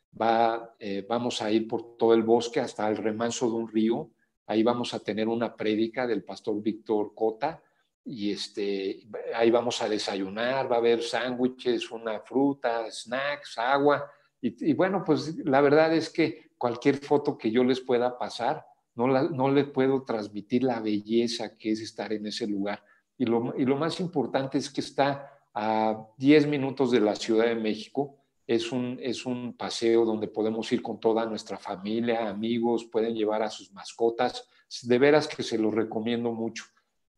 Eh, 0.78 1.04
vamos 1.08 1.42
a 1.42 1.50
ir 1.50 1.68
por 1.68 1.96
todo 1.96 2.14
el 2.14 2.22
bosque 2.22 2.60
hasta 2.60 2.88
el 2.88 2.96
remanso 2.96 3.48
de 3.48 3.56
un 3.56 3.68
río. 3.68 4.10
Ahí 4.46 4.62
vamos 4.62 4.94
a 4.94 5.00
tener 5.00 5.28
una 5.28 5.54
prédica 5.54 6.06
del 6.06 6.24
pastor 6.24 6.62
Víctor 6.62 7.12
Cota 7.14 7.62
y 8.04 8.30
este, 8.30 9.02
ahí 9.34 9.50
vamos 9.50 9.82
a 9.82 9.88
desayunar, 9.88 10.70
va 10.70 10.76
a 10.76 10.78
haber 10.78 11.02
sándwiches, 11.02 11.90
una 11.90 12.20
fruta, 12.20 12.88
snacks, 12.90 13.58
agua. 13.58 14.08
Y, 14.40 14.74
bueno, 14.74 15.02
pues 15.04 15.36
la 15.44 15.60
verdad 15.60 15.92
es 15.92 16.08
que 16.08 16.52
cualquier 16.56 16.98
foto 16.98 17.36
que 17.36 17.50
yo 17.50 17.64
les 17.64 17.80
pueda 17.80 18.16
pasar, 18.16 18.64
no, 18.94 19.08
la, 19.08 19.24
no 19.24 19.50
les 19.50 19.66
puedo 19.66 20.04
transmitir 20.04 20.62
la 20.62 20.80
belleza 20.80 21.58
que 21.58 21.72
es 21.72 21.80
estar 21.80 22.12
en 22.12 22.26
ese 22.26 22.46
lugar. 22.46 22.84
Y 23.18 23.26
lo, 23.26 23.52
y 23.58 23.64
lo 23.64 23.76
más 23.76 23.98
importante 23.98 24.58
es 24.58 24.70
que 24.70 24.82
está 24.82 25.32
a 25.52 26.06
10 26.16 26.46
minutos 26.46 26.92
de 26.92 27.00
la 27.00 27.16
Ciudad 27.16 27.46
de 27.46 27.56
México. 27.56 28.22
Es 28.46 28.70
un, 28.70 28.98
es 29.02 29.26
un 29.26 29.56
paseo 29.56 30.04
donde 30.04 30.28
podemos 30.28 30.70
ir 30.72 30.82
con 30.82 31.00
toda 31.00 31.26
nuestra 31.26 31.58
familia, 31.58 32.28
amigos, 32.28 32.84
pueden 32.84 33.14
llevar 33.14 33.42
a 33.42 33.50
sus 33.50 33.72
mascotas. 33.72 34.48
De 34.82 34.98
veras 34.98 35.26
que 35.26 35.42
se 35.42 35.58
los 35.58 35.74
recomiendo 35.74 36.32
mucho. 36.32 36.64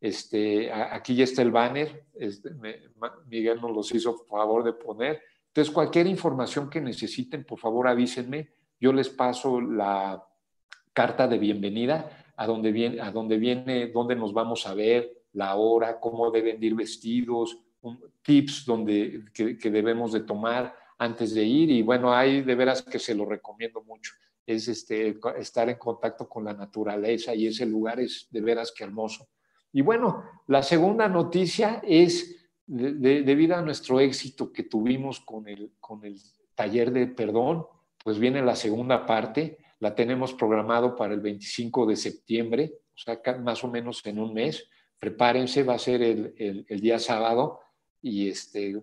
Este, 0.00 0.72
aquí 0.72 1.14
ya 1.14 1.24
está 1.24 1.42
el 1.42 1.50
banner, 1.50 2.06
este, 2.14 2.50
Miguel 3.26 3.60
nos 3.60 3.72
los 3.72 3.92
hizo 3.94 4.16
favor 4.28 4.62
de 4.62 4.72
poner. 4.72 5.20
Entonces, 5.48 5.74
cualquier 5.74 6.06
información 6.06 6.70
que 6.70 6.80
necesiten, 6.80 7.44
por 7.44 7.58
favor 7.58 7.88
avísenme. 7.88 8.48
Yo 8.80 8.92
les 8.92 9.08
paso 9.08 9.60
la 9.60 10.24
carta 10.92 11.26
de 11.26 11.38
bienvenida 11.38 12.32
a 12.36 12.46
donde 12.46 12.70
viene, 12.70 13.00
a 13.00 13.10
donde 13.10 13.38
viene, 13.38 13.88
dónde 13.88 14.14
nos 14.14 14.32
vamos 14.32 14.66
a 14.66 14.74
ver, 14.74 15.24
la 15.32 15.56
hora, 15.56 15.98
cómo 15.98 16.30
deben 16.30 16.62
ir 16.62 16.74
vestidos, 16.74 17.58
tips 18.22 18.64
donde, 18.64 19.24
que, 19.32 19.70
debemos 19.70 20.12
de 20.12 20.20
tomar 20.20 20.74
antes 20.98 21.32
de 21.34 21.44
ir 21.44 21.70
y 21.70 21.82
bueno, 21.82 22.12
hay 22.12 22.42
de 22.42 22.54
veras 22.54 22.82
que 22.82 22.98
se 22.98 23.14
lo 23.14 23.24
recomiendo 23.24 23.82
mucho. 23.82 24.12
Es 24.44 24.68
este, 24.68 25.18
estar 25.38 25.68
en 25.68 25.78
contacto 25.78 26.28
con 26.28 26.44
la 26.44 26.54
naturaleza 26.54 27.34
y 27.34 27.46
ese 27.46 27.66
lugar 27.66 28.00
es 28.00 28.26
de 28.30 28.40
veras 28.40 28.72
que 28.76 28.84
hermoso. 28.84 29.28
Y 29.72 29.82
bueno, 29.82 30.24
la 30.46 30.62
segunda 30.62 31.08
noticia 31.08 31.80
es 31.84 32.34
debido 32.66 33.56
a 33.56 33.62
nuestro 33.62 34.00
éxito 34.00 34.52
que 34.52 34.64
tuvimos 34.64 35.20
con 35.20 35.48
el, 35.48 35.72
con 35.80 36.04
el 36.04 36.18
taller 36.54 36.90
de 36.90 37.06
perdón, 37.06 37.66
pues 38.02 38.18
viene 38.18 38.42
la 38.42 38.56
segunda 38.56 39.06
parte, 39.06 39.58
la 39.80 39.94
tenemos 39.94 40.34
programado 40.34 40.96
para 40.96 41.14
el 41.14 41.20
25 41.20 41.86
de 41.86 41.96
septiembre, 41.96 42.72
o 42.94 42.98
sea, 42.98 43.20
más 43.40 43.62
o 43.62 43.68
menos 43.68 44.04
en 44.06 44.18
un 44.18 44.34
mes. 44.34 44.68
Prepárense, 44.98 45.62
va 45.62 45.74
a 45.74 45.78
ser 45.78 46.02
el, 46.02 46.34
el, 46.36 46.66
el 46.68 46.80
día 46.80 46.98
sábado 46.98 47.60
y 48.08 48.28
este, 48.28 48.74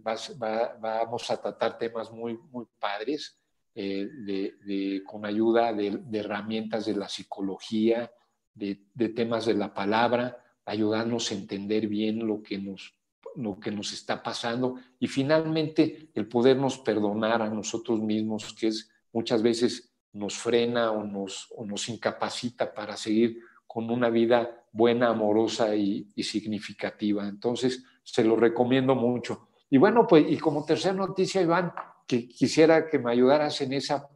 vamos 0.79 1.31
a 1.31 1.41
tratar 1.41 1.77
temas 1.77 2.11
muy, 2.11 2.37
muy 2.51 2.65
padres 2.79 3.39
eh, 3.73 4.07
de, 4.07 5.03
con 5.05 5.25
ayuda 5.25 5.73
de, 5.73 5.99
herramientas 6.13 6.85
de 6.85 6.95
la 6.95 7.09
psicología, 7.09 8.11
de, 8.53 8.75
temas 9.15 9.45
de 9.47 9.55
la 9.55 9.73
palabra, 9.73 10.37
ayudarnos 10.65 11.31
a 11.31 11.35
entender 11.35 11.87
bien 11.87 12.25
lo 12.25 12.41
que, 12.41 12.57
nos, 12.57 12.95
lo 13.35 13.59
que 13.59 13.71
nos 13.71 13.91
está 13.91 14.21
pasando. 14.21 14.75
Y 14.99 15.07
finalmente 15.07 16.09
el 16.13 16.27
podernos 16.27 16.77
perdonar 16.79 17.41
a 17.41 17.49
nosotros 17.49 17.99
mismos, 17.99 18.53
que 18.53 18.67
es 18.67 18.89
muchas 19.11 19.41
veces 19.41 19.91
nos 20.13 20.35
frena 20.35 20.91
o 20.91 21.03
nos, 21.03 21.51
o 21.55 21.65
nos 21.65 21.89
incapacita 21.89 22.73
para 22.73 22.95
seguir 22.95 23.39
con 23.67 23.89
una 23.89 24.09
vida 24.09 24.65
buena, 24.71 25.09
amorosa 25.09 25.75
y, 25.75 26.11
significativa. 26.17 27.27
Entonces, 27.27 27.83
se 28.03 28.23
lo 28.23 28.35
recomiendo 28.35 28.95
mucho. 28.95 29.49
Y 29.69 29.77
bueno, 29.77 30.05
pues, 30.07 30.25
y 30.27 30.37
como 30.37 30.65
tercera 30.65 30.93
noticia, 30.93 31.41
Iván, 31.41 31.73
que 32.07 32.27
quisiera 32.27 32.87
que 32.87 32.99
me 32.99 33.11
ayudaras 33.11 33.61
en 33.61 33.73
esa 33.73 34.07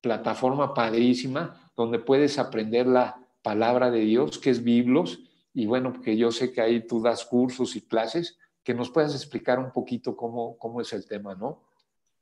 plataforma 0.00 0.74
padrísima 0.74 1.72
donde 1.76 1.98
puedes 1.98 2.38
aprender 2.38 2.86
la 2.86 3.20
palabra 3.42 3.90
de 3.90 4.00
Dios, 4.00 4.38
que 4.38 4.50
es 4.50 4.62
Biblos, 4.62 5.20
y 5.52 5.66
bueno, 5.66 5.92
porque 5.92 6.16
yo 6.16 6.30
sé 6.30 6.52
que 6.52 6.60
ahí 6.60 6.86
tú 6.86 7.00
das 7.00 7.24
cursos 7.24 7.76
y 7.76 7.86
clases, 7.86 8.38
que 8.62 8.74
nos 8.74 8.90
puedas 8.90 9.14
explicar 9.14 9.58
un 9.58 9.72
poquito 9.72 10.16
cómo, 10.16 10.58
cómo 10.58 10.80
es 10.80 10.92
el 10.92 11.06
tema, 11.06 11.34
¿no? 11.34 11.62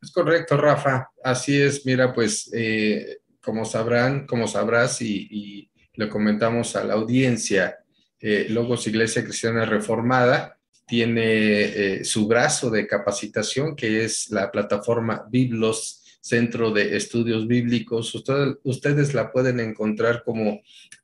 Es 0.05 0.13
correcto, 0.13 0.59
Rafa. 0.59 1.11
Así 1.23 1.61
es. 1.61 1.87
Mira, 1.87 2.13
pues 2.13 2.51
eh, 2.53 3.23
como 3.43 3.65
sabrán, 3.65 4.27
como 4.27 4.47
sabrás 4.47 5.01
y, 5.01 5.71
le 5.97 6.09
comentamos 6.09 6.77
a 6.77 6.85
la 6.85 6.95
audiencia, 6.95 7.79
eh, 8.21 8.47
Logos 8.49 8.87
Iglesia 8.87 9.23
Cristiana 9.23 9.65
Reformada 9.65 10.59
tiene 10.87 11.23
eh, 11.25 12.05
su 12.05 12.27
brazo 12.27 12.69
de 12.71 12.87
capacitación 12.87 13.75
que 13.75 14.05
es 14.05 14.31
la 14.31 14.51
plataforma 14.51 15.27
Biblos 15.31 16.03
Centro 16.21 16.71
de 16.71 16.95
Estudios 16.97 17.47
Bíblicos. 17.47 18.15
Ustedes, 18.15 19.15
la 19.15 19.31
pueden 19.31 19.61
encontrar 19.61 20.23
como 20.25 20.63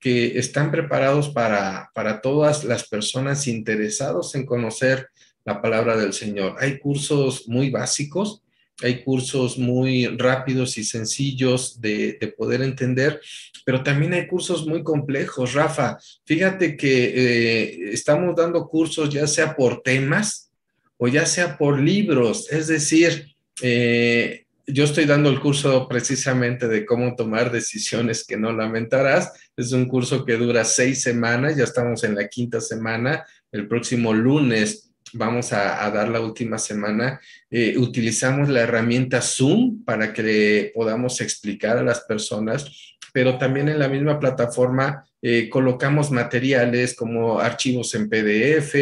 que 0.05 0.39
están 0.39 0.71
preparados 0.71 1.31
para, 1.31 1.91
para 1.95 2.21
todas 2.21 2.63
las 2.63 2.87
personas 2.87 3.47
interesados 3.47 4.35
en 4.35 4.45
conocer 4.45 5.09
la 5.47 5.63
palabra 5.63 5.97
del 5.97 6.13
Señor. 6.13 6.57
Hay 6.59 6.79
cursos 6.79 7.49
muy 7.49 7.71
básicos, 7.71 8.43
hay 8.83 9.03
cursos 9.03 9.57
muy 9.57 10.07
rápidos 10.09 10.77
y 10.77 10.85
sencillos 10.85 11.81
de, 11.81 12.19
de, 12.21 12.29
poder 12.29 12.61
entender, 12.61 13.19
pero 13.65 13.83
también 13.83 14.13
hay 14.13 14.27
cursos 14.27 14.67
muy 14.67 14.83
complejos. 14.83 15.55
Rafa, 15.55 15.97
fíjate 16.27 16.77
que 16.77 17.05
eh, 17.07 17.91
estamos 17.95 18.37
dando 18.37 18.69
cursos 18.69 19.09
ya 19.09 19.27
sea 19.27 19.57
por 19.57 19.81
temas, 19.81 20.51
o 20.99 21.09
ya 21.09 21.25
sea 21.25 21.57
por 21.57 21.81
libros, 21.81 22.53
es 22.53 22.67
decir, 22.67 23.35
eh, 23.63 24.45
yo 24.67 24.85
estoy 24.85 25.05
dando 25.05 25.31
el 25.31 25.41
curso 25.41 25.87
precisamente 25.89 26.69
de 26.69 26.87
cómo 26.87 27.15
tomar 27.17 27.51
decisiones 27.51 28.27
que 28.27 28.37
no 28.37 28.53
lamentarás. 28.53 29.33
Es 29.57 29.73
un 29.73 29.87
curso 29.87 30.25
que 30.25 30.37
dura 30.37 30.65
seis 30.65 31.03
semanas, 31.03 31.57
ya 31.57 31.65
estamos 31.65 32.03
en 32.05 32.17
la 32.17 32.29
quinta 32.29 32.61
semana. 32.61 33.25
El 33.53 33.69
próximo 33.69 34.13
lunes 34.13 34.94
vamos 35.15 35.53
a, 35.53 35.91
dar 35.91 36.09
la 36.09 36.21
última 36.21 36.59
semana. 36.59 37.21
Eh, 37.51 37.77
utilizamos 37.79 38.49
la 38.49 38.61
herramienta 38.61 39.21
Zoom 39.21 39.85
para 39.85 40.13
que 40.13 40.73
podamos 40.75 41.21
explicar 41.21 41.79
a 41.79 41.83
las 41.83 42.01
personas, 42.01 42.97
pero 43.13 43.39
también 43.39 43.69
en 43.69 43.79
la 43.79 43.89
misma 43.89 44.19
plataforma 44.19 45.05
eh, 45.23 45.49
colocamos 45.49 46.11
materiales 46.11 46.95
como 46.95 47.41
archivos 47.41 47.95
en 47.95 48.09
PDF 48.09 48.75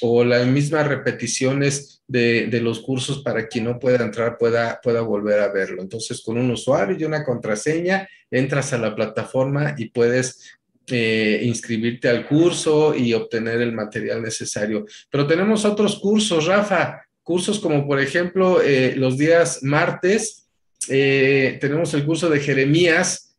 o 0.00 0.24
las 0.24 0.46
mismas 0.46 0.86
repeticiones 0.86 2.02
de, 2.06 2.48
los 2.62 2.80
cursos 2.80 3.22
para 3.22 3.46
quien 3.48 3.64
no 3.64 3.78
pueda 3.78 4.04
entrar 4.04 4.38
pueda, 4.38 4.80
pueda 4.82 5.02
volver 5.02 5.40
a 5.40 5.52
verlo. 5.52 5.82
Entonces, 5.82 6.22
con 6.22 6.38
un 6.38 6.50
usuario 6.50 6.96
y 6.98 7.04
una 7.04 7.24
contraseña, 7.24 8.08
entras 8.30 8.72
a 8.72 8.78
la 8.78 8.94
plataforma 8.94 9.74
y 9.78 9.90
puedes 9.90 10.57
eh, 10.90 11.40
inscribirte 11.44 12.08
al 12.08 12.26
curso 12.26 12.94
y 12.94 13.14
obtener 13.14 13.60
el 13.60 13.72
material 13.72 14.22
necesario. 14.22 14.86
Pero 15.10 15.26
tenemos 15.26 15.64
otros 15.64 15.98
cursos, 15.98 16.46
Rafa, 16.46 17.02
cursos 17.22 17.58
como 17.58 17.86
por 17.86 18.00
ejemplo 18.00 18.62
eh, 18.62 18.94
los 18.96 19.18
días 19.18 19.62
martes, 19.62 20.46
tenemos 20.86 21.92
el 21.92 22.06
curso 22.06 22.30
de 22.30 22.40
Jeremías, 22.40 23.36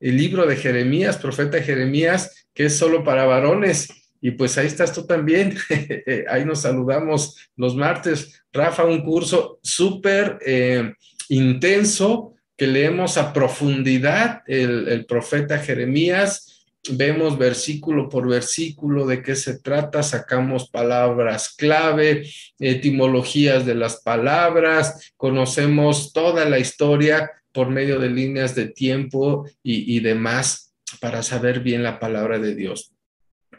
el 0.00 0.16
libro 0.16 0.44
de 0.44 0.56
Jeremías, 0.56 1.16
profeta 1.16 1.62
Jeremías, 1.62 2.46
que 2.52 2.66
es 2.66 2.76
solo 2.76 3.04
para 3.04 3.24
varones. 3.24 3.88
Y 4.20 4.32
pues 4.32 4.58
ahí 4.58 4.66
estás 4.66 4.92
tú 4.92 5.06
también. 5.06 5.56
ahí 6.28 6.44
nos 6.44 6.62
saludamos 6.62 7.36
los 7.56 7.74
martes. 7.74 8.42
Rafa, 8.52 8.84
un 8.84 9.02
curso 9.02 9.60
súper 9.62 10.38
eh, 10.44 10.92
intenso 11.28 12.34
que 12.56 12.66
leemos 12.66 13.16
a 13.16 13.32
profundidad 13.32 14.42
el, 14.46 15.06
profeta 15.06 15.58
Jeremías. 15.58 16.49
Vemos 16.88 17.36
versículo 17.36 18.08
por 18.08 18.26
versículo 18.26 19.06
de 19.06 19.22
qué 19.22 19.36
se 19.36 19.58
trata, 19.58 20.02
sacamos 20.02 20.70
palabras 20.70 21.54
clave, 21.54 22.26
etimologías 22.58 23.66
de 23.66 23.74
las 23.74 24.00
palabras, 24.00 25.12
conocemos 25.18 26.14
toda 26.14 26.46
la 26.46 26.58
historia 26.58 27.30
por 27.52 27.68
medio 27.68 27.98
de 27.98 28.08
líneas 28.08 28.54
de 28.54 28.68
tiempo 28.68 29.46
y, 29.62 30.00
demás 30.00 30.72
para 31.00 31.22
saber 31.22 31.60
bien 31.60 31.82
la 31.82 31.98
palabra 31.98 32.38
de 32.38 32.54
Dios. 32.54 32.92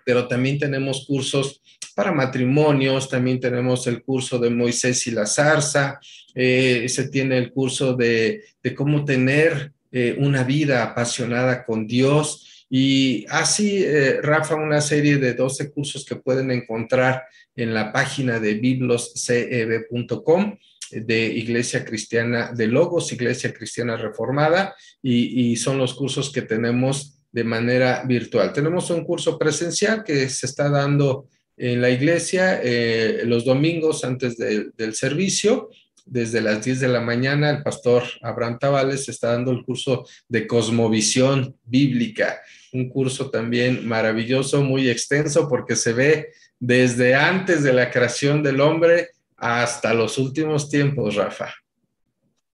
Pero 0.04 0.28
también 0.28 0.58
tenemos 0.58 1.06
cursos 1.06 1.62
para 1.94 2.12
matrimonios, 2.12 3.08
también 3.08 3.40
tenemos 3.40 3.86
el 3.86 4.02
curso 4.02 4.40
de 4.40 4.50
Moisés 4.50 5.06
y 5.08 5.12
la 5.12 5.28
zarza, 5.28 6.00
eh, 6.34 6.88
se 6.90 7.10
tiene 7.10 7.38
el 7.38 7.52
curso 7.52 7.94
de, 7.94 8.44
cómo 8.76 9.06
tener 9.06 9.74
eh, 9.92 10.16
una 10.18 10.44
vida 10.44 10.84
apasionada 10.84 11.64
con 11.66 11.86
Dios. 11.86 12.48
Y 12.74 13.26
así, 13.28 13.84
eh, 13.84 14.22
Rafa, 14.22 14.56
una 14.56 14.80
serie 14.80 15.18
de 15.18 15.34
12 15.34 15.72
cursos 15.72 16.06
que 16.06 16.16
pueden 16.16 16.52
encontrar 16.52 17.26
en 17.54 17.74
la 17.74 17.92
página 17.92 18.40
de 18.40 18.54
biblosceb.com 18.54 20.58
de 20.90 21.28
Iglesia 21.34 21.84
Cristiana, 21.84 22.54
de 22.54 22.68
Logos, 22.68 23.12
Iglesia 23.12 23.54
Cristiana 23.54 23.98
Reformada, 23.98 24.74
y, 25.04 25.54
son 25.58 25.80
los 25.80 25.94
cursos 25.94 26.32
que 26.32 26.44
tenemos 26.44 27.20
de 27.34 27.44
manera 27.44 28.06
virtual. 28.06 28.54
Tenemos 28.54 28.90
un 28.90 29.04
curso 29.04 29.38
presencial 29.38 30.06
que 30.06 30.30
se 30.30 30.46
está 30.46 30.70
dando 30.70 31.28
en 31.58 31.82
la 31.82 31.90
iglesia 31.90 32.62
eh, 32.64 33.24
los 33.26 33.44
domingos 33.44 34.06
antes 34.06 34.38
del 34.38 34.96
servicio. 34.96 35.70
Desde 36.06 36.40
las 36.40 36.64
10 36.64 36.80
de 36.80 36.88
la 36.88 37.02
mañana, 37.02 37.50
el 37.50 37.64
pastor 37.64 38.04
Abraham 38.22 38.60
Tavales 38.60 39.10
está 39.10 39.34
dando 39.34 39.52
el 39.52 39.66
curso 39.66 40.06
de 40.30 40.48
cosmovisión 40.48 41.58
bíblica, 41.66 42.40
un 42.74 42.90
curso 42.90 43.30
también 43.30 43.88
maravilloso, 43.88 44.62
muy 44.62 44.90
extenso, 44.90 45.48
porque 45.50 45.76
se 45.76 45.94
ve 45.94 46.34
desde 46.60 47.16
antes 47.16 47.64
de 47.64 47.74
la 47.74 47.90
creación 47.90 48.44
del 48.44 48.62
hombre 48.62 49.10
hasta 49.38 49.94
los 49.94 50.18
últimos 50.18 50.70
tiempos, 50.70 51.16
Rafa. 51.16 51.54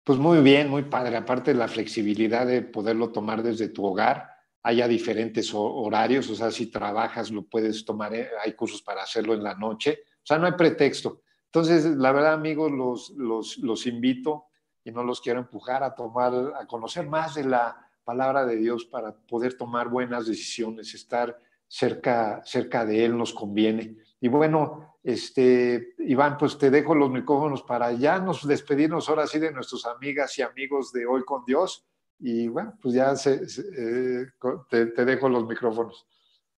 Pues 0.03 0.19
muy 0.19 0.41
bien, 0.41 0.69
muy 0.69 0.83
padre. 0.83 1.17
Aparte 1.17 1.51
de 1.51 1.57
la 1.57 1.67
flexibilidad 1.67 2.45
de 2.45 2.61
poderlo 2.61 3.11
tomar 3.11 3.41
desde 3.41 3.69
tu 3.69 3.83
hogar, 3.83 4.29
haya 4.61 4.87
diferentes 4.87 5.51
horarios, 5.53 6.29
o 6.29 6.35
sea, 6.35 6.49
si 6.51 6.67
trabajas 6.67 7.29
lo 7.29 7.43
puedes 7.43 7.85
tomar, 7.85 8.15
eh, 8.15 8.29
hay 8.43 8.53
cursos 8.53 8.81
para 8.81 9.03
hacerlo 9.03 9.35
en 9.35 9.43
la 9.43 9.53
noche, 9.53 9.99
o 10.17 10.25
sea, 10.25 10.39
no 10.39 10.47
hay 10.47 10.53
pretexto. 10.53 11.21
Entonces, 11.45 11.85
la 11.85 12.11
verdad, 12.11 12.33
amigos, 12.33 12.71
los, 12.71 13.11
los, 13.11 13.57
los 13.59 13.85
invito 13.85 14.45
y 14.83 14.91
no 14.91 15.03
los 15.03 15.21
quiero 15.21 15.39
empujar 15.39 15.83
a 15.83 15.93
tomar, 15.93 16.33
a 16.59 16.65
conocer 16.67 17.07
más 17.07 17.35
de 17.35 17.45
la 17.45 17.84
palabra 18.05 18.45
de 18.45 18.55
Dios 18.55 18.85
para 18.85 19.11
poder 19.13 19.57
tomar 19.57 19.89
buenas 19.89 20.27
decisiones, 20.27 20.93
estar 20.93 21.37
cerca, 21.67 22.41
cerca 22.45 22.85
de 22.85 23.03
Él 23.03 23.17
nos 23.17 23.33
conviene. 23.33 23.97
Y 24.21 24.29
bueno, 24.29 24.97
este, 25.03 25.93
Iván, 25.99 26.37
pues 26.37 26.57
te 26.57 26.71
dejo 26.71 26.95
los 26.95 27.11
micrófonos 27.11 27.63
para 27.63 27.91
ya 27.91 28.19
nos 28.19 28.47
despedirnos 28.47 29.09
ahora 29.09 29.27
sí 29.27 29.39
de 29.39 29.51
nuestras 29.51 29.85
amigas 29.85 30.37
y 30.39 30.41
amigos 30.41 30.91
de 30.93 31.05
Hoy 31.05 31.23
con 31.23 31.43
Dios. 31.45 31.85
Y 32.19 32.47
bueno, 32.47 32.77
pues 32.81 32.95
ya 32.95 33.13
eh, 33.25 34.25
te, 34.69 35.05
dejo 35.05 35.29
los 35.29 35.45
micrófonos. 35.45 36.07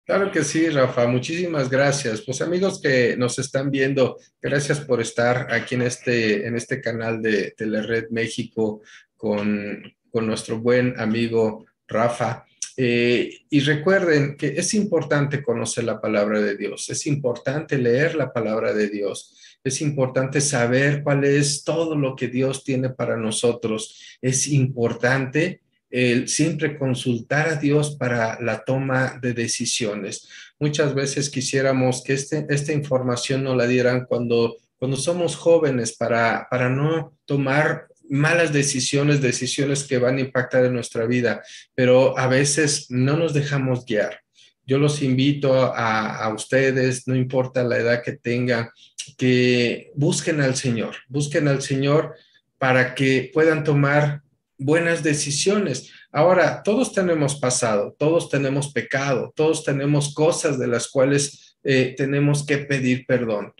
Claro 0.05 0.31
que 0.31 0.43
sí, 0.43 0.69
Rafa. 0.69 1.07
Muchísimas 1.07 1.69
gracias. 1.69 2.21
Pues 2.21 2.41
amigos 2.41 2.79
que 2.81 3.17
nos 3.17 3.37
están 3.39 3.69
viendo, 3.69 4.17
gracias 4.41 4.79
por 4.79 5.01
estar 5.01 5.51
aquí 5.51 5.75
en 5.75 5.81
este, 5.81 6.47
en 6.47 6.55
este 6.55 6.79
canal 6.79 7.21
de 7.21 7.51
Telered 7.57 8.09
México 8.11 8.81
con, 9.17 9.83
nuestro 10.21 10.59
buen 10.59 10.99
amigo 10.99 11.65
Rafa. 11.87 12.45
Eh, 12.79 13.41
y 13.49 13.59
recuerden 13.61 14.37
que 14.37 14.47
es 14.49 14.73
importante 14.75 15.41
conocer 15.41 15.83
la 15.83 15.99
palabra 15.99 16.39
de 16.39 16.55
Dios, 16.55 16.89
es 16.89 17.07
importante 17.07 17.77
leer 17.77 18.15
la 18.15 18.31
palabra 18.31 18.73
de 18.73 18.89
Dios, 18.89 19.33
Es 19.63 19.81
importante 19.81 20.39
saber 20.39 21.03
cuál 21.03 21.25
es 21.25 21.63
todo 21.65 21.95
lo 21.95 22.15
que 22.15 22.29
Dios 22.29 22.63
tiene 22.63 22.89
para 22.89 23.17
nosotros. 23.17 24.17
Es 24.21 24.47
importante 24.47 25.61
el 25.89 26.27
siempre 26.27 26.77
consultar 26.77 27.49
a 27.49 27.55
Dios 27.55 27.95
para 27.97 28.39
la 28.41 28.63
toma 28.63 29.19
de 29.21 29.33
decisiones. 29.33 30.27
Muchas 30.59 30.93
veces 30.93 31.29
quisiéramos 31.29 32.03
que 32.03 32.13
este, 32.13 32.45
esta 32.49 32.71
información 32.71 33.43
nos 33.43 33.57
la 33.57 33.67
dieran 33.67 34.05
cuando, 34.05 34.55
cuando 34.77 34.95
somos 34.95 35.35
jóvenes 35.35 35.97
para, 35.97 36.47
para 36.49 36.69
no 36.69 37.13
tomar 37.25 37.87
malas 38.09 38.53
decisiones, 38.53 39.21
decisiones 39.21 39.83
que 39.83 39.97
van 39.97 40.17
a 40.17 40.21
impactar 40.21 40.65
en 40.65 40.73
nuestra 40.73 41.05
vida, 41.05 41.43
pero 41.75 42.17
a 42.17 42.27
veces 42.27 42.87
no 42.89 43.17
nos 43.17 43.33
dejamos 43.33 43.85
guiar. 43.85 44.21
Yo 44.65 44.77
los 44.77 45.01
invito 45.01 45.53
a, 45.73 46.31
ustedes, 46.33 47.07
no 47.07 47.15
importa 47.15 47.63
la 47.63 47.77
edad 47.77 48.03
que 48.03 48.13
tengan, 48.13 48.69
que 49.17 49.91
busquen 49.95 50.41
al 50.41 50.55
Señor, 50.55 50.95
busquen 51.07 51.47
al 51.47 51.61
Señor 51.61 52.15
para 52.57 52.93
que 52.93 53.31
puedan 53.33 53.63
tomar 53.63 54.23
buenas 54.57 55.03
decisiones. 55.03 55.91
Ahora, 56.11 56.63
todos 56.63 56.91
tenemos 56.93 57.35
pasado, 57.39 57.95
todos 57.97 58.29
tenemos 58.29 58.73
pecado, 58.73 59.31
todos 59.35 59.63
tenemos 59.63 60.13
cosas 60.13 60.59
de 60.59 60.67
las 60.67 60.89
cuales 60.89 61.57
eh, 61.63 61.93
tenemos 61.95 62.45
que 62.45 62.57
pedir 62.57 63.05
perdón. 63.05 63.53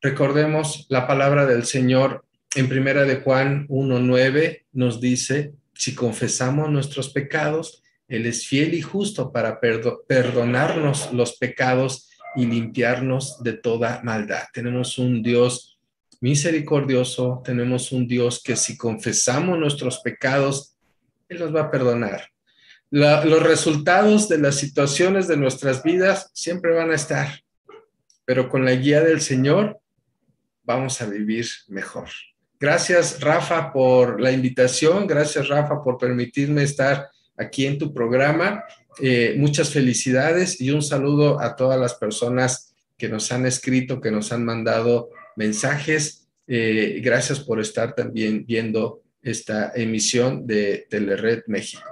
Recordemos 0.00 0.86
la 0.88 1.06
palabra 1.06 1.46
del 1.46 1.64
Señor 1.64 2.24
en 2.54 2.68
primera 2.68 3.04
de 3.04 3.16
Juan 3.16 3.66
1.9 3.68 4.64
nos 4.72 5.00
dice, 5.00 5.54
si 5.74 5.94
confesamos 5.94 6.70
nuestros 6.70 7.10
pecados, 7.10 7.82
Él 8.06 8.26
es 8.26 8.46
fiel 8.46 8.74
y 8.74 8.82
justo 8.82 9.32
para 9.32 9.58
perdonarnos 9.60 11.12
los 11.12 11.36
pecados 11.36 12.10
y 12.36 12.46
limpiarnos 12.46 13.42
de 13.42 13.54
toda 13.54 14.00
maldad. 14.04 14.44
Tenemos 14.52 14.98
un 14.98 15.22
Dios 15.22 15.78
misericordioso, 16.20 17.42
tenemos 17.44 17.92
un 17.92 18.06
Dios 18.06 18.40
que 18.42 18.56
si 18.56 18.76
confesamos 18.76 19.58
nuestros 19.58 19.98
pecados, 20.00 20.76
Él 21.28 21.40
nos 21.40 21.54
va 21.54 21.62
a 21.62 21.70
perdonar. 21.70 22.30
los 22.90 23.42
resultados 23.42 24.28
de 24.28 24.38
las 24.38 24.54
situaciones 24.54 25.26
de 25.26 25.36
nuestras 25.36 25.82
vidas 25.82 26.30
siempre 26.32 26.72
van 26.72 26.92
a 26.92 26.94
estar, 26.94 27.40
pero 28.24 28.48
con 28.48 28.64
la 28.64 28.72
guía 28.72 29.00
del 29.00 29.20
Señor 29.20 29.80
vamos 30.62 31.00
a 31.02 31.06
vivir 31.06 31.46
mejor. 31.66 32.08
Gracias, 32.60 33.20
Rafa, 33.20 33.72
por 33.72 34.20
la 34.20 34.30
invitación. 34.32 35.06
Gracias, 35.06 35.48
Rafa, 35.48 35.82
por 35.82 35.98
permitirme 35.98 36.62
estar 36.62 37.10
aquí 37.36 37.66
en 37.66 37.78
tu 37.78 37.92
programa. 37.92 38.64
Eh, 39.00 39.34
muchas 39.36 39.70
felicidades 39.70 40.60
y 40.60 40.70
un 40.70 40.82
saludo 40.82 41.40
a 41.40 41.56
todas 41.56 41.80
las 41.80 41.94
personas 41.94 42.74
que 42.96 43.08
nos 43.08 43.30
han 43.32 43.44
escrito, 43.44 44.00
que 44.00 44.10
nos 44.10 44.32
han 44.32 44.44
mandado 44.44 45.10
mensajes. 45.36 46.28
Eh, 46.46 47.00
gracias 47.02 47.40
por 47.40 47.60
estar 47.60 47.94
también 47.94 48.44
viendo 48.46 49.02
esta 49.20 49.72
emisión 49.74 50.46
de 50.46 50.86
Telered 50.88 51.42
México. 51.46 51.82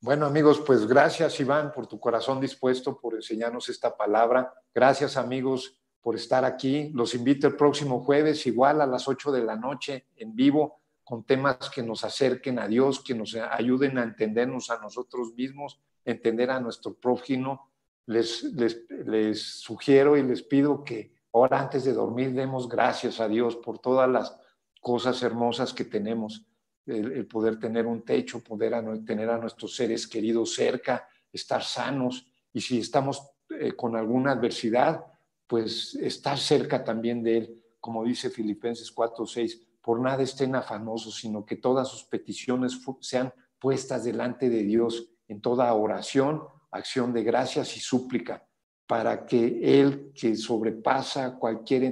Bueno 0.00 0.26
amigos, 0.26 0.62
pues 0.64 0.86
gracias 0.86 1.40
Iván 1.40 1.72
por 1.72 1.86
tu 1.86 1.98
corazón 1.98 2.40
dispuesto, 2.40 2.98
por 2.98 3.14
enseñarnos 3.14 3.68
esta 3.68 3.96
palabra. 3.96 4.52
Gracias 4.74 5.16
amigos 5.16 5.78
por 6.04 6.16
estar 6.16 6.44
aquí. 6.44 6.90
Los 6.92 7.14
invito 7.14 7.46
el 7.46 7.56
próximo 7.56 8.00
jueves, 8.00 8.46
igual 8.46 8.82
a 8.82 8.86
las 8.86 9.08
8 9.08 9.32
de 9.32 9.42
la 9.42 9.56
noche, 9.56 10.08
en 10.16 10.36
vivo, 10.36 10.82
con 11.02 11.24
temas 11.24 11.70
que 11.74 11.82
nos 11.82 12.04
acerquen 12.04 12.58
a 12.58 12.68
Dios, 12.68 13.02
que 13.02 13.14
nos 13.14 13.34
ayuden 13.34 13.96
a 13.96 14.02
entendernos 14.02 14.68
a 14.68 14.78
nosotros 14.78 15.32
mismos, 15.34 15.80
entender 16.04 16.50
a 16.50 16.60
nuestro 16.60 16.92
prójimo. 16.92 17.70
Les, 18.04 18.42
les, 18.42 18.84
les 18.90 19.42
sugiero 19.62 20.18
y 20.18 20.22
les 20.22 20.42
pido 20.42 20.84
que 20.84 21.14
ahora 21.32 21.58
antes 21.58 21.84
de 21.84 21.94
dormir 21.94 22.34
demos 22.34 22.68
gracias 22.68 23.18
a 23.18 23.26
Dios 23.26 23.56
por 23.56 23.78
todas 23.78 24.06
las 24.06 24.38
cosas 24.82 25.22
hermosas 25.22 25.72
que 25.72 25.86
tenemos. 25.86 26.44
El, 26.84 27.26
poder 27.26 27.58
tener 27.58 27.86
un 27.86 28.02
techo, 28.02 28.44
poder 28.44 28.74
tener 29.06 29.30
a 29.30 29.38
nuestros 29.38 29.74
seres 29.74 30.06
queridos 30.06 30.54
cerca, 30.54 31.08
estar 31.32 31.62
sanos. 31.62 32.26
Y 32.52 32.60
si 32.60 32.80
estamos 32.80 33.26
eh, 33.48 33.72
con 33.72 33.96
alguna 33.96 34.32
adversidad, 34.32 35.02
pues 35.46 35.94
estar 35.96 36.38
cerca 36.38 36.84
también 36.84 37.22
de 37.22 37.38
Él, 37.38 37.62
como 37.80 38.04
dice 38.04 38.30
Filipenses 38.30 38.90
4, 38.90 39.26
6, 39.26 39.60
por 39.82 40.00
nada 40.00 40.22
estén 40.22 40.54
afanosos, 40.54 41.16
sino 41.16 41.44
que 41.44 41.56
todas 41.56 41.88
sus 41.88 42.04
peticiones 42.04 42.80
sean 43.00 43.32
puestas 43.58 44.04
delante 44.04 44.48
de 44.48 44.62
Dios 44.62 45.10
en 45.28 45.40
toda 45.40 45.72
oración, 45.74 46.42
acción 46.70 47.12
de 47.12 47.22
gracias 47.22 47.76
y 47.76 47.80
súplica, 47.80 48.46
para 48.86 49.26
que 49.26 49.80
Él, 49.80 50.12
que 50.14 50.36
sobrepasa 50.36 51.36
cualquier 51.36 51.84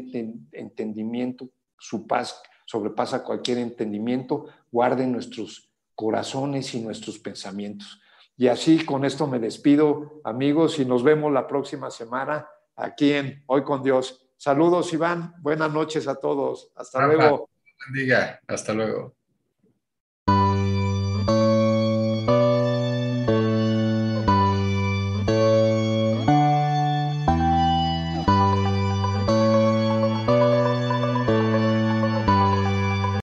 entendimiento, 0.53 1.50
su 1.78 2.07
paz 2.07 2.42
sobrepasa 2.72 3.22
cualquier 3.22 3.59
entendimiento, 3.59 4.46
guarde 4.70 5.07
nuestros 5.07 5.70
corazones 5.94 6.74
y 6.74 6.80
nuestros 6.80 7.18
pensamientos. 7.18 8.00
Y 8.36 8.48
así 8.48 8.84
con 8.86 9.05
esto 9.05 9.26
me 9.26 9.38
despido, 9.38 10.22
amigos, 10.24 10.78
y 10.78 10.86
nos 10.86 11.03
vemos 11.03 11.30
la 11.32 11.46
próxima 11.46 11.90
semana 11.90 12.48
aquí 12.76 13.12
en 13.12 13.42
Hoy 13.46 13.62
con 13.62 13.82
Dios. 13.82 14.28
Saludos, 14.36 14.92
Iván. 14.92 15.34
Buenas 15.40 15.72
noches 15.72 16.08
a 16.08 16.16
todos. 16.16 16.72
Hasta 16.76 17.06
luego. 17.06 17.48
Bendiga. 17.86 18.40
Hasta 18.46 18.72
luego. 18.72 19.16